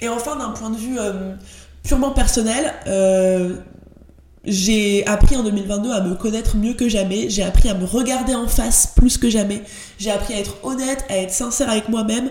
Et 0.00 0.08
enfin, 0.08 0.36
d'un 0.36 0.50
point 0.50 0.70
de 0.70 0.76
vue 0.76 0.98
euh, 0.98 1.34
purement 1.84 2.10
personnel, 2.10 2.74
euh, 2.88 3.56
j'ai 4.44 5.06
appris 5.06 5.36
en 5.36 5.44
2022 5.44 5.92
à 5.92 6.00
me 6.00 6.16
connaître 6.16 6.56
mieux 6.56 6.74
que 6.74 6.88
jamais, 6.88 7.30
j'ai 7.30 7.44
appris 7.44 7.68
à 7.68 7.74
me 7.74 7.84
regarder 7.84 8.34
en 8.34 8.48
face 8.48 8.88
plus 8.96 9.16
que 9.18 9.30
jamais, 9.30 9.62
j'ai 9.98 10.10
appris 10.10 10.34
à 10.34 10.40
être 10.40 10.56
honnête, 10.64 11.04
à 11.08 11.18
être 11.18 11.30
sincère 11.30 11.70
avec 11.70 11.88
moi-même, 11.88 12.30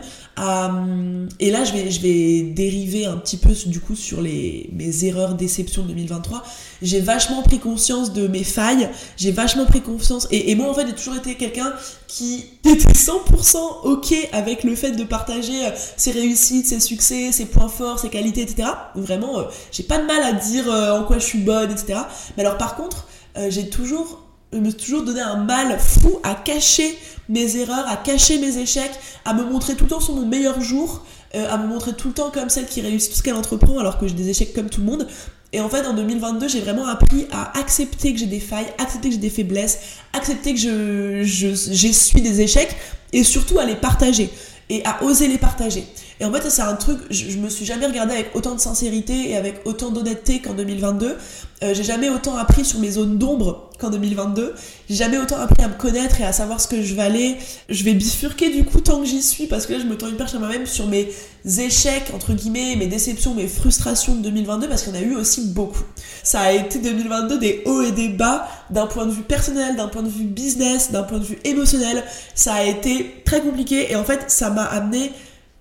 et 1.39 1.51
là 1.51 1.63
je 1.63 1.99
vais, 2.01 2.41
dériver 2.41 3.06
un 3.06 3.17
petit 3.17 3.38
peu 3.38 3.54
du 3.67 3.80
coup 3.80 3.95
sur 3.95 4.21
les, 4.21 4.69
mes 4.73 5.06
erreurs 5.06 5.36
déception 5.36 5.84
de 5.84 5.89
2023. 5.89 6.43
J'ai 6.82 6.99
vachement 6.99 7.43
pris 7.43 7.60
conscience 7.60 8.12
de 8.12 8.27
mes 8.27 8.43
failles, 8.43 8.89
j'ai 9.17 9.32
vachement 9.32 9.65
pris 9.65 9.82
conscience, 9.82 10.27
et, 10.32 10.56
moi 10.56 10.69
en 10.69 10.73
fait 10.73 10.88
j'ai 10.88 10.95
toujours 10.95 11.15
été 11.15 11.36
quelqu'un 11.36 11.73
qui 12.08 12.45
était 12.65 12.75
100% 12.75 13.58
ok 13.84 14.13
avec 14.34 14.63
le 14.63 14.75
fait 14.75 14.91
de 14.91 15.04
partager 15.04 15.65
euh, 15.65 15.69
ses 15.95 16.12
réussites, 16.12 16.65
ses 16.65 16.80
succès, 16.80 17.32
ses 17.32 17.45
points 17.45 17.69
forts, 17.69 17.99
ses 17.99 18.10
qualités, 18.10 18.41
etc. 18.41 18.69
Vraiment, 18.95 19.39
euh, 19.39 19.43
j'ai 19.71 19.84
pas 19.84 19.97
de 19.97 20.06
mal 20.06 20.21
à 20.23 20.34
dire 20.34 20.69
euh, 20.69 20.91
en 20.91 21.04
quoi 21.04 21.19
je 21.19 21.25
suis 21.25 21.39
bonne, 21.39 21.71
etc. 21.71 21.99
Mais 22.36 22.43
alors 22.43 22.58
par 22.58 22.75
contre, 22.75 23.08
j'ai 23.47 23.69
toujours, 23.69 24.25
je 24.51 24.58
me 24.58 24.69
suis 24.71 24.80
toujours 24.80 25.04
donné 25.04 25.21
un 25.21 25.38
mal 25.38 25.80
fou 25.80 26.19
à 26.23 26.36
cacher 26.36 26.97
mes 27.32 27.58
erreurs, 27.58 27.88
à 27.88 27.98
cacher 27.98 28.38
mes 28.38 28.58
échecs, 28.58 28.91
à 29.26 29.34
me 29.34 29.44
montrer 29.44 29.76
tout 29.76 29.86
le 29.86 29.89
temps 29.89 30.00
sur 30.00 30.13
mon 30.13 30.26
meilleur 30.26 30.62
jour, 30.62 31.04
à 31.34 31.58
me 31.58 31.65
montrer 31.65 31.94
tout 31.94 32.10
le 32.10 32.13
temps 32.13 32.30
comme 32.30 32.50
celle 32.50 32.65
qui 32.65 32.82
réussit 32.82 33.12
tout 33.12 33.17
ce 33.17 33.24
qu'elle 33.24 33.36
entreprend 33.36 33.80
alors 33.80 33.98
que 33.98 34.08
j'ai 34.08 34.13
des 34.13 34.30
échecs 34.30 34.54
comme 34.54 34.70
tout 34.70 34.82
le 34.82 34.88
monde. 34.88 35.08
Et 35.54 35.60
en 35.60 35.70
fait, 35.70 35.86
en 35.86 35.94
2022, 35.94 36.48
j'ai 36.48 36.62
vraiment 36.62 36.88
appris 36.88 37.28
à 37.32 37.58
accepter 37.60 38.13
que 38.13 38.20
j'ai 38.20 38.26
des 38.26 38.39
failles, 38.39 38.67
accepter 38.78 39.10
que 39.10 39.15
j'ai 39.15 39.22
des 39.22 39.30
faiblesses, 39.30 39.80
accepter 40.13 40.54
que 40.54 40.60
je, 40.60 41.24
j'essuie 41.24 42.22
des 42.22 42.41
échecs 42.41 42.76
et 43.12 43.24
surtout 43.24 43.60
à 43.60 43.65
les 43.65 43.76
partager 43.76 44.30
et 44.70 44.86
à 44.86 45.04
oser 45.04 45.28
les 45.28 45.38
partager. 45.38 45.86
Et 46.22 46.26
en 46.26 46.32
fait, 46.32 46.48
c'est 46.52 46.62
un 46.62 46.76
truc, 46.76 47.00
je, 47.10 47.32
je, 47.32 47.38
me 47.40 47.50
suis 47.50 47.66
jamais 47.66 47.88
regardée 47.88 48.14
avec 48.14 48.36
autant 48.36 48.54
de 48.54 48.60
sincérité 48.60 49.32
et 49.32 49.38
avec 49.38 49.62
autant 49.66 49.90
d'honnêteté 49.90 50.40
qu'en 50.40 50.54
2022. 50.54 51.18
Euh, 51.64 51.74
j'ai 51.74 51.84
jamais 51.84 52.10
autant 52.10 52.38
appris 52.38 52.64
sur 52.64 52.80
mes 52.80 52.92
zones 52.92 53.18
d'ombre 53.18 53.72
qu'en 53.80 53.90
2022. 53.90 54.54
J'ai 54.88 54.96
jamais 54.96 55.18
autant 55.18 55.38
appris 55.38 55.64
à 55.64 55.68
me 55.68 55.74
connaître 55.74 56.22
et 56.22 56.24
à 56.24 56.32
savoir 56.32 56.62
ce 56.62 56.68
que 56.68 56.84
je 56.84 56.94
valais. 56.94 57.38
Je 57.70 57.84
vais 57.84 57.94
bifurquer 57.94 58.52
du 58.52 58.66
coup 58.66 58.82
tant 58.82 59.00
que 59.00 59.08
j'y 59.08 59.24
suis 59.24 59.48
parce 59.48 59.66
que 59.66 59.74
là 59.74 59.80
je 59.80 59.86
me 59.86 59.98
tends 59.98 60.10
une 60.10 60.16
perche 60.16 60.36
à 60.36 60.40
moi-même 60.40 60.68
sur 60.68 60.88
mes 60.88 61.10
échecs, 61.58 62.12
entre 62.14 62.34
guillemets, 62.34 62.76
mes 62.76 62.86
déceptions, 62.88 63.34
mes 63.34 63.48
frustrations 63.48 64.14
de 64.14 64.22
2022 64.22 64.68
parce 64.70 64.84
qu'il 64.84 64.96
y 64.96 64.98
en 64.98 65.02
a 65.02 65.04
eu 65.04 65.16
aussi 65.16 65.48
beaucoup. 65.48 65.84
Ça 66.24 66.42
a 66.42 66.52
été 66.52 66.78
2022 66.78 67.40
des 67.40 67.64
hauts 67.66 67.82
et 67.82 67.92
des 67.92 68.10
bas 68.10 68.48
d'un 68.70 68.86
point 68.86 69.08
de 69.08 69.12
vue 69.12 69.24
personnel, 69.24 69.76
d'un 69.76 69.88
point 69.88 70.04
de 70.04 70.10
vue 70.10 70.26
business, 70.26 70.92
d'un 70.92 71.04
point 71.04 71.18
de 71.18 71.26
vue 71.26 71.40
émotionnel. 71.46 72.04
Ça 72.36 72.54
a 72.54 72.64
été 72.64 73.22
très 73.26 73.42
compliqué 73.42 73.92
et 73.92 73.96
en 73.96 74.04
fait 74.04 74.26
ça 74.28 74.52
m'a 74.52 74.66
amené 74.66 75.12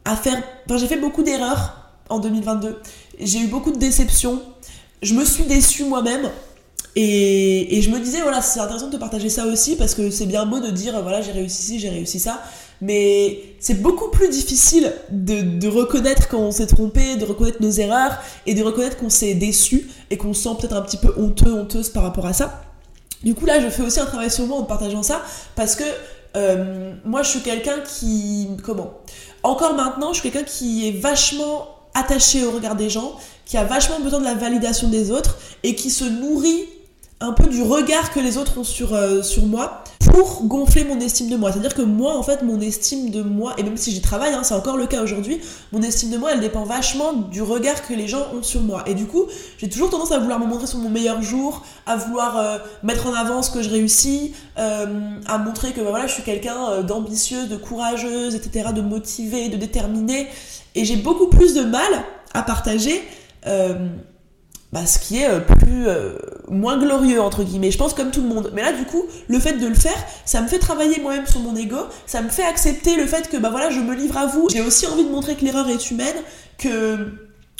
à 0.04 0.16
faire... 0.16 0.42
Enfin, 0.66 0.78
j'ai 0.78 0.86
fait 0.86 1.00
beaucoup 1.00 1.22
d'erreurs 1.22 1.92
en 2.08 2.18
2022. 2.18 2.80
J'ai 3.20 3.38
eu 3.40 3.46
beaucoup 3.46 3.70
de 3.70 3.78
déceptions. 3.78 4.42
Je 5.02 5.14
me 5.14 5.24
suis 5.24 5.44
déçue 5.44 5.84
moi-même. 5.84 6.30
Et, 6.96 7.78
et, 7.78 7.82
je 7.82 7.90
me 7.90 8.00
disais, 8.00 8.20
voilà, 8.20 8.42
c'est 8.42 8.58
intéressant 8.58 8.88
de 8.88 8.96
partager 8.96 9.28
ça 9.28 9.46
aussi 9.46 9.76
parce 9.76 9.94
que 9.94 10.10
c'est 10.10 10.26
bien 10.26 10.44
beau 10.44 10.58
de 10.58 10.70
dire, 10.70 11.00
voilà, 11.02 11.20
j'ai 11.20 11.30
réussi 11.30 11.62
ci, 11.62 11.78
j'ai 11.78 11.88
réussi 11.88 12.18
ça. 12.18 12.42
Mais 12.80 13.40
c'est 13.60 13.80
beaucoup 13.80 14.08
plus 14.08 14.28
difficile 14.28 14.92
de, 15.10 15.42
de 15.42 15.68
reconnaître 15.68 16.28
quand 16.28 16.38
on 16.38 16.50
s'est 16.50 16.66
trompé, 16.66 17.16
de 17.16 17.24
reconnaître 17.24 17.62
nos 17.62 17.70
erreurs 17.70 18.18
et 18.46 18.54
de 18.54 18.62
reconnaître 18.62 18.96
qu'on 18.96 19.10
s'est 19.10 19.34
déçu 19.34 19.88
et 20.10 20.16
qu'on 20.16 20.32
se 20.32 20.42
sent 20.42 20.56
peut-être 20.58 20.74
un 20.74 20.82
petit 20.82 20.96
peu 20.96 21.12
honteux, 21.16 21.52
honteuse 21.52 21.90
par 21.90 22.02
rapport 22.02 22.26
à 22.26 22.32
ça. 22.32 22.62
Du 23.22 23.34
coup, 23.34 23.44
là, 23.44 23.60
je 23.60 23.68
fais 23.68 23.82
aussi 23.82 24.00
un 24.00 24.06
travail 24.06 24.30
sur 24.30 24.46
moi 24.46 24.56
en 24.58 24.64
partageant 24.64 25.02
ça 25.02 25.22
parce 25.54 25.76
que 25.76 25.84
euh, 26.36 26.94
moi, 27.04 27.22
je 27.22 27.28
suis 27.28 27.40
quelqu'un 27.40 27.80
qui. 27.80 28.48
Comment? 28.64 28.94
Encore 29.42 29.74
maintenant, 29.74 30.12
je 30.12 30.20
suis 30.20 30.30
quelqu'un 30.30 30.46
qui 30.46 30.88
est 30.88 30.92
vachement 30.92 31.68
attaché 31.94 32.44
au 32.44 32.50
regard 32.50 32.76
des 32.76 32.90
gens, 32.90 33.16
qui 33.46 33.56
a 33.56 33.64
vachement 33.64 34.00
besoin 34.00 34.20
de 34.20 34.24
la 34.24 34.34
validation 34.34 34.88
des 34.88 35.10
autres 35.10 35.38
et 35.62 35.74
qui 35.74 35.90
se 35.90 36.04
nourrit 36.04 36.66
un 37.20 37.32
peu 37.32 37.48
du 37.48 37.62
regard 37.62 38.12
que 38.12 38.20
les 38.20 38.38
autres 38.38 38.58
ont 38.58 38.64
sur, 38.64 38.94
euh, 38.94 39.22
sur 39.22 39.44
moi 39.44 39.84
pour 40.10 40.46
gonfler 40.46 40.84
mon 40.84 40.98
estime 40.98 41.28
de 41.28 41.36
moi. 41.36 41.52
C'est-à-dire 41.52 41.74
que 41.74 41.82
moi, 41.82 42.16
en 42.16 42.22
fait, 42.22 42.42
mon 42.42 42.60
estime 42.60 43.10
de 43.10 43.22
moi, 43.22 43.54
et 43.58 43.62
même 43.62 43.76
si 43.76 43.92
j'y 43.92 44.00
travaille, 44.00 44.32
hein, 44.32 44.42
c'est 44.42 44.54
encore 44.54 44.78
le 44.78 44.86
cas 44.86 45.02
aujourd'hui, 45.02 45.38
mon 45.72 45.82
estime 45.82 46.10
de 46.10 46.16
moi, 46.16 46.30
elle 46.32 46.40
dépend 46.40 46.64
vachement 46.64 47.12
du 47.12 47.42
regard 47.42 47.86
que 47.86 47.92
les 47.92 48.08
gens 48.08 48.26
ont 48.34 48.42
sur 48.42 48.62
moi. 48.62 48.82
Et 48.86 48.94
du 48.94 49.04
coup, 49.04 49.26
j'ai 49.58 49.68
toujours 49.68 49.90
tendance 49.90 50.12
à 50.12 50.18
vouloir 50.18 50.40
me 50.40 50.46
montrer 50.46 50.66
sur 50.66 50.78
mon 50.78 50.88
meilleur 50.88 51.22
jour, 51.22 51.62
à 51.86 51.96
vouloir 51.96 52.38
euh, 52.38 52.58
mettre 52.82 53.06
en 53.06 53.14
avant 53.14 53.42
ce 53.42 53.50
que 53.50 53.60
je 53.60 53.68
réussis, 53.68 54.34
euh, 54.58 55.20
à 55.26 55.36
montrer 55.36 55.72
que 55.72 55.82
bah, 55.82 55.90
voilà, 55.90 56.06
je 56.06 56.14
suis 56.14 56.22
quelqu'un 56.22 56.80
d'ambitieuse, 56.82 57.48
de 57.50 57.56
courageuse, 57.56 58.34
etc., 58.34 58.70
de 58.74 58.80
motivée, 58.80 59.50
de 59.50 59.58
déterminée. 59.58 60.26
Et 60.74 60.86
j'ai 60.86 60.96
beaucoup 60.96 61.28
plus 61.28 61.54
de 61.54 61.62
mal 61.62 61.90
à 62.32 62.42
partager 62.42 63.02
bah, 63.44 64.86
ce 64.86 64.98
qui 64.98 65.18
est 65.18 65.40
plus 65.40 65.86
moins 66.50 66.78
glorieux 66.78 67.20
entre 67.20 67.42
guillemets. 67.42 67.70
Je 67.70 67.78
pense 67.78 67.94
comme 67.94 68.10
tout 68.10 68.22
le 68.22 68.28
monde. 68.28 68.50
Mais 68.54 68.62
là 68.62 68.72
du 68.72 68.84
coup 68.84 69.04
le 69.28 69.38
fait 69.38 69.54
de 69.54 69.66
le 69.66 69.74
faire 69.74 69.96
ça 70.24 70.40
me 70.42 70.48
fait 70.48 70.58
travailler 70.58 71.00
moi-même 71.00 71.26
sur 71.26 71.40
mon 71.40 71.56
ego. 71.56 71.78
Ça 72.06 72.22
me 72.22 72.28
fait 72.28 72.44
accepter 72.44 72.96
le 72.96 73.06
fait 73.06 73.28
que 73.28 73.36
bah 73.36 73.50
voilà 73.50 73.70
je 73.70 73.80
me 73.80 73.94
livre 73.94 74.16
à 74.18 74.26
vous. 74.26 74.48
J'ai 74.50 74.60
aussi 74.60 74.86
envie 74.86 75.04
de 75.04 75.10
montrer 75.10 75.36
que 75.36 75.44
l'erreur 75.44 75.68
est 75.68 75.90
humaine 75.90 76.16
que 76.58 77.08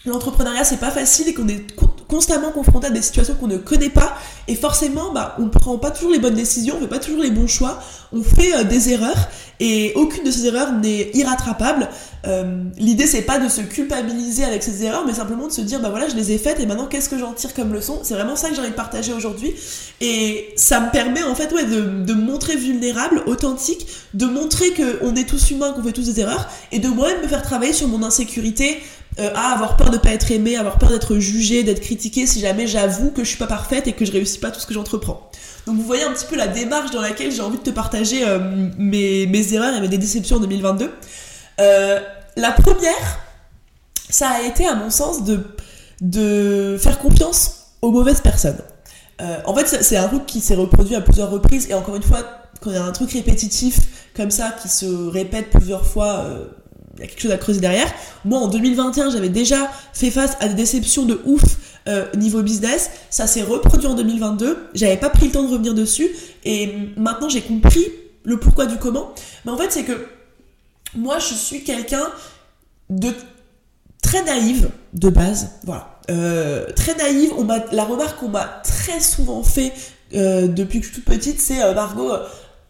l'entrepreneuriat 0.05 0.65
c'est 0.65 0.81
pas 0.81 0.91
facile 0.91 1.29
et 1.29 1.35
qu'on 1.35 1.49
est 1.49 1.75
constamment 2.11 2.51
confronté 2.51 2.89
à 2.89 2.91
des 2.91 3.03
situations 3.03 3.35
qu'on 3.39 3.47
ne 3.47 3.57
connaît 3.57 3.89
pas. 3.89 4.15
Et 4.49 4.57
forcément 4.57 5.13
bah 5.13 5.37
on 5.39 5.49
prend 5.49 5.79
pas 5.79 5.91
toujours 5.93 6.11
les 6.11 6.19
bonnes 6.19 6.35
décisions 6.35 6.75
on 6.77 6.81
fait 6.81 6.89
pas 6.89 6.99
toujours 6.99 7.23
les 7.23 7.31
bons 7.31 7.47
choix. 7.47 7.81
On 8.13 8.23
fait 8.23 8.53
euh, 8.55 8.65
des 8.65 8.91
erreurs 8.91 9.29
et 9.61 9.93
aucune 9.95 10.25
de 10.25 10.31
ces 10.31 10.47
erreurs 10.47 10.73
n'est 10.73 11.11
irrattrapable. 11.15 11.89
Euh, 12.27 12.65
l'idée 12.77 13.07
c'est 13.07 13.23
pas 13.23 13.39
de 13.39 13.49
se 13.49 13.61
culpabiliser 13.63 14.45
avec 14.45 14.63
ces 14.63 14.85
erreurs 14.85 15.05
mais 15.07 15.15
simplement 15.15 15.47
de 15.47 15.53
se 15.53 15.61
dire 15.63 15.81
bah 15.81 15.89
voilà 15.89 16.09
je 16.09 16.17
les 16.17 16.33
ai 16.33 16.39
faites 16.39 16.61
et 16.61 16.67
maintenant 16.67 16.87
qu'est-ce 16.87 17.09
que 17.09 17.19
j'en 17.19 17.33
tire 17.33 17.55
comme 17.55 17.73
leçon? 17.73 18.01
C'est 18.03 18.15
vraiment 18.15 18.37
ça 18.37 18.49
que 18.49 18.55
j'ai 18.55 18.61
envie 18.61 18.71
de 18.71 18.75
partager 18.75 19.13
aujourd'hui. 19.13 19.55
Et 20.01 20.53
ça 20.57 20.81
me 20.81 20.91
permet 20.91 21.23
en 21.23 21.35
fait 21.35 21.53
ouais 21.53 21.65
de, 21.65 22.05
de 22.05 22.15
me 22.15 22.23
montrer 22.23 22.57
vulnérable 22.57 23.23
authentique 23.27 23.87
de 24.15 24.27
montrer 24.27 24.71
que 24.71 24.99
on 25.03 25.15
est 25.15 25.29
tous 25.29 25.51
humains 25.53 25.73
qu'on 25.73 25.83
fait 25.83 25.93
tous 25.93 26.07
des 26.07 26.21
erreurs 26.21 26.49
et 26.73 26.79
de 26.81 26.89
moi-même 26.89 27.23
me 27.23 27.29
faire 27.29 27.43
travailler 27.43 27.73
sur 27.73 27.87
mon 27.87 28.03
insécurité 28.03 28.79
euh, 29.19 29.31
à 29.35 29.53
avoir 29.53 29.77
peur 29.77 29.91
de 29.91 29.99
pas 29.99 30.11
être 30.11 30.31
aimée, 30.31 30.57
avoir 30.57 30.79
peur 30.79 30.91
d'être 30.91 31.17
jugée, 31.19 31.65
d'être 31.65 31.81
critiquée 31.81 32.27
si 32.27 32.41
jamais 32.41 32.67
j'avoue 32.67 33.11
que 33.11 33.25
je 33.25 33.29
suis 33.29 33.39
pas 33.39 33.49
parfaite 33.49 33.89
et 33.89 33.93
que 33.93 34.05
je 34.05 34.13
réussis 34.13 34.39
pas 34.39 34.51
tout 34.51 34.61
ce 34.61 34.67
que 34.67 34.75
j'entreprends. 34.75 35.31
Donc 35.67 35.77
vous 35.77 35.83
voyez 35.83 36.05
un 36.05 36.13
petit 36.13 36.27
peu 36.27 36.37
la 36.37 36.47
démarche 36.47 36.91
dans 36.91 37.01
laquelle 37.01 37.33
j'ai 37.33 37.43
envie 37.43 37.59
de 37.59 37.63
te 37.63 37.71
partager 37.71 38.27
euh, 38.27 38.39
mes, 38.79 39.27
mes, 39.27 39.55
erreurs 39.55 39.75
et 39.77 39.81
mes 39.81 39.89
déceptions 39.89 40.37
en 40.37 40.41
2022. 40.41 40.91
Euh, 41.61 42.01
la 42.37 42.53
première, 42.53 43.21
ça 44.09 44.29
a 44.29 44.43
été 44.43 44.67
à 44.67 44.75
mon 44.75 44.91
sens 44.91 45.25
de, 45.25 45.45
de 46.01 46.79
faire 46.81 46.99
confiance 46.99 47.67
aux 47.83 47.91
mauvaises 47.91 48.21
personnes. 48.21 48.61
Euh, 49.21 49.37
en 49.45 49.55
fait, 49.55 49.67
c'est 49.83 49.97
un 49.97 50.09
truc 50.09 50.25
qui 50.27 50.41
s'est 50.41 50.55
reproduit 50.55 50.95
à 50.95 51.01
plusieurs 51.01 51.31
reprises 51.31 51.69
et 51.69 51.75
encore 51.75 51.97
une 51.97 52.03
fois, 52.03 52.21
quand 52.61 52.71
il 52.71 52.77
y 52.77 52.79
a 52.79 52.85
un 52.85 52.93
truc 52.93 53.13
répétitif 53.13 53.79
comme 54.17 54.31
ça 54.31 54.53
qui 54.63 54.69
se 54.69 54.87
répète 54.87 55.51
plusieurs 55.51 55.87
fois 55.87 56.27
y 57.01 57.05
a 57.05 57.07
quelque 57.07 57.21
chose 57.21 57.31
à 57.31 57.39
creuser 57.39 57.61
derrière. 57.61 57.93
Moi, 58.25 58.39
en 58.39 58.49
2021, 58.49 59.11
j'avais 59.11 59.29
déjà 59.29 59.71
fait 59.93 60.11
face 60.11 60.37
à 60.41 60.49
des 60.49 60.55
déceptions 60.55 61.05
de 61.05 61.21
ouf 61.25 61.43
euh, 61.89 62.05
niveau 62.17 62.43
business. 62.43 62.91
Ça 63.09 63.27
s'est 63.27 63.43
reproduit 63.43 63.87
en 63.87 63.95
2022. 63.95 64.69
J'avais 64.75 64.97
pas 64.97 65.11
pris 65.11 65.27
le 65.27 65.33
temps 65.33 65.43
de 65.43 65.49
revenir 65.49 65.75
dessus. 65.75 66.11
Et 66.45 66.73
maintenant, 66.97 67.29
j'ai 67.29 67.41
compris 67.41 67.87
le 68.25 68.39
pourquoi 68.39 68.67
du 68.67 68.77
comment. 68.77 69.15
Mais 69.45 69.53
en 69.53 69.57
fait, 69.57 69.73
c'est 69.73 69.85
que 69.85 70.07
moi, 70.95 71.19
je 71.19 71.35
suis 71.35 71.65
quelqu'un 71.65 72.07
de 72.91 73.13
très 74.03 74.23
naïve 74.25 74.71
de 74.93 75.09
base. 75.09 75.53
Voilà. 75.65 75.99
Euh, 76.11 76.67
très 76.77 76.95
naïve. 76.97 77.33
On 77.39 77.47
la 77.47 77.85
remarque 77.85 78.21
qu'on 78.21 78.29
m'a 78.29 78.61
très 78.65 79.01
souvent 79.01 79.43
fait 79.43 79.73
euh, 80.15 80.49
depuis 80.49 80.81
que 80.81 80.87
je 80.87 80.93
suis 80.93 81.03
toute 81.03 81.13
petite, 81.13 81.41
c'est 81.41 81.59
Margot 81.75 82.11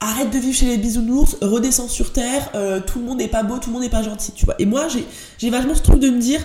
arrête 0.01 0.31
de 0.31 0.39
vivre 0.39 0.57
chez 0.57 0.67
les 0.67 0.79
bisounours, 0.79 1.37
redescends 1.43 1.89
sur 1.89 2.13
terre, 2.13 2.51
euh, 2.55 2.81
tout 2.81 2.99
le 2.99 3.05
monde 3.05 3.19
n'est 3.19 3.29
pas 3.29 3.43
beau, 3.43 3.59
tout 3.59 3.69
le 3.69 3.75
monde 3.75 3.83
n'est 3.83 3.91
pas 3.91 4.03
gentil, 4.03 4.33
tu 4.33 4.47
vois. 4.47 4.55
Et 4.59 4.67
moi, 4.67 4.89
j'ai, 5.39 5.51
vachement 5.51 5.75
ce 5.75 5.83
truc 5.83 6.01
de 6.01 6.11
me 6.11 6.19
dire, 6.19 6.41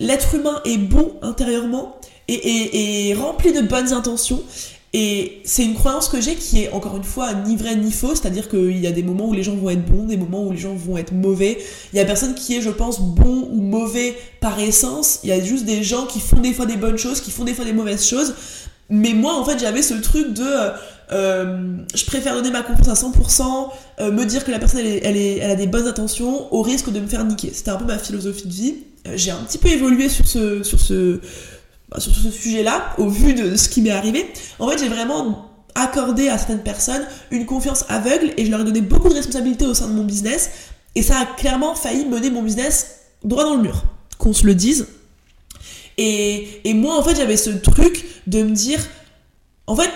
l'être 0.00 0.34
humain 0.34 0.60
est 0.64 0.78
bon 0.78 1.12
intérieurement 1.22 1.96
et, 2.28 3.08
et, 3.08 3.14
rempli 3.14 3.52
de 3.52 3.60
bonnes 3.60 3.92
intentions. 3.92 4.42
Et 4.92 5.42
c'est 5.44 5.64
une 5.64 5.74
croyance 5.74 6.08
que 6.08 6.20
j'ai 6.20 6.36
qui 6.36 6.62
est 6.62 6.72
encore 6.72 6.96
une 6.96 7.04
fois 7.04 7.34
ni 7.34 7.54
vraie 7.56 7.76
ni 7.76 7.92
fausse, 7.92 8.20
c'est-à-dire 8.22 8.48
qu'il 8.48 8.78
y 8.78 8.86
a 8.86 8.92
des 8.92 9.02
moments 9.02 9.26
où 9.26 9.34
les 9.34 9.42
gens 9.42 9.54
vont 9.54 9.68
être 9.68 9.84
bons, 9.84 10.04
des 10.04 10.16
moments 10.16 10.42
où 10.42 10.52
les 10.52 10.58
gens 10.58 10.74
vont 10.74 10.96
être 10.96 11.12
mauvais. 11.12 11.58
Il 11.92 11.96
y 11.96 12.00
a 12.00 12.04
personne 12.04 12.34
qui 12.34 12.56
est, 12.56 12.62
je 12.62 12.70
pense, 12.70 13.00
bon 13.00 13.48
ou 13.52 13.60
mauvais 13.60 14.16
par 14.40 14.58
essence. 14.58 15.20
Il 15.22 15.28
y 15.28 15.32
a 15.32 15.40
juste 15.40 15.66
des 15.66 15.82
gens 15.82 16.06
qui 16.06 16.18
font 16.18 16.40
des 16.40 16.54
fois 16.54 16.66
des 16.66 16.76
bonnes 16.76 16.96
choses, 16.96 17.20
qui 17.20 17.30
font 17.30 17.44
des 17.44 17.52
fois 17.52 17.64
des 17.64 17.74
mauvaises 17.74 18.06
choses. 18.06 18.34
Mais 18.88 19.12
moi, 19.12 19.34
en 19.34 19.44
fait, 19.44 19.58
j'avais 19.58 19.82
ce 19.82 19.94
truc 19.94 20.32
de 20.32 20.46
euh, 21.12 21.76
je 21.94 22.04
préfère 22.04 22.34
donner 22.34 22.50
ma 22.50 22.62
confiance 22.62 22.88
à 22.88 23.08
100%, 23.08 23.70
euh, 24.00 24.10
me 24.10 24.24
dire 24.24 24.44
que 24.44 24.50
la 24.50 24.58
personne 24.58 24.80
elle, 24.80 25.16
est, 25.16 25.38
elle, 25.38 25.50
a 25.50 25.54
des 25.54 25.66
bonnes 25.66 25.86
intentions 25.86 26.52
au 26.52 26.62
risque 26.62 26.90
de 26.90 27.00
me 27.00 27.06
faire 27.06 27.24
niquer. 27.24 27.50
C'était 27.52 27.70
un 27.70 27.76
peu 27.76 27.84
ma 27.84 27.98
philosophie 27.98 28.48
de 28.48 28.52
vie. 28.52 28.74
Euh, 29.06 29.12
j'ai 29.14 29.30
un 29.30 29.42
petit 29.44 29.58
peu 29.58 29.68
évolué 29.68 30.08
sur 30.08 30.26
ce, 30.26 30.62
sur 30.62 30.80
ce, 30.80 31.20
bah, 31.88 32.00
sur 32.00 32.14
ce 32.14 32.30
sujet-là 32.30 32.94
au 32.98 33.08
vu 33.08 33.34
de 33.34 33.56
ce 33.56 33.68
qui 33.68 33.82
m'est 33.82 33.90
arrivé. 33.90 34.26
En 34.58 34.68
fait, 34.68 34.78
j'ai 34.78 34.88
vraiment 34.88 35.52
accordé 35.74 36.28
à 36.28 36.38
certaines 36.38 36.62
personnes 36.62 37.02
une 37.30 37.46
confiance 37.46 37.84
aveugle 37.88 38.32
et 38.36 38.46
je 38.46 38.50
leur 38.50 38.60
ai 38.60 38.64
donné 38.64 38.80
beaucoup 38.80 39.08
de 39.08 39.14
responsabilités 39.14 39.66
au 39.66 39.74
sein 39.74 39.88
de 39.88 39.92
mon 39.92 40.04
business 40.04 40.50
et 40.94 41.02
ça 41.02 41.18
a 41.20 41.26
clairement 41.26 41.74
failli 41.74 42.06
mener 42.06 42.30
mon 42.30 42.42
business 42.42 43.00
droit 43.22 43.44
dans 43.44 43.54
le 43.54 43.62
mur, 43.62 43.84
qu'on 44.18 44.32
se 44.32 44.46
le 44.46 44.54
dise. 44.54 44.88
Et, 45.98 46.60
et 46.64 46.74
moi, 46.74 46.98
en 46.98 47.02
fait, 47.02 47.14
j'avais 47.16 47.36
ce 47.36 47.50
truc 47.50 48.04
de 48.26 48.42
me 48.42 48.50
dire, 48.50 48.80
en 49.66 49.76
fait, 49.76 49.90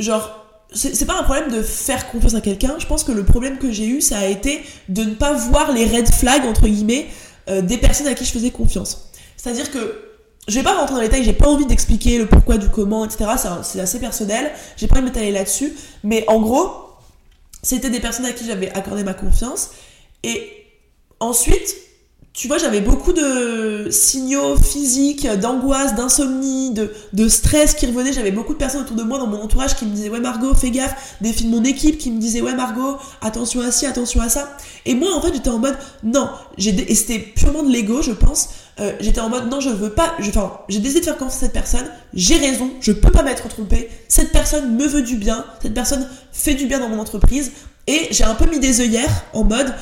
genre, 0.00 0.46
c'est 0.72 1.06
pas 1.06 1.18
un 1.18 1.22
problème 1.22 1.50
de 1.50 1.62
faire 1.62 2.10
confiance 2.10 2.34
à 2.34 2.40
quelqu'un. 2.40 2.76
Je 2.78 2.86
pense 2.86 3.04
que 3.04 3.12
le 3.12 3.24
problème 3.24 3.58
que 3.58 3.72
j'ai 3.72 3.86
eu, 3.86 4.00
ça 4.00 4.18
a 4.18 4.26
été 4.26 4.62
de 4.88 5.04
ne 5.04 5.14
pas 5.14 5.32
voir 5.32 5.72
les 5.72 5.84
red 5.84 6.08
flags, 6.12 6.44
entre 6.46 6.68
guillemets, 6.68 7.08
euh, 7.48 7.62
des 7.62 7.78
personnes 7.78 8.06
à 8.06 8.14
qui 8.14 8.24
je 8.24 8.32
faisais 8.32 8.50
confiance. 8.50 9.10
C'est-à-dire 9.36 9.70
que 9.70 10.10
je 10.48 10.54
vais 10.54 10.62
pas 10.62 10.76
rentrer 10.76 10.94
dans 10.94 11.00
les 11.00 11.08
détails, 11.08 11.24
j'ai 11.24 11.32
pas 11.32 11.48
envie 11.48 11.66
d'expliquer 11.66 12.18
le 12.18 12.26
pourquoi 12.26 12.56
du 12.56 12.68
comment, 12.68 13.04
etc. 13.04 13.30
C'est 13.62 13.80
assez 13.80 14.00
personnel. 14.00 14.50
J'ai 14.76 14.86
pas 14.86 14.96
envie 14.96 15.02
de 15.02 15.08
m'étaler 15.08 15.32
là-dessus. 15.32 15.74
Mais 16.02 16.24
en 16.28 16.40
gros, 16.40 16.70
c'était 17.62 17.90
des 17.90 18.00
personnes 18.00 18.26
à 18.26 18.32
qui 18.32 18.46
j'avais 18.46 18.70
accordé 18.70 19.04
ma 19.04 19.14
confiance. 19.14 19.70
Et 20.22 20.50
ensuite, 21.18 21.76
tu 22.32 22.46
vois, 22.46 22.58
j'avais 22.58 22.80
beaucoup 22.80 23.12
de 23.12 23.88
signaux 23.90 24.56
physiques, 24.56 25.26
d'angoisse, 25.40 25.96
d'insomnie, 25.96 26.72
de, 26.72 27.28
stress 27.28 27.74
qui 27.74 27.86
revenaient. 27.86 28.12
J'avais 28.12 28.30
beaucoup 28.30 28.52
de 28.52 28.58
personnes 28.58 28.82
autour 28.82 28.96
de 28.96 29.02
moi 29.02 29.18
dans 29.18 29.26
mon 29.26 29.42
entourage 29.42 29.74
qui 29.74 29.84
me 29.84 29.92
disaient 29.92 30.08
Ouais, 30.08 30.20
Margot, 30.20 30.54
fais 30.54 30.70
gaffe. 30.70 31.16
Des 31.20 31.32
filles 31.32 31.50
de 31.50 31.56
mon 31.56 31.64
équipe 31.64 31.98
qui 31.98 32.10
me 32.10 32.20
disaient 32.20 32.40
Ouais, 32.40 32.54
Margot, 32.54 32.98
attention 33.20 33.60
à 33.62 33.72
ci, 33.72 33.84
attention 33.84 34.20
à 34.20 34.28
ça. 34.28 34.56
Et 34.86 34.94
moi, 34.94 35.12
en 35.14 35.20
fait, 35.20 35.32
j'étais 35.34 35.50
en 35.50 35.58
mode 35.58 35.76
Non. 36.04 36.30
Et 36.56 36.94
c'était 36.94 37.18
purement 37.18 37.64
de 37.64 37.70
l'ego, 37.70 38.00
je 38.00 38.12
pense. 38.12 38.50
Euh, 38.78 38.92
j'étais 39.00 39.20
en 39.20 39.28
mode 39.28 39.50
Non, 39.50 39.60
je 39.60 39.70
veux 39.70 39.90
pas. 39.90 40.14
Enfin, 40.20 40.60
j'ai 40.68 40.78
décidé 40.78 41.00
de 41.00 41.06
faire 41.06 41.18
confiance 41.18 41.36
à 41.38 41.40
cette 41.40 41.52
personne. 41.52 41.90
J'ai 42.14 42.36
raison. 42.36 42.70
Je 42.80 42.92
peux 42.92 43.10
pas 43.10 43.24
m'être 43.24 43.48
trompée. 43.48 43.90
Cette 44.06 44.30
personne 44.30 44.76
me 44.76 44.86
veut 44.86 45.02
du 45.02 45.16
bien. 45.16 45.44
Cette 45.60 45.74
personne 45.74 46.08
fait 46.32 46.54
du 46.54 46.66
bien 46.66 46.78
dans 46.78 46.88
mon 46.88 47.00
entreprise. 47.00 47.50
Et 47.88 48.06
j'ai 48.12 48.24
un 48.24 48.34
peu 48.36 48.48
mis 48.48 48.60
des 48.60 48.80
œillères 48.80 49.24
en 49.32 49.42
mode 49.42 49.74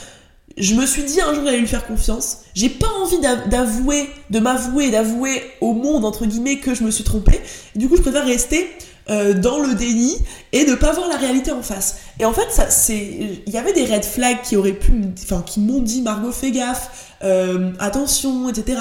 je 0.58 0.74
me 0.74 0.86
suis 0.86 1.04
dit 1.04 1.20
un 1.20 1.34
jour 1.34 1.44
j'allais 1.44 1.60
lui 1.60 1.68
faire 1.68 1.86
confiance. 1.86 2.38
J'ai 2.54 2.68
pas 2.68 2.88
envie 3.02 3.18
d'avouer, 3.18 4.08
de 4.30 4.40
m'avouer, 4.40 4.90
d'avouer 4.90 5.42
au 5.60 5.72
monde 5.72 6.04
entre 6.04 6.26
guillemets 6.26 6.58
que 6.58 6.74
je 6.74 6.82
me 6.82 6.90
suis 6.90 7.04
trompée. 7.04 7.40
du 7.74 7.88
coup, 7.88 7.96
je 7.96 8.02
préfère 8.02 8.24
rester 8.24 8.68
euh, 9.10 9.32
dans 9.32 9.58
le 9.60 9.74
déni 9.74 10.18
et 10.52 10.66
ne 10.66 10.74
pas 10.74 10.92
voir 10.92 11.08
la 11.08 11.16
réalité 11.16 11.50
en 11.50 11.62
face. 11.62 12.00
Et 12.18 12.26
en 12.26 12.32
fait, 12.34 12.50
ça, 12.50 12.68
c'est, 12.68 13.40
il 13.46 13.52
y 13.52 13.56
avait 13.56 13.72
des 13.72 13.86
red 13.86 14.04
flags 14.04 14.42
qui 14.42 14.54
auraient 14.54 14.72
pu, 14.72 14.92
enfin, 15.22 15.42
qui 15.46 15.60
m'ont 15.60 15.80
dit 15.80 16.02
Margot, 16.02 16.30
fais 16.30 16.50
gaffe, 16.50 17.14
euh, 17.24 17.72
attention, 17.78 18.50
etc. 18.50 18.78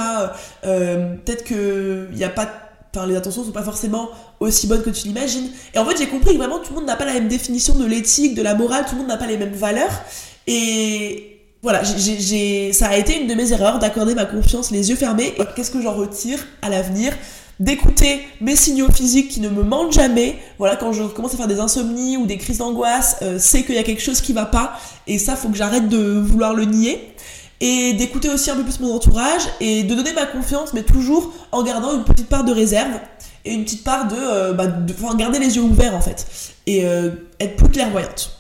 Euh, 0.65 1.15
peut-être 1.23 1.45
que 1.45 2.09
il 2.11 2.17
y 2.17 2.25
a 2.25 2.29
pas, 2.29 2.49
enfin, 2.93 3.07
les 3.07 3.15
intentions 3.15 3.45
sont 3.45 3.51
pas 3.51 3.63
forcément 3.63 4.09
aussi 4.41 4.67
bonnes 4.67 4.83
que 4.83 4.89
tu 4.89 5.07
l'imagines. 5.07 5.49
Et 5.73 5.79
en 5.79 5.85
fait, 5.85 5.97
j'ai 5.97 6.07
compris 6.07 6.33
que 6.33 6.39
vraiment 6.39 6.59
tout 6.59 6.73
le 6.73 6.79
monde 6.79 6.87
n'a 6.87 6.97
pas 6.97 7.05
la 7.05 7.13
même 7.13 7.29
définition 7.29 7.75
de 7.75 7.85
l'éthique, 7.85 8.35
de 8.35 8.41
la 8.41 8.53
morale, 8.53 8.85
tout 8.85 8.95
le 8.95 9.01
monde 9.01 9.07
n'a 9.07 9.17
pas 9.17 9.27
les 9.27 9.37
mêmes 9.37 9.53
valeurs. 9.53 10.01
Et 10.45 11.36
voilà, 11.63 11.83
ça 11.83 12.87
a 12.87 12.97
été 12.97 13.19
une 13.19 13.27
de 13.27 13.33
mes 13.33 13.51
erreurs 13.51 13.79
d'accorder 13.79 14.15
ma 14.15 14.25
confiance 14.25 14.71
les 14.71 14.89
yeux 14.89 14.95
fermés. 14.95 15.33
Et 15.37 15.43
qu'est-ce 15.55 15.71
que 15.71 15.81
j'en 15.81 15.93
retire 15.93 16.39
à 16.61 16.69
l'avenir? 16.69 17.13
D'écouter 17.59 18.21
mes 18.39 18.55
signaux 18.55 18.91
physiques 18.91 19.29
qui 19.29 19.41
ne 19.41 19.49
me 19.49 19.63
mentent 19.63 19.91
jamais. 19.91 20.37
Voilà, 20.59 20.75
quand 20.75 20.93
je 20.93 21.03
commence 21.03 21.33
à 21.33 21.37
faire 21.37 21.47
des 21.47 21.59
insomnies 21.59 22.15
ou 22.15 22.27
des 22.27 22.37
crises 22.37 22.59
d'angoisse, 22.59 23.17
euh, 23.23 23.37
c'est 23.39 23.63
qu'il 23.63 23.73
y 23.73 23.79
a 23.79 23.83
quelque 23.83 24.03
chose 24.03 24.21
qui 24.21 24.31
va 24.33 24.45
pas. 24.45 24.77
Et 25.07 25.17
ça, 25.17 25.35
faut 25.35 25.49
que 25.49 25.57
j'arrête 25.57 25.89
de 25.89 26.19
vouloir 26.19 26.53
le 26.53 26.65
nier. 26.65 27.13
Et 27.59 27.93
d'écouter 27.93 28.29
aussi 28.29 28.51
un 28.51 28.55
peu 28.55 28.63
plus 28.63 28.79
mon 28.79 28.93
entourage 28.93 29.41
et 29.59 29.81
de 29.81 29.95
donner 29.95 30.13
ma 30.13 30.27
confiance, 30.27 30.73
mais 30.73 30.83
toujours 30.83 31.33
en 31.51 31.63
gardant 31.63 31.95
une 31.95 32.03
petite 32.03 32.29
part 32.29 32.43
de 32.43 32.51
réserve 32.51 32.99
et 33.45 33.53
une 33.53 33.63
petite 33.63 33.83
part 33.83 34.07
de, 34.07 34.15
euh, 34.15 34.53
bah, 34.53 34.65
enfin, 34.91 35.15
garder 35.15 35.39
les 35.39 35.55
yeux 35.55 35.63
ouverts 35.63 35.95
en 35.95 36.01
fait 36.01 36.27
et 36.67 36.85
euh, 36.85 37.09
être 37.39 37.55
plus 37.55 37.69
clairvoyante. 37.69 38.37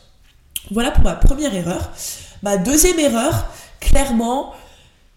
Voilà 0.69 0.91
pour 0.91 1.03
ma 1.03 1.13
première 1.13 1.55
erreur. 1.55 1.91
Ma 2.43 2.57
deuxième 2.57 2.99
erreur, 2.99 3.47
clairement, 3.79 4.53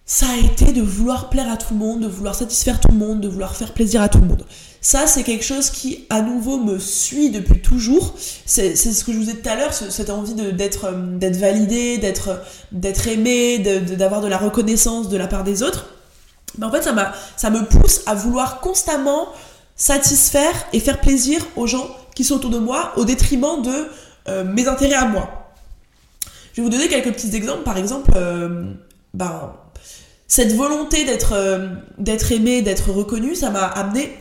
ça 0.06 0.26
a 0.28 0.36
été 0.36 0.72
de 0.72 0.82
vouloir 0.82 1.30
plaire 1.30 1.50
à 1.50 1.56
tout 1.56 1.72
le 1.72 1.78
monde, 1.78 2.00
de 2.00 2.08
vouloir 2.08 2.34
satisfaire 2.34 2.80
tout 2.80 2.88
le 2.90 2.98
monde, 2.98 3.20
de 3.20 3.28
vouloir 3.28 3.54
faire 3.54 3.72
plaisir 3.72 4.02
à 4.02 4.08
tout 4.08 4.18
le 4.18 4.26
monde. 4.26 4.44
Ça, 4.80 5.06
c'est 5.06 5.22
quelque 5.22 5.44
chose 5.44 5.70
qui, 5.70 6.06
à 6.10 6.22
nouveau, 6.22 6.58
me 6.58 6.78
suit 6.78 7.30
depuis 7.30 7.60
toujours. 7.60 8.14
C'est 8.46 8.74
ce 8.74 9.04
que 9.04 9.12
je 9.12 9.18
vous 9.18 9.30
ai 9.30 9.34
dit 9.34 9.40
tout 9.40 9.48
à 9.48 9.54
l'heure, 9.54 9.72
cette 9.72 10.10
envie 10.10 10.34
d'être 10.34 10.86
euh, 10.86 11.18
d'être 11.18 11.36
validé, 11.36 11.98
d'être 11.98 13.06
aimé, 13.06 13.58
d'avoir 13.58 14.20
de, 14.20 14.26
la 14.26 14.38
reconnaissance 14.38 15.08
de 15.08 15.16
la 15.16 15.28
part 15.28 15.44
des 15.44 15.62
autres. 15.62 15.86
Mais 16.58 16.66
en 16.66 16.72
fait, 16.72 16.82
ça, 16.82 17.12
ça 17.36 17.50
me 17.50 17.64
pousse 17.64 18.00
à 18.06 18.14
vouloir 18.14 18.60
constamment 18.60 19.28
satisfaire 19.76 20.52
et 20.72 20.80
faire 20.80 21.00
plaisir 21.00 21.46
aux 21.56 21.66
gens 21.66 21.88
qui 22.14 22.24
sont 22.24 22.34
autour 22.34 22.50
de 22.50 22.58
moi 22.58 22.92
au 22.96 23.04
détriment 23.04 23.62
de 23.62 23.88
euh, 24.28 24.44
mes 24.44 24.66
intérêts 24.66 24.94
à 24.94 25.06
moi. 25.06 25.49
Je 26.52 26.60
vais 26.60 26.62
vous 26.62 26.70
donner 26.70 26.88
quelques 26.88 27.12
petits 27.12 27.34
exemples. 27.34 27.62
Par 27.62 27.76
exemple, 27.76 28.12
euh, 28.16 28.64
ben, 29.14 29.52
cette 30.26 30.54
volonté 30.54 31.04
d'être 31.04 31.32
euh, 31.34 31.68
d'être 31.98 32.32
aimé, 32.32 32.62
d'être 32.62 32.90
reconnu, 32.90 33.34
ça 33.34 33.50
m'a 33.50 33.64
amené 33.64 34.12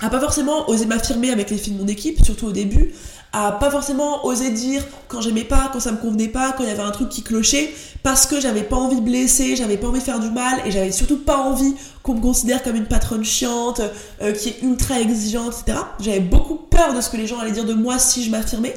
à 0.00 0.10
pas 0.10 0.20
forcément 0.20 0.68
oser 0.70 0.86
m'affirmer 0.86 1.30
avec 1.30 1.50
les 1.50 1.58
filles 1.58 1.74
de 1.74 1.80
mon 1.80 1.88
équipe, 1.88 2.24
surtout 2.24 2.46
au 2.46 2.52
début, 2.52 2.92
à 3.32 3.52
pas 3.52 3.70
forcément 3.70 4.24
oser 4.24 4.50
dire 4.50 4.84
quand 5.08 5.20
j'aimais 5.20 5.44
pas, 5.44 5.70
quand 5.72 5.80
ça 5.80 5.92
me 5.92 5.96
convenait 5.96 6.28
pas, 6.28 6.52
quand 6.52 6.62
il 6.62 6.68
y 6.68 6.72
avait 6.72 6.82
un 6.82 6.92
truc 6.92 7.08
qui 7.08 7.22
clochait, 7.22 7.74
parce 8.02 8.26
que 8.26 8.40
j'avais 8.40 8.62
pas 8.62 8.76
envie 8.76 8.96
de 8.96 9.00
blesser, 9.00 9.56
j'avais 9.56 9.76
pas 9.76 9.88
envie 9.88 9.98
de 9.98 10.04
faire 10.04 10.20
du 10.20 10.30
mal, 10.30 10.60
et 10.64 10.70
j'avais 10.70 10.92
surtout 10.92 11.18
pas 11.18 11.38
envie 11.38 11.74
qu'on 12.02 12.14
me 12.14 12.20
considère 12.20 12.62
comme 12.62 12.76
une 12.76 12.86
patronne 12.86 13.24
chiante, 13.24 13.80
euh, 14.22 14.32
qui 14.32 14.50
est 14.50 14.62
ultra 14.62 15.00
exigeante, 15.00 15.54
etc. 15.60 15.78
J'avais 16.00 16.20
beaucoup 16.20 16.56
peur 16.56 16.94
de 16.94 17.00
ce 17.00 17.10
que 17.10 17.16
les 17.16 17.26
gens 17.26 17.40
allaient 17.40 17.50
dire 17.50 17.66
de 17.66 17.74
moi 17.74 17.98
si 17.98 18.24
je 18.24 18.30
m'affirmais. 18.30 18.74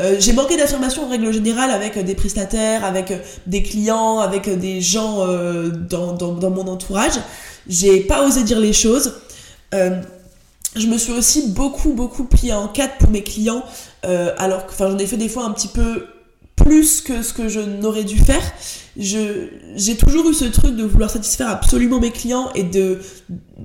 Euh, 0.00 0.16
j'ai 0.18 0.32
manqué 0.32 0.56
d'affirmation 0.56 1.04
en 1.04 1.08
règle 1.08 1.32
générale 1.32 1.70
avec 1.70 1.98
des 1.98 2.14
prestataires, 2.14 2.84
avec 2.84 3.12
des 3.46 3.62
clients, 3.62 4.18
avec 4.18 4.48
des 4.58 4.80
gens 4.80 5.26
dans, 5.88 6.12
dans, 6.12 6.50
mon 6.50 6.66
entourage. 6.66 7.14
J'ai 7.68 8.00
pas 8.00 8.26
osé 8.26 8.42
dire 8.42 8.60
les 8.60 8.72
choses. 8.72 9.14
Euh, 9.74 10.00
je 10.76 10.86
me 10.86 10.98
suis 10.98 11.12
aussi 11.12 11.48
beaucoup, 11.48 11.92
beaucoup 11.92 12.24
plié 12.24 12.52
en 12.52 12.68
quatre 12.68 12.98
pour 12.98 13.10
mes 13.10 13.22
clients, 13.22 13.64
euh, 14.04 14.32
alors 14.38 14.66
que 14.66 14.72
j'en 14.76 14.98
ai 14.98 15.06
fait 15.06 15.16
des 15.16 15.28
fois 15.28 15.44
un 15.44 15.52
petit 15.52 15.68
peu 15.68 16.06
plus 16.64 17.00
que 17.00 17.22
ce 17.22 17.32
que 17.32 17.48
je 17.48 17.60
n'aurais 17.60 18.04
dû 18.04 18.18
faire. 18.18 18.42
J'ai 18.96 19.96
toujours 19.98 20.28
eu 20.30 20.34
ce 20.34 20.44
truc 20.46 20.76
de 20.76 20.84
vouloir 20.84 21.10
satisfaire 21.10 21.48
absolument 21.48 22.00
mes 22.00 22.10
clients 22.10 22.50
et 22.54 22.62
de, 22.62 23.00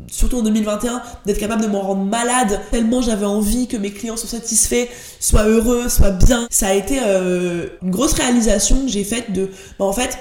surtout 0.08 0.40
en 0.40 0.42
2021, 0.42 1.02
d'être 1.26 1.40
capable 1.40 1.62
de 1.62 1.68
m'en 1.68 1.82
rendre 1.82 2.04
malade 2.04 2.60
tellement 2.72 3.02
j'avais 3.02 3.26
envie 3.26 3.68
que 3.68 3.78
mes 3.78 3.92
clients 3.92 4.18
soient 4.18 4.30
satisfaits, 4.30 4.88
soient 5.20 5.46
heureux, 5.46 5.88
soient 5.88 6.12
bien. 6.12 6.48
Ça 6.50 6.68
a 6.68 6.74
été 6.74 7.00
euh, 7.06 7.68
une 7.82 7.92
grosse 7.92 8.14
réalisation 8.14 8.86
que 8.86 8.92
j'ai 8.92 9.04
faite 9.04 9.32
de, 9.32 9.50
bah, 9.78 9.86
en 9.86 9.94
fait, 9.94 10.18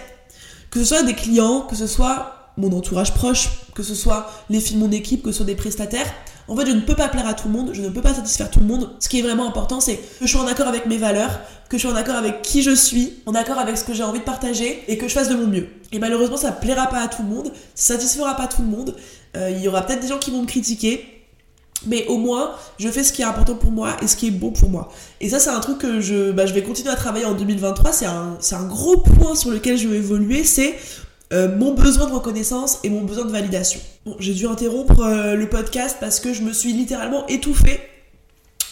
que 0.71 0.79
ce 0.81 0.85
soit 0.85 1.03
des 1.03 1.15
clients, 1.15 1.63
que 1.63 1.75
ce 1.75 1.87
soit 1.87 2.53
mon 2.57 2.73
entourage 2.77 3.15
proche, 3.15 3.49
que 3.75 3.83
ce 3.83 3.95
soit 3.95 4.31
les 4.51 4.61
filles 4.61 4.77
de 4.77 4.83
mon 4.83 4.93
équipe, 4.93 5.23
que 5.23 5.31
ce 5.31 5.39
soit 5.39 5.47
des 5.47 5.55
prestataires, 5.55 6.13
en 6.49 6.57
fait, 6.57 6.67
je 6.67 6.73
ne 6.73 6.81
peux 6.81 6.95
pas 6.95 7.09
plaire 7.09 7.27
à 7.27 7.35
tout 7.35 7.49
le 7.49 7.55
monde, 7.55 7.71
je 7.75 7.83
ne 7.83 7.91
peux 7.91 8.01
pas 8.01 8.15
satisfaire 8.15 8.51
tout 8.51 8.61
le 8.61 8.67
monde. 8.67 8.91
Ce 9.01 9.09
qui 9.09 9.19
est 9.19 9.23
vraiment 9.23 9.47
important, 9.47 9.81
c'est 9.81 9.97
que 9.97 10.27
je 10.27 10.27
sois 10.27 10.41
en 10.41 10.47
accord 10.47 10.67
avec 10.67 10.87
mes 10.87 10.97
valeurs, 10.97 11.41
que 11.69 11.77
je 11.77 11.83
sois 11.83 11.93
en 11.93 11.97
accord 11.97 12.17
avec 12.17 12.41
qui 12.43 12.63
je 12.63 12.75
suis, 12.75 13.15
en 13.27 13.35
accord 13.35 13.59
avec 13.59 13.77
ce 13.77 13.85
que 13.85 13.93
j'ai 13.93 14.03
envie 14.03 14.21
de 14.21 14.25
partager 14.25 14.83
et 14.89 14.97
que 14.97 15.09
je 15.09 15.13
fasse 15.13 15.29
de 15.29 15.35
mon 15.35 15.47
mieux. 15.47 15.69
Et 15.93 15.99
malheureusement, 15.99 16.39
ça 16.39 16.53
plaira 16.53 16.87
pas 16.87 17.01
à 17.03 17.09
tout 17.09 17.23
le 17.23 17.29
monde, 17.29 17.53
ça 17.75 17.95
satisfera 17.95 18.35
pas 18.35 18.47
tout 18.47 18.63
le 18.63 18.69
monde. 18.69 18.97
Euh, 19.37 19.51
il 19.51 19.61
y 19.61 19.69
aura 19.69 19.83
peut-être 19.83 20.01
des 20.01 20.09
gens 20.09 20.19
qui 20.19 20.31
vont 20.31 20.41
me 20.41 20.47
critiquer, 20.47 21.19
mais 21.87 22.07
au 22.07 22.17
moins, 22.17 22.53
je 22.79 22.89
fais 22.89 23.05
ce 23.05 23.13
qui 23.13 23.23
est 23.23 23.27
important 23.27 23.55
pour 23.55 23.71
moi 23.71 23.97
et 24.03 24.09
ce 24.09 24.17
qui 24.17 24.29
est 24.29 24.33
bon 24.33 24.51
pour 24.51 24.71
moi. 24.71 24.91
Et 25.21 25.29
ça, 25.29 25.39
c'est 25.39 25.51
un 25.51 25.61
truc 25.61 25.79
que 25.79 26.01
je, 26.01 26.33
bah, 26.33 26.47
vais 26.47 26.63
continuer 26.63 26.91
à 26.91 26.97
travailler 26.97 27.27
en 27.27 27.35
2023. 27.35 27.93
C'est 27.93 28.07
un, 28.07 28.39
un 28.53 28.65
gros 28.65 28.97
point 28.97 29.35
sur 29.35 29.51
lequel 29.51 29.77
je 29.77 29.87
vais 29.87 29.99
évoluer. 29.99 30.45
C'est 30.45 30.75
euh, 31.33 31.55
mon 31.57 31.75
besoin 31.75 32.07
de 32.07 32.13
reconnaissance 32.13 32.79
et 32.85 32.91
mon 32.91 33.03
besoin 33.03 33.27
de 33.27 33.31
validation. 33.31 33.81
Bon, 34.07 34.17
j'ai 34.19 34.33
dû 34.33 34.47
interrompre 34.47 35.01
euh, 35.01 35.35
le 35.35 35.49
podcast 35.49 35.99
parce 36.01 36.21
que 36.21 36.33
je 36.33 36.43
me 36.43 36.53
suis 36.53 36.73
littéralement 36.73 37.27
étouffée. 37.27 37.81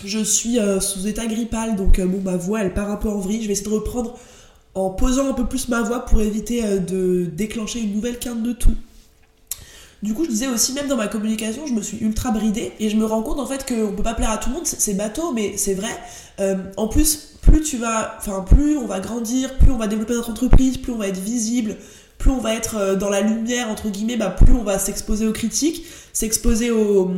Je 0.05 0.19
suis 0.21 0.59
euh, 0.59 0.81
sous 0.81 1.07
état 1.07 1.27
grippal, 1.27 1.77
donc 1.77 2.01
bon, 2.01 2.21
ma 2.23 2.37
voix 2.37 2.63
elle 2.63 2.73
part 2.73 2.91
un 2.91 2.97
peu 2.97 3.11
en 3.11 3.19
vrille. 3.19 3.43
Je 3.43 3.47
vais 3.47 3.53
essayer 3.53 3.69
de 3.69 3.75
reprendre 3.75 4.19
en 4.75 4.91
posant 4.91 5.29
un 5.29 5.33
peu 5.35 5.45
plus 5.45 5.69
ma 5.69 5.83
voix 5.83 6.07
pour 6.07 6.21
éviter 6.21 6.63
de 6.79 7.25
déclencher 7.25 7.81
une 7.81 7.95
nouvelle 7.95 8.19
quinte 8.19 8.43
de 8.43 8.53
tout. 8.53 8.75
Du 10.03 10.13
coup, 10.13 10.25
je 10.25 10.29
disais 10.29 10.49
aussi, 10.49 10.75
même 10.75 10.87
dans 10.87 10.99
ma 10.99 11.09
communication, 11.09 11.67
je 11.67 11.73
me 11.73 11.81
suis 11.81 11.97
ultra 11.99 12.31
bridée 12.31 12.73
et 12.79 12.91
je 12.91 12.97
me 12.97 13.07
rends 13.07 13.23
compte 13.23 13.41
en 13.41 13.47
fait 13.47 13.67
qu'on 13.67 13.93
peut 13.93 14.03
pas 14.03 14.13
plaire 14.13 14.31
à 14.31 14.37
tout 14.37 14.51
le 14.51 14.57
monde, 14.57 14.67
c'est 14.67 14.93
bateau, 14.93 15.33
mais 15.33 15.57
c'est 15.57 15.75
vrai. 15.75 15.89
en 16.77 16.89
plus, 16.89 17.37
plus 17.41 17.63
tu 17.63 17.79
vas, 17.79 18.17
enfin, 18.19 18.45
plus 18.47 18.77
on 18.77 18.87
va 18.87 19.01
grandir, 19.01 19.57
plus 19.57 19.73
on 19.73 19.79
va 19.79 19.87
développer 19.87 20.13
notre 20.13 20.31
entreprise, 20.31 20.77
plus 20.77 20.93
on 20.93 20.99
va 20.99 21.09
être 21.09 21.21
visible, 21.21 21.77
plus 22.19 22.31
on 22.31 22.39
va 22.39 22.55
être 22.55 22.77
euh, 22.77 22.97
dans 22.97 23.11
la 23.11 23.21
lumière, 23.21 23.69
entre 23.69 23.89
guillemets, 23.89 24.17
bah, 24.17 24.31
plus 24.31 24.53
on 24.55 24.63
va 24.63 24.79
s'exposer 24.79 25.27
aux 25.27 25.33
critiques, 25.33 25.85
s'exposer 26.13 26.71
aux, 26.71 27.11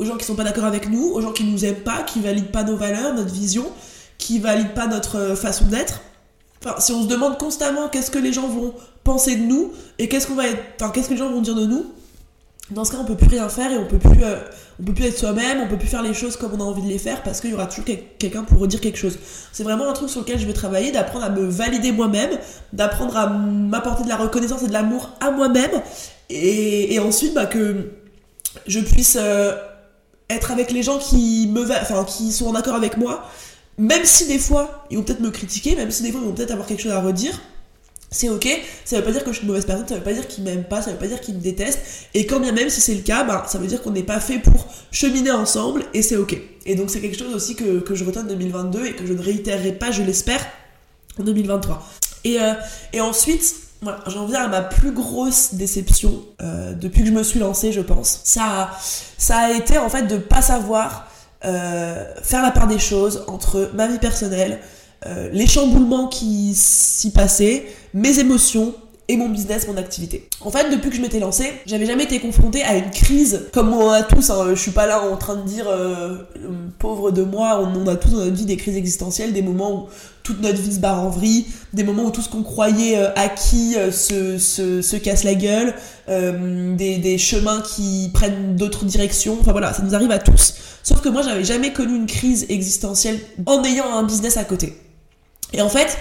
gens 0.00 0.16
qui 0.16 0.24
sont 0.24 0.34
pas 0.34 0.44
d'accord 0.44 0.64
avec 0.64 0.88
nous, 0.88 1.04
aux 1.12 1.20
gens 1.20 1.32
qui 1.32 1.44
nous 1.44 1.64
aiment 1.64 1.82
pas, 1.82 2.02
qui 2.02 2.20
valident 2.20 2.50
pas 2.50 2.64
nos 2.64 2.76
valeurs, 2.76 3.14
notre 3.14 3.32
vision, 3.32 3.66
qui 4.16 4.38
valident 4.38 4.74
pas 4.74 4.86
notre 4.86 5.16
euh, 5.16 5.36
façon 5.36 5.66
d'être. 5.66 6.00
Si 6.80 6.92
on 6.92 7.02
se 7.02 7.06
demande 7.06 7.38
constamment 7.38 7.88
qu'est-ce 7.88 8.10
que 8.10 8.18
les 8.18 8.32
gens 8.32 8.48
vont 8.48 8.74
penser 9.04 9.36
de 9.36 9.42
nous 9.42 9.72
et 9.98 10.08
qu'est-ce 10.08 10.26
qu'on 10.26 10.34
va 10.34 10.48
être, 10.48 10.60
enfin, 10.80 10.90
qu'est-ce 10.90 11.08
que 11.08 11.14
les 11.14 11.18
gens 11.18 11.30
vont 11.30 11.40
dire 11.40 11.54
de 11.54 11.64
nous, 11.66 11.86
dans 12.70 12.84
ce 12.84 12.92
cas, 12.92 12.98
on 13.00 13.04
peut 13.04 13.16
plus 13.16 13.28
rien 13.28 13.48
faire 13.48 13.70
et 13.72 13.78
on 13.78 13.86
peut 13.86 13.98
plus, 13.98 14.22
euh, 14.22 14.36
on 14.78 14.84
peut 14.84 14.92
plus 14.92 15.06
être 15.06 15.16
soi-même, 15.16 15.60
on 15.62 15.68
peut 15.68 15.78
plus 15.78 15.88
faire 15.88 16.02
les 16.02 16.12
choses 16.12 16.36
comme 16.36 16.52
on 16.52 16.60
a 16.60 16.64
envie 16.64 16.82
de 16.82 16.88
les 16.88 16.98
faire 16.98 17.22
parce 17.22 17.40
qu'il 17.40 17.50
y 17.50 17.54
aura 17.54 17.66
toujours 17.66 17.86
quelqu'un 18.18 18.44
pour 18.44 18.58
redire 18.58 18.80
quelque 18.80 18.98
chose. 18.98 19.18
C'est 19.52 19.62
vraiment 19.62 19.88
un 19.88 19.94
truc 19.94 20.10
sur 20.10 20.20
lequel 20.20 20.38
je 20.38 20.46
veux 20.46 20.52
travailler, 20.52 20.92
d'apprendre 20.92 21.24
à 21.24 21.30
me 21.30 21.46
valider 21.46 21.92
moi-même, 21.92 22.30
d'apprendre 22.74 23.16
à 23.16 23.26
m'apporter 23.28 24.04
de 24.04 24.08
la 24.08 24.16
reconnaissance 24.16 24.62
et 24.62 24.66
de 24.66 24.72
l'amour 24.72 25.10
à 25.20 25.30
moi-même, 25.30 25.82
et, 26.28 26.98
ensuite 26.98 27.32
bah, 27.32 27.46
que 27.46 27.90
je 28.66 28.80
puisse 28.80 29.16
euh, 29.18 29.56
être 30.28 30.50
avec 30.50 30.70
les 30.70 30.82
gens 30.82 30.98
qui 30.98 31.48
me, 31.50 31.62
enfin, 31.62 32.04
qui 32.04 32.32
sont 32.32 32.48
en 32.48 32.54
accord 32.54 32.74
avec 32.74 32.98
moi, 32.98 33.24
même 33.78 34.04
si 34.04 34.26
des 34.26 34.38
fois 34.38 34.84
ils 34.90 34.98
vont 34.98 35.04
peut-être 35.04 35.20
me 35.20 35.30
critiquer, 35.30 35.74
même 35.74 35.90
si 35.90 36.02
des 36.02 36.12
fois 36.12 36.20
ils 36.22 36.26
vont 36.26 36.34
peut-être 36.34 36.50
avoir 36.50 36.66
quelque 36.66 36.82
chose 36.82 36.92
à 36.92 37.00
redire 37.00 37.40
c'est 38.10 38.28
ok, 38.28 38.48
ça 38.84 38.96
veut 38.96 39.04
pas 39.04 39.12
dire 39.12 39.22
que 39.22 39.30
je 39.30 39.36
suis 39.36 39.42
une 39.42 39.48
mauvaise 39.48 39.66
personne, 39.66 39.86
ça 39.86 39.94
veut 39.94 40.02
pas 40.02 40.14
dire 40.14 40.26
qu'ils 40.26 40.44
m'aiment 40.44 40.64
pas, 40.64 40.80
ça 40.80 40.90
veut 40.90 40.96
pas 40.96 41.06
dire 41.06 41.20
qu'ils 41.20 41.34
me 41.34 41.40
détestent, 41.40 41.80
et 42.14 42.26
quand 42.26 42.40
bien 42.40 42.52
même 42.52 42.70
si 42.70 42.80
c'est 42.80 42.94
le 42.94 43.02
cas, 43.02 43.24
bah, 43.24 43.44
ça 43.46 43.58
veut 43.58 43.66
dire 43.66 43.82
qu'on 43.82 43.90
n'est 43.90 44.02
pas 44.02 44.20
fait 44.20 44.38
pour 44.38 44.66
cheminer 44.90 45.30
ensemble, 45.30 45.84
et 45.92 46.02
c'est 46.02 46.16
ok. 46.16 46.36
Et 46.64 46.74
donc 46.74 46.90
c'est 46.90 47.00
quelque 47.00 47.18
chose 47.18 47.34
aussi 47.34 47.54
que, 47.54 47.82
je 47.94 48.04
retiens 48.04 48.22
de 48.22 48.28
2022 48.28 48.86
et 48.86 48.92
que 48.94 49.06
je 49.06 49.12
ne 49.12 49.22
réitérerai 49.22 49.72
pas, 49.72 49.90
je 49.90 50.02
l'espère, 50.02 50.44
en 51.20 51.24
2023. 51.24 51.86
Et, 52.24 52.40
euh, 52.40 52.54
et 52.92 53.00
ensuite, 53.00 53.54
voilà, 53.80 54.00
j'en 54.06 54.26
viens 54.26 54.44
à 54.44 54.48
ma 54.48 54.62
plus 54.62 54.92
grosse 54.92 55.54
déception 55.54 56.22
euh, 56.42 56.74
depuis 56.74 57.02
que 57.02 57.08
je 57.08 57.12
me 57.12 57.22
suis 57.22 57.38
lancée, 57.38 57.72
je 57.72 57.80
pense. 57.80 58.20
Ça, 58.24 58.70
ça 59.18 59.38
a 59.38 59.52
été 59.52 59.78
en 59.78 59.88
fait 59.88 60.02
de 60.02 60.16
pas 60.16 60.42
savoir 60.42 61.08
euh, 61.44 62.04
faire 62.22 62.42
la 62.42 62.50
part 62.50 62.66
des 62.66 62.80
choses 62.80 63.24
entre 63.28 63.70
ma 63.74 63.86
vie 63.86 63.98
personnelle, 63.98 64.58
euh, 65.06 65.28
les 65.32 65.46
chamboulements 65.46 66.08
qui 66.08 66.52
s'y 66.54 67.12
passaient, 67.12 67.66
mes 67.94 68.18
émotions 68.18 68.74
et 69.10 69.16
mon 69.16 69.28
business, 69.30 69.66
mon 69.68 69.76
activité. 69.78 70.28
En 70.42 70.50
fait, 70.50 70.68
depuis 70.70 70.90
que 70.90 70.96
je 70.96 71.00
m'étais 71.00 71.20
lancée, 71.20 71.50
j'avais 71.64 71.86
jamais 71.86 72.04
été 72.04 72.18
confrontée 72.20 72.62
à 72.62 72.76
une 72.76 72.90
crise 72.90 73.46
comme 73.54 73.72
on 73.72 73.88
a 73.88 74.02
tous. 74.02 74.28
Hein. 74.28 74.48
Je 74.50 74.60
suis 74.60 74.72
pas 74.72 74.86
là 74.86 75.02
en 75.02 75.16
train 75.16 75.36
de 75.36 75.44
dire 75.44 75.66
euh, 75.66 76.18
pauvre 76.78 77.10
de 77.10 77.22
moi. 77.22 77.58
On, 77.60 77.86
a 77.86 77.96
tous 77.96 78.10
dans 78.10 78.18
notre 78.18 78.34
vie 78.34 78.44
des 78.44 78.58
crises 78.58 78.76
existentielles, 78.76 79.32
des 79.32 79.40
moments 79.40 79.84
où 79.84 79.86
toute 80.24 80.42
notre 80.42 80.60
vie 80.60 80.74
se 80.74 80.80
barre 80.80 81.00
en 81.00 81.08
vrille, 81.08 81.46
des 81.72 81.84
moments 81.84 82.04
où 82.04 82.10
tout 82.10 82.20
ce 82.20 82.28
qu'on 82.28 82.42
croyait 82.42 82.98
euh, 82.98 83.14
acquis 83.14 83.76
se, 83.92 84.36
se, 84.36 84.82
se, 84.82 84.96
casse 84.96 85.24
la 85.24 85.34
gueule, 85.34 85.74
des, 86.08 86.98
des 86.98 87.18
chemins 87.18 87.62
qui 87.62 88.10
prennent 88.12 88.56
d'autres 88.56 88.84
directions. 88.84 89.38
Enfin 89.40 89.52
voilà, 89.52 89.72
ça 89.72 89.82
nous 89.82 89.94
arrive 89.94 90.10
à 90.10 90.18
tous. 90.18 90.54
Sauf 90.82 91.00
que 91.00 91.08
moi, 91.08 91.22
j'avais 91.22 91.44
jamais 91.44 91.72
connu 91.72 91.96
une 91.96 92.06
crise 92.06 92.46
existentielle 92.50 93.20
en 93.46 93.62
ayant 93.62 93.94
un 93.94 94.02
business 94.02 94.36
à 94.36 94.44
côté. 94.44 94.74
Et 95.52 95.62
en 95.62 95.68
fait, 95.68 95.96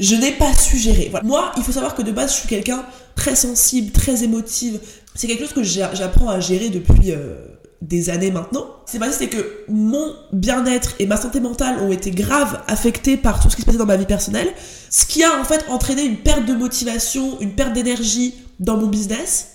je 0.00 0.16
n'ai 0.16 0.32
pas 0.32 0.52
su 0.54 0.76
gérer. 0.76 1.10
Moi, 1.22 1.52
il 1.56 1.62
faut 1.62 1.72
savoir 1.72 1.94
que 1.94 2.02
de 2.02 2.12
base, 2.12 2.32
je 2.32 2.40
suis 2.40 2.48
quelqu'un 2.48 2.84
très 3.14 3.36
sensible, 3.36 3.92
très 3.92 4.24
émotive. 4.24 4.80
C'est 5.14 5.26
quelque 5.26 5.44
chose 5.44 5.52
que 5.52 5.62
j'apprends 5.62 6.28
à 6.28 6.40
gérer 6.40 6.68
depuis 6.68 7.12
euh, 7.12 7.36
des 7.80 8.10
années 8.10 8.30
maintenant. 8.30 8.66
C'est 8.86 8.98
passé, 8.98 9.12
c'est 9.18 9.28
que 9.28 9.64
mon 9.68 10.14
bien-être 10.32 10.94
et 10.98 11.06
ma 11.06 11.16
santé 11.16 11.40
mentale 11.40 11.78
ont 11.80 11.92
été 11.92 12.10
grave 12.10 12.60
affectés 12.66 13.16
par 13.16 13.40
tout 13.40 13.50
ce 13.50 13.56
qui 13.56 13.62
se 13.62 13.66
passait 13.66 13.78
dans 13.78 13.86
ma 13.86 13.96
vie 13.96 14.06
personnelle. 14.06 14.52
Ce 14.90 15.06
qui 15.06 15.22
a 15.22 15.40
en 15.40 15.44
fait 15.44 15.64
entraîné 15.68 16.02
une 16.02 16.18
perte 16.18 16.44
de 16.44 16.54
motivation, 16.54 17.38
une 17.40 17.54
perte 17.54 17.72
d'énergie 17.72 18.34
dans 18.58 18.76
mon 18.76 18.88
business 18.88 19.48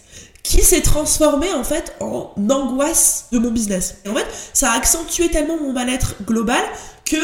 qui 0.43 0.61
s'est 0.61 0.81
transformé 0.81 1.51
en 1.53 1.63
fait 1.63 1.95
en 1.99 2.33
angoisse 2.49 3.27
de 3.31 3.39
mon 3.39 3.51
business. 3.51 3.95
Et 4.05 4.09
en 4.09 4.15
fait, 4.15 4.25
ça 4.53 4.71
a 4.71 4.77
accentué 4.77 5.29
tellement 5.29 5.57
mon 5.57 5.73
mal-être 5.73 6.15
global 6.25 6.61
que 7.05 7.17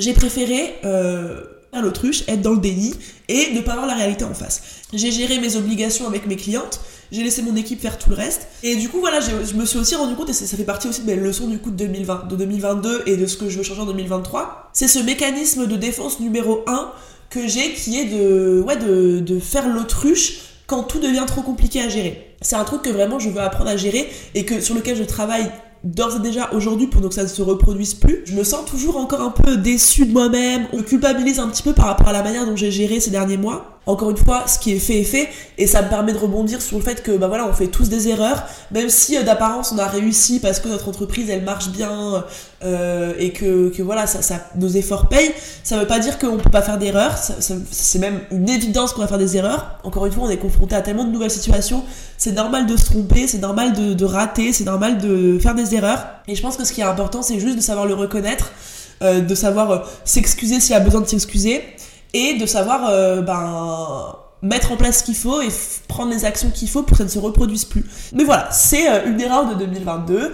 j'ai 0.00 0.12
préféré 0.12 0.74
euh, 0.84 1.42
faire 1.72 1.82
l'autruche, 1.82 2.24
être 2.26 2.42
dans 2.42 2.52
le 2.52 2.58
déni 2.58 2.94
et 3.28 3.52
ne 3.52 3.60
pas 3.60 3.74
voir 3.74 3.86
la 3.86 3.94
réalité 3.94 4.24
en 4.24 4.34
face. 4.34 4.62
J'ai 4.92 5.12
géré 5.12 5.38
mes 5.38 5.56
obligations 5.56 6.06
avec 6.06 6.26
mes 6.26 6.36
clientes, 6.36 6.80
j'ai 7.12 7.22
laissé 7.22 7.42
mon 7.42 7.54
équipe 7.54 7.80
faire 7.80 7.98
tout 7.98 8.10
le 8.10 8.16
reste. 8.16 8.48
Et 8.62 8.76
du 8.76 8.88
coup, 8.88 9.00
voilà, 9.00 9.20
je 9.20 9.54
me 9.54 9.64
suis 9.64 9.78
aussi 9.78 9.94
rendu 9.94 10.14
compte, 10.14 10.30
et 10.30 10.32
ça 10.32 10.56
fait 10.56 10.64
partie 10.64 10.88
aussi 10.88 11.02
de 11.02 11.06
mes 11.06 11.16
leçons 11.16 11.46
du 11.46 11.58
coup 11.58 11.70
de, 11.70 11.76
2020, 11.76 12.28
de 12.28 12.36
2022 12.36 13.02
et 13.06 13.16
de 13.16 13.26
ce 13.26 13.36
que 13.36 13.48
je 13.48 13.58
veux 13.58 13.62
changer 13.62 13.82
en 13.82 13.86
2023, 13.86 14.70
c'est 14.72 14.88
ce 14.88 14.98
mécanisme 14.98 15.66
de 15.66 15.76
défense 15.76 16.18
numéro 16.18 16.64
1 16.66 16.92
que 17.28 17.46
j'ai 17.46 17.72
qui 17.74 17.98
est 17.98 18.06
de, 18.06 18.62
ouais, 18.66 18.76
de, 18.76 19.20
de 19.20 19.38
faire 19.38 19.68
l'autruche 19.68 20.40
quand 20.66 20.82
tout 20.82 20.98
devient 20.98 21.24
trop 21.26 21.42
compliqué 21.42 21.80
à 21.80 21.88
gérer. 21.88 22.36
C'est 22.42 22.56
un 22.56 22.64
truc 22.64 22.82
que 22.82 22.90
vraiment 22.90 23.18
je 23.18 23.28
veux 23.28 23.40
apprendre 23.40 23.70
à 23.70 23.76
gérer 23.76 24.08
et 24.34 24.44
que 24.44 24.60
sur 24.60 24.74
lequel 24.74 24.96
je 24.96 25.04
travaille 25.04 25.50
d'ores 25.84 26.16
et 26.16 26.20
déjà 26.20 26.50
aujourd'hui 26.52 26.86
pour 26.86 27.00
que 27.08 27.14
ça 27.14 27.22
ne 27.22 27.28
se 27.28 27.42
reproduise 27.42 27.94
plus. 27.94 28.22
Je 28.24 28.34
me 28.34 28.44
sens 28.44 28.64
toujours 28.64 28.96
encore 28.96 29.20
un 29.20 29.30
peu 29.30 29.56
déçue 29.56 30.06
de 30.06 30.12
moi-même, 30.12 30.66
on 30.72 30.82
culpabilise 30.82 31.38
un 31.38 31.48
petit 31.48 31.62
peu 31.62 31.72
par 31.72 31.86
rapport 31.86 32.08
à 32.08 32.12
la 32.12 32.22
manière 32.22 32.46
dont 32.46 32.56
j'ai 32.56 32.70
géré 32.70 33.00
ces 33.00 33.10
derniers 33.10 33.36
mois. 33.36 33.79
Encore 33.86 34.10
une 34.10 34.16
fois, 34.16 34.44
ce 34.46 34.58
qui 34.58 34.72
est 34.72 34.78
fait 34.78 35.00
est 35.00 35.04
fait, 35.04 35.28
et 35.56 35.66
ça 35.66 35.80
me 35.80 35.88
permet 35.88 36.12
de 36.12 36.18
rebondir 36.18 36.60
sur 36.60 36.76
le 36.76 36.84
fait 36.84 37.02
que 37.02 37.12
bah 37.12 37.28
voilà, 37.28 37.46
on 37.46 37.52
fait 37.54 37.68
tous 37.68 37.88
des 37.88 38.08
erreurs, 38.08 38.44
même 38.72 38.90
si 38.90 39.16
euh, 39.16 39.22
d'apparence 39.22 39.72
on 39.72 39.78
a 39.78 39.86
réussi 39.86 40.38
parce 40.38 40.60
que 40.60 40.68
notre 40.68 40.88
entreprise 40.88 41.30
elle 41.30 41.42
marche 41.42 41.70
bien 41.70 42.24
euh, 42.62 43.14
et 43.18 43.32
que, 43.32 43.70
que 43.70 43.82
voilà, 43.82 44.06
ça, 44.06 44.48
nos 44.56 44.68
efforts 44.68 45.08
payent. 45.08 45.32
Ça 45.64 45.78
veut 45.78 45.86
pas 45.86 45.98
dire 45.98 46.18
qu'on 46.18 46.36
peut 46.36 46.50
pas 46.50 46.60
faire 46.60 46.76
d'erreurs. 46.76 47.16
C'est 47.16 47.98
même 47.98 48.20
une 48.30 48.50
évidence 48.50 48.92
qu'on 48.92 49.00
va 49.00 49.08
faire 49.08 49.18
des 49.18 49.38
erreurs. 49.38 49.78
Encore 49.82 50.04
une 50.04 50.12
fois, 50.12 50.24
on 50.24 50.30
est 50.30 50.36
confronté 50.36 50.74
à 50.74 50.82
tellement 50.82 51.04
de 51.04 51.10
nouvelles 51.10 51.30
situations. 51.30 51.82
C'est 52.18 52.32
normal 52.32 52.66
de 52.66 52.76
se 52.76 52.84
tromper, 52.84 53.26
c'est 53.26 53.38
normal 53.38 53.72
de, 53.72 54.04
rater, 54.04 54.52
c'est 54.52 54.64
normal 54.64 54.98
de 54.98 55.38
faire 55.38 55.54
des 55.54 55.74
erreurs. 55.74 56.04
Et 56.28 56.34
je 56.34 56.42
pense 56.42 56.58
que 56.58 56.64
ce 56.64 56.72
qui 56.74 56.82
est 56.82 56.84
important, 56.84 57.22
c'est 57.22 57.40
juste 57.40 57.56
de 57.56 57.62
savoir 57.62 57.86
le 57.86 57.94
reconnaître, 57.94 58.52
euh, 59.02 59.22
de 59.22 59.34
savoir 59.34 59.88
s'excuser 60.04 60.60
s'il 60.60 60.72
y 60.72 60.76
a 60.76 60.80
besoin 60.80 61.00
de 61.00 61.06
s'excuser 61.06 61.62
et 62.14 62.38
de 62.38 62.46
savoir 62.46 62.88
euh, 62.88 63.22
ben 63.22 64.16
mettre 64.42 64.72
en 64.72 64.76
place 64.76 65.00
ce 65.00 65.04
qu'il 65.04 65.16
faut 65.16 65.42
et 65.42 65.48
prendre 65.86 66.12
les 66.12 66.24
actions 66.24 66.50
qu'il 66.50 66.68
faut 66.68 66.82
pour 66.82 66.92
que 66.92 66.98
ça 66.98 67.04
ne 67.04 67.10
se 67.10 67.18
reproduise 67.18 67.66
plus. 67.66 67.84
Mais 68.14 68.24
voilà, 68.24 68.48
c'est 68.50 69.04
une 69.06 69.20
erreur 69.20 69.46
de 69.54 69.54
2022. 69.54 70.32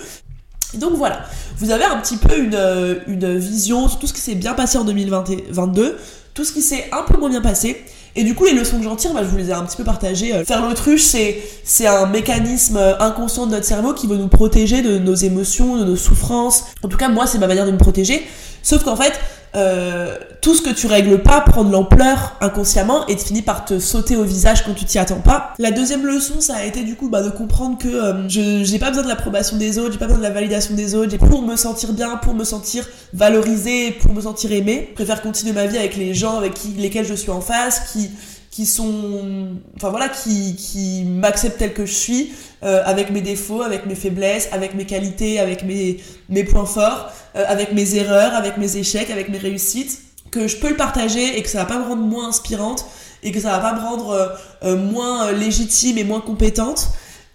Donc 0.74 0.92
voilà, 0.94 1.22
vous 1.58 1.70
avez 1.70 1.84
un 1.84 1.98
petit 2.00 2.16
peu 2.16 2.38
une, 2.38 3.00
une 3.08 3.36
vision 3.36 3.88
sur 3.88 3.98
tout 3.98 4.06
ce 4.06 4.12
qui 4.12 4.20
s'est 4.20 4.34
bien 4.34 4.54
passé 4.54 4.78
en 4.78 4.84
2022, 4.84 5.96
tout 6.34 6.44
ce 6.44 6.52
qui 6.52 6.62
s'est 6.62 6.88
un 6.92 7.02
peu 7.02 7.18
moins 7.18 7.30
bien 7.30 7.40
passé. 7.40 7.84
Et 8.16 8.24
du 8.24 8.34
coup, 8.34 8.46
les 8.46 8.54
leçons 8.54 8.78
que 8.78 8.84
j'en 8.84 8.96
tire, 8.96 9.12
bah, 9.12 9.20
je 9.22 9.28
vous 9.28 9.36
les 9.36 9.50
ai 9.50 9.52
un 9.52 9.62
petit 9.64 9.76
peu 9.76 9.84
partagées. 9.84 10.32
Faire 10.44 10.66
l'autruche, 10.66 11.02
c'est 11.02 11.86
un 11.86 12.06
mécanisme 12.06 12.78
inconscient 12.98 13.46
de 13.46 13.52
notre 13.52 13.66
cerveau 13.66 13.92
qui 13.92 14.06
veut 14.06 14.16
nous 14.16 14.28
protéger 14.28 14.80
de 14.80 14.98
nos 14.98 15.14
émotions, 15.14 15.76
de 15.76 15.84
nos 15.84 15.96
souffrances. 15.96 16.64
En 16.82 16.88
tout 16.88 16.96
cas, 16.96 17.08
moi, 17.10 17.26
c'est 17.26 17.38
ma 17.38 17.46
manière 17.46 17.66
de 17.66 17.72
me 17.72 17.78
protéger. 17.78 18.26
Sauf 18.62 18.82
qu'en 18.84 18.96
fait, 18.96 19.12
euh, 19.54 20.16
tout 20.40 20.54
ce 20.54 20.62
que 20.62 20.70
tu 20.70 20.86
règles 20.86 21.22
pas 21.22 21.40
prend 21.40 21.64
de 21.64 21.72
l'ampleur 21.72 22.36
inconsciemment 22.40 23.06
et 23.06 23.16
finit 23.16 23.42
par 23.42 23.64
te 23.64 23.78
sauter 23.78 24.16
au 24.16 24.24
visage 24.24 24.64
quand 24.64 24.74
tu 24.74 24.84
t'y 24.84 24.98
attends 24.98 25.20
pas. 25.20 25.54
La 25.58 25.70
deuxième 25.70 26.04
leçon, 26.04 26.40
ça 26.40 26.56
a 26.56 26.64
été 26.64 26.82
du 26.82 26.96
coup 26.96 27.08
bah, 27.08 27.22
de 27.22 27.30
comprendre 27.30 27.78
que 27.78 27.88
euh, 27.88 28.28
je 28.28 28.64
j'ai 28.64 28.78
pas 28.78 28.88
besoin 28.88 29.04
de 29.04 29.08
l'approbation 29.08 29.56
des 29.56 29.78
autres, 29.78 29.92
j'ai 29.92 29.98
pas 29.98 30.06
besoin 30.06 30.18
de 30.18 30.24
la 30.26 30.30
validation 30.30 30.74
des 30.74 30.94
autres, 30.94 31.10
j'ai 31.10 31.18
pour 31.18 31.42
me 31.42 31.56
sentir 31.56 31.92
bien, 31.92 32.16
pour 32.16 32.34
me 32.34 32.44
sentir 32.44 32.86
valorisé, 33.12 33.92
pour 33.92 34.12
me 34.12 34.20
sentir 34.20 34.52
aimé. 34.52 34.88
Je 34.90 34.94
préfère 34.94 35.22
continuer 35.22 35.52
ma 35.52 35.66
vie 35.66 35.78
avec 35.78 35.96
les 35.96 36.14
gens 36.14 36.36
avec 36.36 36.54
qui, 36.54 36.68
lesquels 36.68 37.06
je 37.06 37.14
suis 37.14 37.30
en 37.30 37.40
face, 37.40 37.92
qui 37.92 38.10
qui 38.50 38.64
sont 38.64 39.48
enfin 39.76 39.90
voilà 39.90 40.08
qui 40.08 40.56
qui 40.56 41.04
m'acceptent 41.04 41.58
tel 41.58 41.74
que 41.74 41.84
je 41.84 41.92
suis 41.92 42.32
euh, 42.62 42.82
avec 42.86 43.10
mes 43.10 43.20
défauts 43.20 43.60
avec 43.60 43.84
mes 43.84 43.94
faiblesses 43.94 44.48
avec 44.50 44.74
mes 44.74 44.86
qualités 44.86 45.38
avec 45.38 45.62
mes 45.62 45.98
mes 46.30 46.42
points 46.42 46.64
forts 46.64 47.10
euh, 47.36 47.44
avec 47.46 47.72
mes 47.72 47.96
erreurs 47.96 48.34
avec 48.34 48.56
mes 48.56 48.78
échecs 48.78 49.10
avec 49.10 49.28
mes 49.28 49.36
réussites 49.36 50.00
que 50.30 50.48
je 50.48 50.56
peux 50.56 50.70
le 50.70 50.76
partager 50.76 51.38
et 51.38 51.42
que 51.42 51.50
ça 51.50 51.58
va 51.58 51.64
pas 51.66 51.78
me 51.78 51.84
rendre 51.84 52.00
moins 52.02 52.28
inspirante 52.28 52.86
et 53.22 53.30
que 53.30 53.40
ça 53.40 53.50
va 53.50 53.58
pas 53.58 53.74
me 53.74 53.80
rendre 53.80 54.38
euh, 54.64 54.76
moins 54.76 55.32
légitime 55.32 55.98
et 55.98 56.04
moins 56.04 56.20
compétente. 56.20 56.88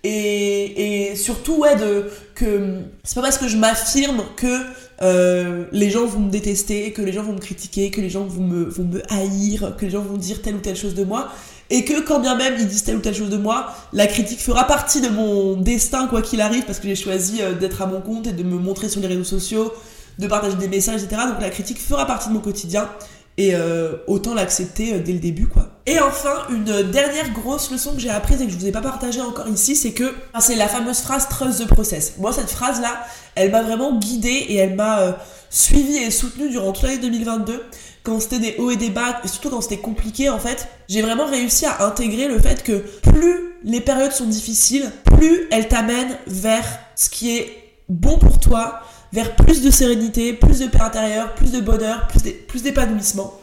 Et, 0.04 1.12
et 1.12 1.16
surtout 1.16 1.58
ouais 1.58 1.76
de 1.76 2.10
que 2.34 2.80
c'est 3.04 3.14
pas 3.14 3.22
parce 3.22 3.38
que 3.38 3.48
je 3.48 3.58
m'affirme 3.58 4.24
que 4.36 5.68
les 5.72 5.90
gens 5.92 6.06
vont 6.06 6.20
me 6.20 6.32
détester, 6.32 6.92
que 6.92 7.04
les 7.04 7.14
gens 7.14 7.22
vont 7.24 7.34
me 7.34 7.40
critiquer, 7.40 7.92
que 7.92 8.02
les 8.02 8.10
gens 8.10 8.26
vont 8.26 8.42
me, 8.42 8.64
vont 8.64 8.86
me 8.86 9.02
haïr, 9.14 9.76
que 9.78 9.86
les 9.86 9.92
gens 9.92 10.02
vont 10.02 10.18
dire 10.18 10.42
telle 10.42 10.56
ou 10.56 10.60
telle 10.60 10.76
chose 10.76 10.96
de 10.96 11.04
moi, 11.04 11.32
et 11.72 11.84
que 11.86 12.02
quand 12.02 12.20
bien 12.20 12.36
même 12.36 12.56
ils 12.60 12.68
disent 12.68 12.84
telle 12.84 12.98
ou 12.98 13.00
telle 13.00 13.16
chose 13.16 13.30
de 13.30 13.38
moi, 13.38 13.74
la 13.94 14.06
critique 14.06 14.42
fera 14.42 14.68
partie 14.68 15.02
de 15.02 15.10
mon 15.10 15.56
destin 15.56 16.08
quoi 16.08 16.22
qu'il 16.22 16.42
arrive, 16.42 16.66
parce 16.66 16.80
que 16.80 16.88
j'ai 16.88 16.96
choisi 16.96 17.42
euh, 17.42 17.54
d'être 17.54 17.82
à 17.82 17.88
mon 17.88 18.02
compte 18.02 18.28
et 18.28 18.34
de 18.34 18.44
me 18.44 18.58
montrer 18.58 18.90
sur 18.90 19.02
les 19.02 19.08
réseaux 19.08 19.24
sociaux, 19.24 19.74
de 20.20 20.28
partager 20.28 20.58
des 20.58 20.68
messages, 20.68 21.02
etc. 21.04 21.24
Donc 21.28 21.42
la 21.42 21.50
critique 21.50 21.80
fera 21.80 22.06
partie 22.06 22.30
de 22.30 22.34
mon 22.34 22.42
quotidien, 22.42 22.90
et 23.38 23.56
euh, 23.56 23.96
autant 24.08 24.34
l'accepter 24.34 25.00
dès 25.00 25.14
le 25.14 25.20
début 25.20 25.48
quoi. 25.48 25.70
Et 25.88 26.00
enfin, 26.00 26.46
une 26.52 26.92
dernière 26.92 27.32
grosse 27.32 27.72
leçon 27.72 27.94
que 27.94 28.00
j'ai 28.00 28.10
apprise 28.10 28.40
et 28.42 28.46
que 28.46 28.52
je 28.52 28.58
vous 28.58 28.68
ai 28.68 28.72
pas 28.72 28.82
partagée 28.82 29.22
encore 29.22 29.48
ici, 29.48 29.76
c'est 29.76 29.94
que 29.94 30.14
c'est 30.40 30.56
la 30.56 30.68
fameuse 30.68 31.00
phrase 31.00 31.28
trust 31.28 31.64
the 31.64 31.68
process. 31.68 32.14
Moi, 32.20 32.32
cette 32.32 32.52
phrase-là, 32.52 33.04
elle 33.36 33.50
m'a 33.52 33.64
vraiment 33.64 33.98
guidée 33.98 34.46
et 34.50 34.58
elle 34.58 34.76
m'a 34.76 35.00
euh, 35.00 35.12
suivie 35.50 35.98
et 35.98 36.12
soutenue 36.12 36.50
durant 36.50 36.72
toute 36.72 36.84
l'année 36.84 37.00
2022. 37.00 37.64
Quand 38.04 38.20
c'était 38.20 38.40
des 38.40 38.56
hauts 38.58 38.72
et 38.72 38.78
des 38.78 38.90
bas, 38.90 39.22
et 39.24 39.28
surtout 39.28 39.50
quand 39.50 39.62
c'était 39.62 39.78
compliqué, 39.78 40.30
en 40.30 40.40
fait, 40.40 40.68
j'ai 40.90 41.02
vraiment 41.02 41.26
réussi 41.26 41.66
à 41.66 41.86
intégrer 41.86 42.28
le 42.28 42.40
fait 42.40 42.64
que 42.64 42.84
plus 43.04 43.54
les 43.64 43.82
périodes 43.82 44.12
sont 44.12 44.26
difficiles, 44.26 44.92
plus 45.04 45.48
elles 45.52 45.68
t'amènent 45.68 46.18
vers 46.26 46.66
ce 46.96 47.10
qui 47.10 47.38
est 47.38 47.74
bon 47.90 48.18
pour 48.18 48.40
toi, 48.40 48.82
vers 49.14 49.36
plus 49.36 49.62
de 49.62 49.70
sérénité, 49.70 50.34
plus 50.34 50.60
de 50.60 50.68
paix 50.68 50.82
intérieure, 50.82 51.36
plus 51.36 51.52
de 51.52 51.60
bonheur, 51.60 52.08
plus 52.48 52.64
d'épanouissement. 52.64 53.40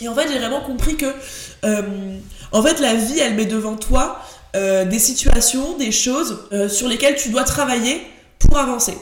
Et 0.00 0.08
en 0.08 0.14
fait, 0.14 0.28
j'ai 0.30 0.38
vraiment 0.38 0.60
compris 0.60 0.96
que, 0.96 1.06
euh, 1.64 1.82
en 2.52 2.62
fait, 2.62 2.80
la 2.80 2.94
vie, 2.94 3.18
elle 3.18 3.34
met 3.34 3.46
devant 3.46 3.76
toi 3.76 4.20
euh, 4.56 4.84
des 4.84 4.98
situations, 4.98 5.76
des 5.76 5.92
choses 5.92 6.44
euh, 6.52 6.68
sur 6.68 6.88
lesquelles 6.88 7.16
tu 7.16 7.30
dois 7.30 7.44
travailler 7.44 8.02
pour 8.38 8.58
avancer. 8.58 8.96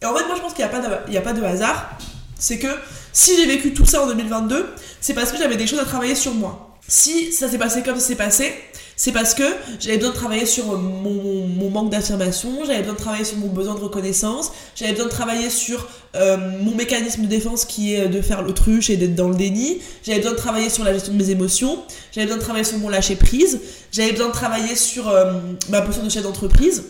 Et 0.00 0.04
en 0.04 0.14
fait, 0.14 0.24
moi, 0.26 0.34
je 0.36 0.40
pense 0.40 0.52
qu'il 0.52 0.64
n'y 0.64 0.70
a, 0.70 0.80
pas 0.80 0.80
de, 0.80 1.16
a 1.16 1.20
pas 1.20 1.32
de 1.32 1.42
hasard. 1.42 1.98
C'est 2.42 2.58
que 2.58 2.66
si 3.12 3.36
j'ai 3.36 3.46
vécu 3.46 3.72
tout 3.72 3.86
ça 3.86 4.02
en 4.02 4.08
2022, 4.08 4.66
c'est 5.00 5.14
parce 5.14 5.30
que 5.30 5.38
j'avais 5.38 5.54
des 5.54 5.68
choses 5.68 5.78
à 5.78 5.84
travailler 5.84 6.16
sur 6.16 6.34
moi. 6.34 6.76
Si 6.88 7.32
ça 7.32 7.48
s'est 7.48 7.56
passé 7.56 7.84
comme 7.84 8.00
ça 8.00 8.16
passé, 8.16 8.52
c'est 8.96 9.12
parce 9.12 9.34
que 9.34 9.44
j'avais 9.78 9.98
besoin 9.98 10.10
de 10.10 10.16
travailler 10.16 10.44
sur 10.44 10.76
mon, 10.76 11.46
mon 11.46 11.70
manque 11.70 11.90
d'affirmation, 11.90 12.64
j'avais 12.66 12.80
besoin 12.80 12.94
de 12.94 12.98
travailler 12.98 13.24
sur 13.24 13.36
mon 13.36 13.46
besoin 13.46 13.76
de 13.76 13.78
reconnaissance, 13.78 14.50
j'avais 14.74 14.90
besoin 14.90 15.06
de 15.06 15.12
travailler 15.12 15.50
sur 15.50 15.86
euh, 16.16 16.36
mon 16.60 16.74
mécanisme 16.74 17.22
de 17.22 17.28
défense 17.28 17.64
qui 17.64 17.94
est 17.94 18.08
de 18.08 18.20
faire 18.20 18.42
l'autruche 18.42 18.90
et 18.90 18.96
d'être 18.96 19.14
dans 19.14 19.28
le 19.28 19.36
déni, 19.36 19.80
j'avais 20.04 20.18
besoin 20.18 20.32
de 20.32 20.38
travailler 20.38 20.68
sur 20.68 20.82
la 20.82 20.92
gestion 20.92 21.12
de 21.12 21.18
mes 21.18 21.30
émotions, 21.30 21.78
j'avais 22.10 22.26
besoin 22.26 22.38
de 22.38 22.42
travailler 22.42 22.64
sur 22.64 22.78
mon 22.78 22.88
lâcher 22.88 23.14
prise, 23.14 23.60
j'avais 23.92 24.10
besoin 24.10 24.26
de 24.26 24.32
travailler 24.32 24.74
sur 24.74 25.08
euh, 25.08 25.34
ma 25.68 25.80
posture 25.80 26.02
de 26.02 26.10
chef 26.10 26.24
d'entreprise. 26.24 26.82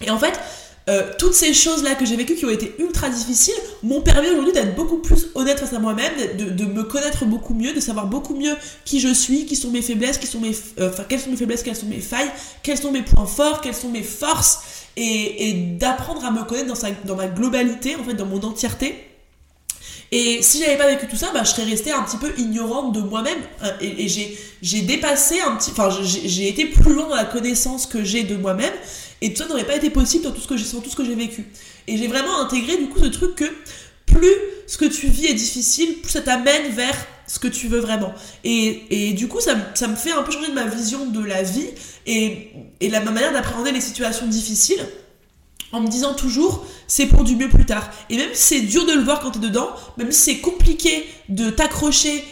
Et 0.00 0.10
en 0.10 0.18
fait, 0.18 0.38
euh, 0.88 1.02
toutes 1.18 1.34
ces 1.34 1.52
choses-là 1.52 1.96
que 1.96 2.06
j'ai 2.06 2.14
vécues 2.14 2.36
qui 2.36 2.44
ont 2.44 2.50
été 2.50 2.72
ultra 2.78 3.08
difficiles 3.08 3.56
m'ont 3.82 4.02
permis 4.02 4.28
aujourd'hui 4.28 4.52
d'être 4.52 4.76
beaucoup 4.76 4.98
plus 4.98 5.26
honnête 5.34 5.58
face 5.58 5.72
à 5.72 5.80
moi-même, 5.80 6.12
de, 6.36 6.64
me 6.64 6.84
connaître 6.84 7.24
beaucoup 7.24 7.54
mieux, 7.54 7.72
de 7.72 7.80
savoir 7.80 8.06
beaucoup 8.06 8.36
mieux 8.36 8.54
qui 8.84 9.00
je 9.00 9.12
suis, 9.12 9.46
qui 9.46 9.56
sont 9.56 9.70
mes 9.70 9.82
faiblesses, 9.82 10.16
qui 10.18 10.28
sont 10.28 10.38
mes, 10.38 10.52
euh, 10.78 10.92
quelles 11.08 11.18
sont 11.18 11.30
mes 11.30 11.36
faiblesses, 11.36 11.64
quelles 11.64 11.74
sont 11.74 11.86
mes 11.86 11.98
failles, 11.98 12.30
quels 12.62 12.78
sont 12.78 12.92
mes 12.92 13.02
points 13.02 13.26
forts, 13.26 13.60
quelles 13.62 13.74
sont 13.74 13.88
mes 13.88 14.04
forces, 14.04 14.60
et, 14.96 15.54
d'apprendre 15.76 16.24
à 16.24 16.30
me 16.30 16.44
connaître 16.44 16.68
dans, 16.68 16.76
sa, 16.76 16.90
dans 17.04 17.16
ma 17.16 17.26
globalité, 17.26 17.96
en 17.96 18.04
fait, 18.04 18.14
dans 18.14 18.26
mon 18.26 18.40
entièreté. 18.42 18.94
Et 20.12 20.40
si 20.40 20.60
j'avais 20.60 20.76
pas 20.76 20.86
vécu 20.86 21.08
tout 21.08 21.16
ça, 21.16 21.32
bah, 21.34 21.42
je 21.42 21.50
serais 21.50 21.64
restée 21.64 21.90
un 21.90 22.02
petit 22.02 22.16
peu 22.16 22.32
ignorante 22.38 22.94
de 22.94 23.00
moi-même. 23.00 23.38
Euh, 23.64 23.72
et, 23.80 24.04
et 24.04 24.36
j'ai 24.62 24.82
dépassé 24.82 25.40
un 25.40 25.56
petit. 25.56 25.72
Enfin, 25.72 25.90
j'ai 25.90 26.48
été 26.48 26.66
plus 26.66 26.94
loin 26.94 27.08
dans 27.08 27.16
la 27.16 27.24
connaissance 27.24 27.86
que 27.86 28.04
j'ai 28.04 28.22
de 28.22 28.36
moi-même. 28.36 28.72
Et 29.22 29.32
tout 29.32 29.42
ça 29.42 29.48
n'aurait 29.48 29.64
pas 29.64 29.76
été 29.76 29.90
possible 29.90 30.24
dans 30.24 30.32
tout 30.32 30.40
ce 30.40 30.48
que 30.48 30.56
j'ai, 30.56 30.64
tout 30.64 30.90
ce 30.90 30.96
que 30.96 31.04
j'ai 31.04 31.14
vécu. 31.14 31.46
Et 31.86 31.96
j'ai 31.96 32.06
vraiment 32.06 32.40
intégré 32.40 32.76
du 32.76 32.88
coup 32.88 32.98
ce 32.98 33.06
truc 33.06 33.34
que 33.36 33.44
plus 34.06 34.34
ce 34.66 34.76
que 34.76 34.84
tu 34.84 35.08
vis 35.08 35.26
est 35.26 35.34
difficile, 35.34 36.00
plus 36.02 36.10
ça 36.10 36.20
t'amène 36.20 36.72
vers 36.72 36.96
ce 37.26 37.38
que 37.38 37.48
tu 37.48 37.68
veux 37.68 37.80
vraiment. 37.80 38.14
Et, 38.44 38.82
et 38.90 39.12
du 39.12 39.28
coup, 39.28 39.40
ça, 39.40 39.56
ça, 39.74 39.88
me 39.88 39.96
fait 39.96 40.12
un 40.12 40.22
peu 40.22 40.32
changer 40.32 40.48
de 40.48 40.54
ma 40.54 40.66
vision 40.66 41.06
de 41.06 41.24
la 41.24 41.42
vie 41.42 41.68
et, 42.06 42.50
et 42.80 42.88
la, 42.88 43.00
ma 43.00 43.10
manière 43.10 43.32
d'appréhender 43.32 43.72
les 43.72 43.80
situations 43.80 44.26
difficiles 44.26 44.84
en 45.72 45.80
me 45.80 45.88
disant 45.88 46.14
toujours 46.14 46.64
c'est 46.86 47.06
pour 47.06 47.24
du 47.24 47.36
mieux 47.36 47.48
plus 47.48 47.66
tard. 47.66 47.90
Et 48.10 48.16
même 48.16 48.30
si 48.32 48.54
c'est 48.54 48.60
dur 48.60 48.86
de 48.86 48.92
le 48.92 49.02
voir 49.02 49.20
quand 49.20 49.32
t'es 49.32 49.40
dedans, 49.40 49.70
même 49.96 50.12
si 50.12 50.20
c'est 50.20 50.38
compliqué 50.38 51.06
de 51.28 51.50
t'accrocher 51.50 52.24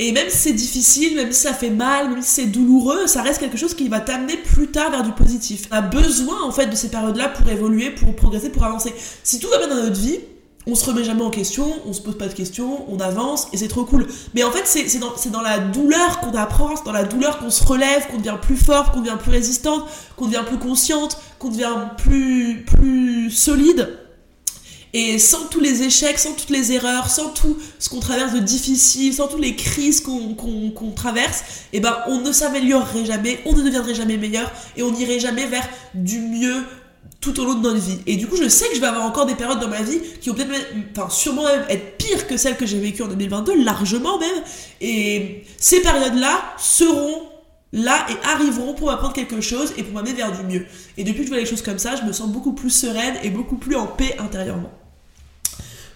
et 0.00 0.12
même 0.12 0.28
si 0.28 0.36
c'est 0.36 0.52
difficile, 0.52 1.16
même 1.16 1.32
si 1.32 1.42
ça 1.42 1.52
fait 1.52 1.70
mal, 1.70 2.10
même 2.10 2.22
si 2.22 2.42
c'est 2.42 2.46
douloureux, 2.46 3.08
ça 3.08 3.22
reste 3.22 3.40
quelque 3.40 3.56
chose 3.56 3.74
qui 3.74 3.88
va 3.88 4.00
t'amener 4.00 4.36
plus 4.36 4.68
tard 4.68 4.92
vers 4.92 5.02
du 5.02 5.10
positif. 5.10 5.66
On 5.72 5.74
a 5.74 5.80
besoin 5.80 6.42
en 6.42 6.52
fait 6.52 6.66
de 6.66 6.76
ces 6.76 6.88
périodes-là 6.88 7.28
pour 7.30 7.48
évoluer, 7.48 7.90
pour 7.90 8.14
progresser, 8.14 8.50
pour 8.50 8.62
avancer. 8.62 8.94
Si 9.24 9.40
tout 9.40 9.48
va 9.48 9.58
bien 9.58 9.68
dans 9.68 9.82
notre 9.82 10.00
vie, 10.00 10.20
on 10.68 10.76
se 10.76 10.84
remet 10.84 11.02
jamais 11.02 11.22
en 11.22 11.30
question, 11.30 11.66
on 11.84 11.92
se 11.92 12.00
pose 12.00 12.16
pas 12.16 12.28
de 12.28 12.34
questions, 12.34 12.84
on 12.92 13.00
avance 13.00 13.48
et 13.52 13.56
c'est 13.56 13.68
trop 13.68 13.84
cool. 13.84 14.06
Mais 14.34 14.44
en 14.44 14.52
fait, 14.52 14.66
c'est 14.66 14.98
dans, 15.00 15.14
dans, 15.32 15.40
la 15.40 15.58
douleur 15.58 16.20
qu'on 16.20 16.34
apprend, 16.34 16.76
c'est 16.76 16.84
dans 16.84 16.92
la 16.92 17.04
douleur 17.04 17.38
qu'on 17.38 17.50
se 17.50 17.64
relève, 17.64 18.06
qu'on 18.08 18.18
devient 18.18 18.36
plus 18.40 18.56
fort, 18.56 18.92
qu'on 18.92 19.00
devient 19.00 19.18
plus 19.20 19.32
résistante, 19.32 19.84
qu'on 20.16 20.26
devient 20.26 20.44
plus 20.46 20.58
consciente, 20.58 21.18
qu'on 21.40 21.48
devient 21.48 21.74
plus, 21.96 22.64
plus 22.64 23.30
solide. 23.30 23.97
Et 24.94 25.18
sans 25.18 25.46
tous 25.46 25.60
les 25.60 25.82
échecs, 25.82 26.18
sans 26.18 26.32
toutes 26.32 26.50
les 26.50 26.72
erreurs, 26.72 27.10
sans 27.10 27.28
tout 27.28 27.56
ce 27.78 27.88
qu'on 27.88 28.00
traverse 28.00 28.32
de 28.32 28.38
difficile, 28.38 29.12
sans 29.12 29.28
toutes 29.28 29.40
les 29.40 29.54
crises 29.54 30.00
qu'on 30.00 30.92
traverse, 30.94 31.44
eh 31.72 31.80
ben 31.80 31.96
on 32.06 32.20
ne 32.20 32.32
s'améliorerait 32.32 33.04
jamais, 33.04 33.40
on 33.44 33.52
ne 33.52 33.62
deviendrait 33.62 33.94
jamais 33.94 34.16
meilleur 34.16 34.50
et 34.76 34.82
on 34.82 34.90
n'irait 34.90 35.20
jamais 35.20 35.46
vers 35.46 35.68
du 35.94 36.18
mieux 36.20 36.64
tout 37.20 37.38
au 37.40 37.44
long 37.44 37.54
de 37.54 37.62
notre 37.62 37.80
vie. 37.80 37.98
Et 38.06 38.16
du 38.16 38.26
coup, 38.28 38.36
je 38.36 38.48
sais 38.48 38.68
que 38.68 38.76
je 38.76 38.80
vais 38.80 38.86
avoir 38.86 39.04
encore 39.04 39.26
des 39.26 39.34
périodes 39.34 39.60
dans 39.60 39.68
ma 39.68 39.82
vie 39.82 40.00
qui 40.20 40.28
vont 40.28 40.36
peut-être, 40.36 40.52
enfin, 40.96 41.10
sûrement 41.10 41.44
même 41.44 41.64
être 41.68 41.96
pires 41.98 42.26
que 42.26 42.36
celles 42.36 42.56
que 42.56 42.64
j'ai 42.64 42.78
vécues 42.78 43.02
en 43.02 43.08
2022, 43.08 43.64
largement 43.64 44.18
même. 44.18 44.42
Et 44.80 45.44
ces 45.58 45.80
périodes-là 45.80 46.54
seront 46.58 47.22
là 47.72 48.06
et 48.08 48.26
arriveront 48.26 48.72
pour 48.72 48.86
m'apprendre 48.86 49.12
quelque 49.12 49.40
chose 49.40 49.74
et 49.76 49.82
pour 49.82 49.92
m'amener 49.94 50.14
vers 50.14 50.32
du 50.32 50.42
mieux. 50.44 50.64
Et 50.96 51.04
depuis 51.04 51.18
que 51.18 51.24
je 51.24 51.28
vois 51.30 51.38
les 51.38 51.46
choses 51.46 51.62
comme 51.62 51.78
ça, 51.78 51.96
je 51.96 52.04
me 52.04 52.12
sens 52.12 52.28
beaucoup 52.30 52.52
plus 52.52 52.70
sereine 52.70 53.16
et 53.22 53.30
beaucoup 53.30 53.56
plus 53.56 53.76
en 53.76 53.86
paix 53.86 54.16
intérieurement. 54.18 54.70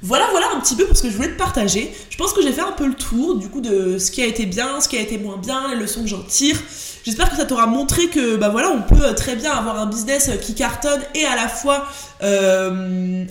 Voilà, 0.03 0.27
voilà 0.33 0.47
un 0.55 0.61
petit 0.61 0.75
peu 0.75 0.85
pour 0.87 0.97
ce 0.97 1.03
que 1.03 1.11
je 1.11 1.17
voulais 1.17 1.31
te 1.31 1.39
partager. 1.39 1.95
Je 2.11 2.17
pense 2.17 2.33
que 2.33 2.43
j'ai 2.43 2.53
fait 2.53 2.61
un 2.63 2.73
peu 2.73 2.87
le 2.87 2.95
tour 2.95 3.37
du 3.37 3.49
coup 3.49 3.61
de 3.61 3.99
ce 3.99 4.11
qui 4.11 4.23
a 4.23 4.27
été 4.27 4.47
bien, 4.47 4.81
ce 4.81 4.89
qui 4.89 4.97
a 4.97 5.01
été 5.01 5.17
moins 5.17 5.37
bien, 5.37 5.73
les 5.73 5.81
leçons 5.81 6.03
que 6.03 6.09
j'en 6.09 6.23
tire. 6.23 6.61
J'espère 7.05 7.31
que 7.31 7.37
ça 7.37 7.45
t'aura 7.45 7.67
montré 7.67 8.09
que 8.09 8.37
bah 8.37 8.49
voilà, 8.49 8.71
on 8.71 8.83
peut 8.83 9.15
très 9.15 9.37
bien 9.37 9.53
avoir 9.53 9.79
un 9.81 9.87
business 9.87 10.31
qui 10.41 10.55
cartonne 10.55 11.01
et 11.15 11.25
à 11.25 11.37
la 11.37 11.49
fois 11.49 11.85
euh, 12.23 13.25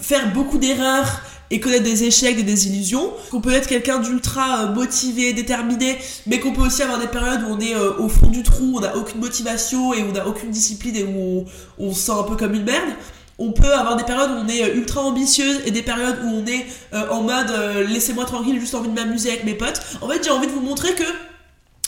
faire 0.00 0.32
beaucoup 0.32 0.58
d'erreurs 0.58 1.22
et 1.50 1.60
connaître 1.60 1.84
des 1.84 2.04
échecs, 2.04 2.36
des 2.36 2.42
désillusions, 2.42 3.12
qu'on 3.30 3.40
peut 3.40 3.52
être 3.52 3.68
quelqu'un 3.68 3.98
d'ultra 3.98 4.62
euh, 4.62 4.72
motivé, 4.72 5.32
déterminé, 5.32 5.98
mais 6.26 6.40
qu'on 6.40 6.52
peut 6.52 6.62
aussi 6.62 6.82
avoir 6.82 6.98
des 6.98 7.06
périodes 7.06 7.42
où 7.42 7.52
on 7.52 7.60
est 7.60 7.74
euh, 7.74 7.98
au 7.98 8.08
fond 8.08 8.28
du 8.28 8.42
trou, 8.42 8.74
on 8.76 8.80
n'a 8.80 8.96
aucune 8.96 9.20
motivation 9.20 9.92
et 9.94 10.02
on 10.02 10.12
n'a 10.12 10.26
aucune 10.26 10.50
discipline 10.50 10.96
et 10.96 11.04
où 11.04 11.44
on, 11.78 11.92
se 11.92 12.00
sent 12.00 12.12
un 12.12 12.22
peu 12.24 12.36
comme 12.36 12.54
une 12.54 12.64
merde. 12.64 12.90
On 13.38 13.52
peut 13.52 13.72
avoir 13.72 13.96
des 13.96 14.04
périodes 14.04 14.30
où 14.30 14.44
on 14.44 14.48
est 14.48 14.62
euh, 14.62 14.76
ultra 14.76 15.02
ambitieuse 15.02 15.60
et 15.66 15.70
des 15.70 15.82
périodes 15.82 16.18
où 16.24 16.28
on 16.28 16.46
est 16.46 16.66
en 17.10 17.22
mode 17.22 17.52
laissez-moi 17.88 18.24
tranquille, 18.24 18.58
juste 18.60 18.74
envie 18.74 18.88
de 18.88 18.94
m'amuser 18.94 19.30
avec 19.30 19.44
mes 19.44 19.54
potes. 19.54 19.80
En 20.00 20.08
fait, 20.08 20.22
j'ai 20.22 20.30
envie 20.30 20.46
de 20.46 20.52
vous 20.52 20.60
montrer 20.60 20.94
que 20.94 21.04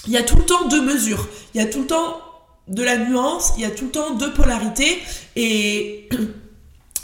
il 0.06 0.12
y 0.12 0.16
a 0.16 0.22
tout 0.22 0.36
le 0.36 0.44
temps 0.44 0.66
deux 0.68 0.82
mesures. 0.82 1.28
Il 1.54 1.60
y 1.60 1.64
a 1.64 1.66
tout 1.66 1.80
le 1.80 1.86
temps 1.86 2.20
de 2.68 2.82
la 2.82 2.96
nuance, 2.96 3.52
il 3.56 3.62
y 3.62 3.64
a 3.64 3.70
tout 3.70 3.84
le 3.84 3.90
temps 3.90 4.14
deux 4.14 4.32
polarités 4.32 4.98
et 5.36 6.08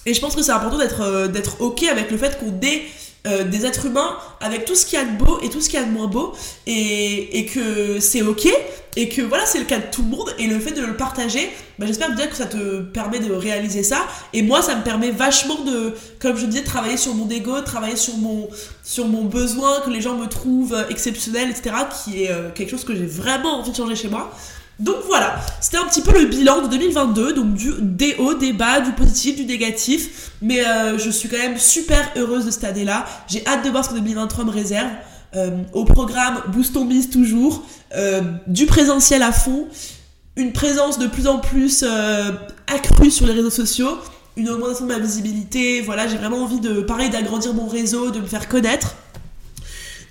Et 0.05 0.15
je 0.15 0.21
pense 0.21 0.35
que 0.35 0.43
c'est 0.43 0.53
important 0.53 0.79
d'être 0.79 1.01
euh, 1.01 1.29
d'être 1.29 1.61
ok 1.61 1.85
avec 1.85 2.11
le 2.11 2.17
fait 2.17 2.39
qu'on 2.39 2.61
ait 2.67 2.83
euh, 3.27 3.45
des 3.45 3.65
êtres 3.65 3.87
humains 3.87 4.17
avec 4.41 4.65
tout 4.65 4.75
ce 4.75 4.85
qu'il 4.85 4.99
y 4.99 5.03
a 5.03 5.05
de 5.05 5.17
beau 5.17 5.39
et 5.43 5.49
tout 5.49 5.61
ce 5.61 5.69
qu'il 5.69 5.79
y 5.79 5.83
a 5.83 5.87
de 5.87 5.93
moins 5.93 6.09
beau. 6.09 6.33
Et, 6.67 7.39
et 7.39 7.47
que 7.47 8.01
c'est 8.01 8.23
ok. 8.23 8.49
Et 8.97 9.09
que 9.09 9.23
voilà 9.23 9.47
c'est 9.47 9.59
le 9.59 9.65
cas 9.65 9.79
de 9.79 9.87
tout 9.91 10.03
le 10.03 10.09
monde. 10.09 10.35
Et 10.39 10.47
le 10.47 10.59
fait 10.59 10.73
de 10.73 10.83
le 10.83 10.97
partager 10.97 11.49
bah, 11.79 11.87
j'espère 11.87 12.15
bien 12.15 12.27
que 12.27 12.37
ça 12.37 12.47
te 12.47 12.81
permet 12.81 13.21
de 13.21 13.33
réaliser 13.33 13.83
ça. 13.83 14.07
Et 14.33 14.43
moi 14.43 14.61
ça 14.61 14.75
me 14.75 14.83
permet 14.83 15.11
vachement 15.11 15.63
de 15.65 15.95
comme 16.19 16.37
je 16.37 16.47
disais 16.47 16.65
travailler 16.65 16.97
sur 16.97 17.15
mon 17.15 17.29
ego 17.29 17.61
travailler 17.61 17.97
sur 17.97 18.17
mon 18.17 18.49
sur 18.83 19.07
mon 19.07 19.25
besoin 19.25 19.81
que 19.81 19.91
les 19.91 20.01
gens 20.01 20.17
me 20.17 20.27
trouvent 20.27 20.77
exceptionnel 20.91 21.51
etc 21.51 21.75
qui 22.05 22.25
est 22.25 22.31
euh, 22.31 22.51
quelque 22.55 22.71
chose 22.71 22.85
que 22.85 22.95
j'ai 22.95 23.07
vraiment 23.07 23.61
envie 23.61 23.71
de 23.71 23.77
changer 23.77 23.97
chez 23.97 24.09
moi 24.09 24.31
donc 24.79 24.97
voilà, 25.07 25.37
c'était 25.61 25.77
un 25.77 25.85
petit 25.85 26.01
peu 26.01 26.19
le 26.19 26.27
bilan 26.27 26.63
de 26.63 26.69
2022, 26.69 27.35
donc 27.35 27.55
du, 27.55 27.73
des 27.81 28.17
hauts, 28.19 28.35
des 28.35 28.53
bas, 28.53 28.81
du 28.81 28.93
positif, 28.93 29.37
du 29.37 29.45
négatif. 29.45 30.33
Mais 30.41 30.67
euh, 30.67 30.99
je 30.99 31.11
suis 31.11 31.29
quand 31.29 31.39
même 31.39 31.59
super 31.59 32.11
heureuse 32.17 32.47
de 32.47 32.51
cette 32.51 32.65
année-là. 32.65 33.05
J'ai 33.29 33.47
hâte 33.47 33.65
de 33.65 33.71
voir 33.71 33.85
ce 33.85 33.91
que 33.91 33.95
2023 33.95 34.45
me 34.45 34.51
réserve. 34.51 34.91
Euh, 35.35 35.63
au 35.73 35.85
programme 35.85 36.43
Boost 36.49 36.77
on 36.77 36.85
Biz 36.85 37.11
toujours, 37.11 37.65
euh, 37.95 38.23
du 38.47 38.67
présentiel 38.67 39.23
à 39.23 39.33
fond, 39.33 39.67
une 40.37 40.53
présence 40.53 40.99
de 40.99 41.07
plus 41.07 41.27
en 41.27 41.39
plus 41.39 41.85
accrue 42.67 43.11
sur 43.11 43.27
les 43.27 43.35
réseaux 43.35 43.51
sociaux, 43.51 43.99
une 44.37 44.49
augmentation 44.49 44.87
de 44.87 44.93
ma 44.93 44.99
visibilité. 44.99 45.81
Voilà, 45.83 46.09
j'ai 46.09 46.17
vraiment 46.17 46.43
envie 46.43 46.61
de, 46.61 46.81
pareil, 46.81 47.11
d'agrandir 47.11 47.55
mon 47.55 47.67
réseau, 47.67 48.11
de 48.11 48.21
me 48.21 48.27
faire 48.27 48.49
connaître. 48.49 48.97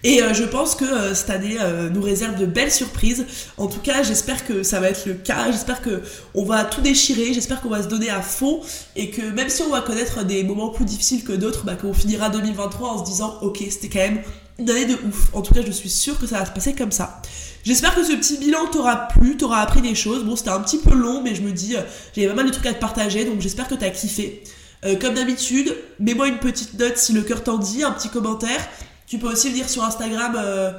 Et 0.03 0.21
euh, 0.21 0.33
je 0.33 0.43
pense 0.43 0.75
que 0.75 0.85
euh, 0.85 1.13
cette 1.13 1.29
année 1.29 1.57
euh, 1.59 1.89
nous 1.89 2.01
réserve 2.01 2.39
de 2.39 2.45
belles 2.45 2.71
surprises. 2.71 3.25
En 3.57 3.67
tout 3.67 3.79
cas, 3.79 4.01
j'espère 4.03 4.45
que 4.45 4.63
ça 4.63 4.79
va 4.79 4.89
être 4.89 5.05
le 5.05 5.13
cas. 5.13 5.51
J'espère 5.51 5.81
que 5.81 6.01
on 6.33 6.43
va 6.43 6.63
tout 6.63 6.81
déchirer. 6.81 7.33
J'espère 7.33 7.61
qu'on 7.61 7.69
va 7.69 7.83
se 7.83 7.87
donner 7.87 8.09
à 8.09 8.21
fond 8.21 8.61
et 8.95 9.11
que 9.11 9.21
même 9.21 9.49
si 9.49 9.61
on 9.61 9.69
va 9.69 9.81
connaître 9.81 10.23
des 10.23 10.43
moments 10.43 10.69
plus 10.69 10.85
difficiles 10.85 11.23
que 11.23 11.33
d'autres, 11.33 11.65
bah, 11.65 11.75
qu'on 11.75 11.93
finira 11.93 12.29
2023 12.29 12.89
en 12.89 13.05
se 13.05 13.09
disant 13.09 13.37
ok, 13.41 13.63
c'était 13.69 13.89
quand 13.89 13.99
même 13.99 14.21
une 14.57 14.69
année 14.69 14.85
de 14.85 14.93
ouf. 15.07 15.29
En 15.33 15.41
tout 15.41 15.53
cas, 15.53 15.61
je 15.65 15.71
suis 15.71 15.89
sûre 15.89 16.19
que 16.19 16.25
ça 16.25 16.39
va 16.39 16.45
se 16.45 16.51
passer 16.51 16.73
comme 16.73 16.91
ça. 16.91 17.21
J'espère 17.63 17.93
que 17.93 18.03
ce 18.03 18.13
petit 18.13 18.37
bilan 18.37 18.65
t'aura 18.71 19.07
plu, 19.07 19.37
t'aura 19.37 19.61
appris 19.61 19.81
des 19.81 19.93
choses. 19.93 20.23
Bon, 20.23 20.35
c'était 20.35 20.49
un 20.49 20.61
petit 20.61 20.79
peu 20.79 20.95
long, 20.95 21.21
mais 21.21 21.35
je 21.35 21.43
me 21.43 21.51
dis, 21.51 21.75
j'avais 22.15 22.27
pas 22.27 22.33
mal 22.33 22.47
de 22.47 22.51
trucs 22.51 22.65
à 22.65 22.73
te 22.73 22.79
partager, 22.79 23.23
donc 23.23 23.39
j'espère 23.39 23.67
que 23.67 23.75
t'as 23.75 23.91
kiffé. 23.91 24.43
comme 24.99 25.13
d'habitude, 25.13 25.75
mets-moi 25.99 26.27
une 26.27 26.39
petite 26.39 26.73
note 26.73 26.97
si 26.97 27.13
le 27.13 27.21
cœur 27.21 27.43
t'en 27.43 27.59
dit, 27.59 27.83
un 27.83 27.91
petit 27.91 28.09
commentaire. 28.09 28.67
Tu 29.11 29.17
peux 29.17 29.27
aussi 29.27 29.49
venir 29.49 29.67
sur 29.67 29.83
Instagram 29.83 30.37
euh, 30.37 30.71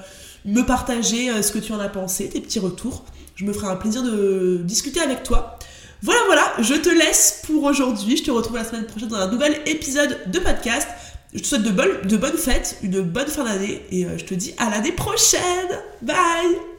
me 0.47 0.63
partager 0.63 1.29
euh, 1.29 1.43
ce 1.43 1.53
que 1.53 1.59
tu 1.59 1.71
en 1.75 1.81
as 1.81 1.91
pensé, 1.91 2.31
tes 2.31 2.41
petits 2.41 2.61
retours. 2.61 3.05
Je 3.37 3.45
me 3.45 3.53
ferai 3.53 3.67
un 3.67 3.77
plaisir 3.77 4.03
de 4.03 4.63
discuter 4.65 5.01
avec 5.01 5.23
toi. 5.23 5.59
Voilà, 6.01 6.21
voilà, 6.25 6.53
je 6.59 6.73
te 6.73 6.89
laisse 6.89 7.43
pour 7.45 7.63
aujourd'hui. 7.65 8.17
Je 8.17 8.23
te 8.23 8.31
retrouve 8.31 8.57
la 8.57 8.65
semaine 8.65 8.87
prochaine 8.87 9.11
dans 9.11 9.17
un 9.17 9.31
nouvel 9.31 9.61
épisode 9.67 10.19
de 10.29 10.39
podcast. 10.39 10.89
Je 11.35 11.41
te 11.41 11.47
souhaite 11.47 11.63
de 11.63 11.71
bonnes, 11.73 12.01
de 12.05 12.17
bonnes 12.17 12.39
fêtes, 12.39 12.79
une 12.83 13.03
bonne 13.03 13.29
fin 13.29 13.45
d'année 13.45 13.83
et 13.91 14.07
euh, 14.07 14.17
je 14.17 14.25
te 14.25 14.33
dis 14.33 14.55
à 14.57 14.71
l'année 14.71 14.93
prochaine. 14.93 15.69
Bye 16.01 16.72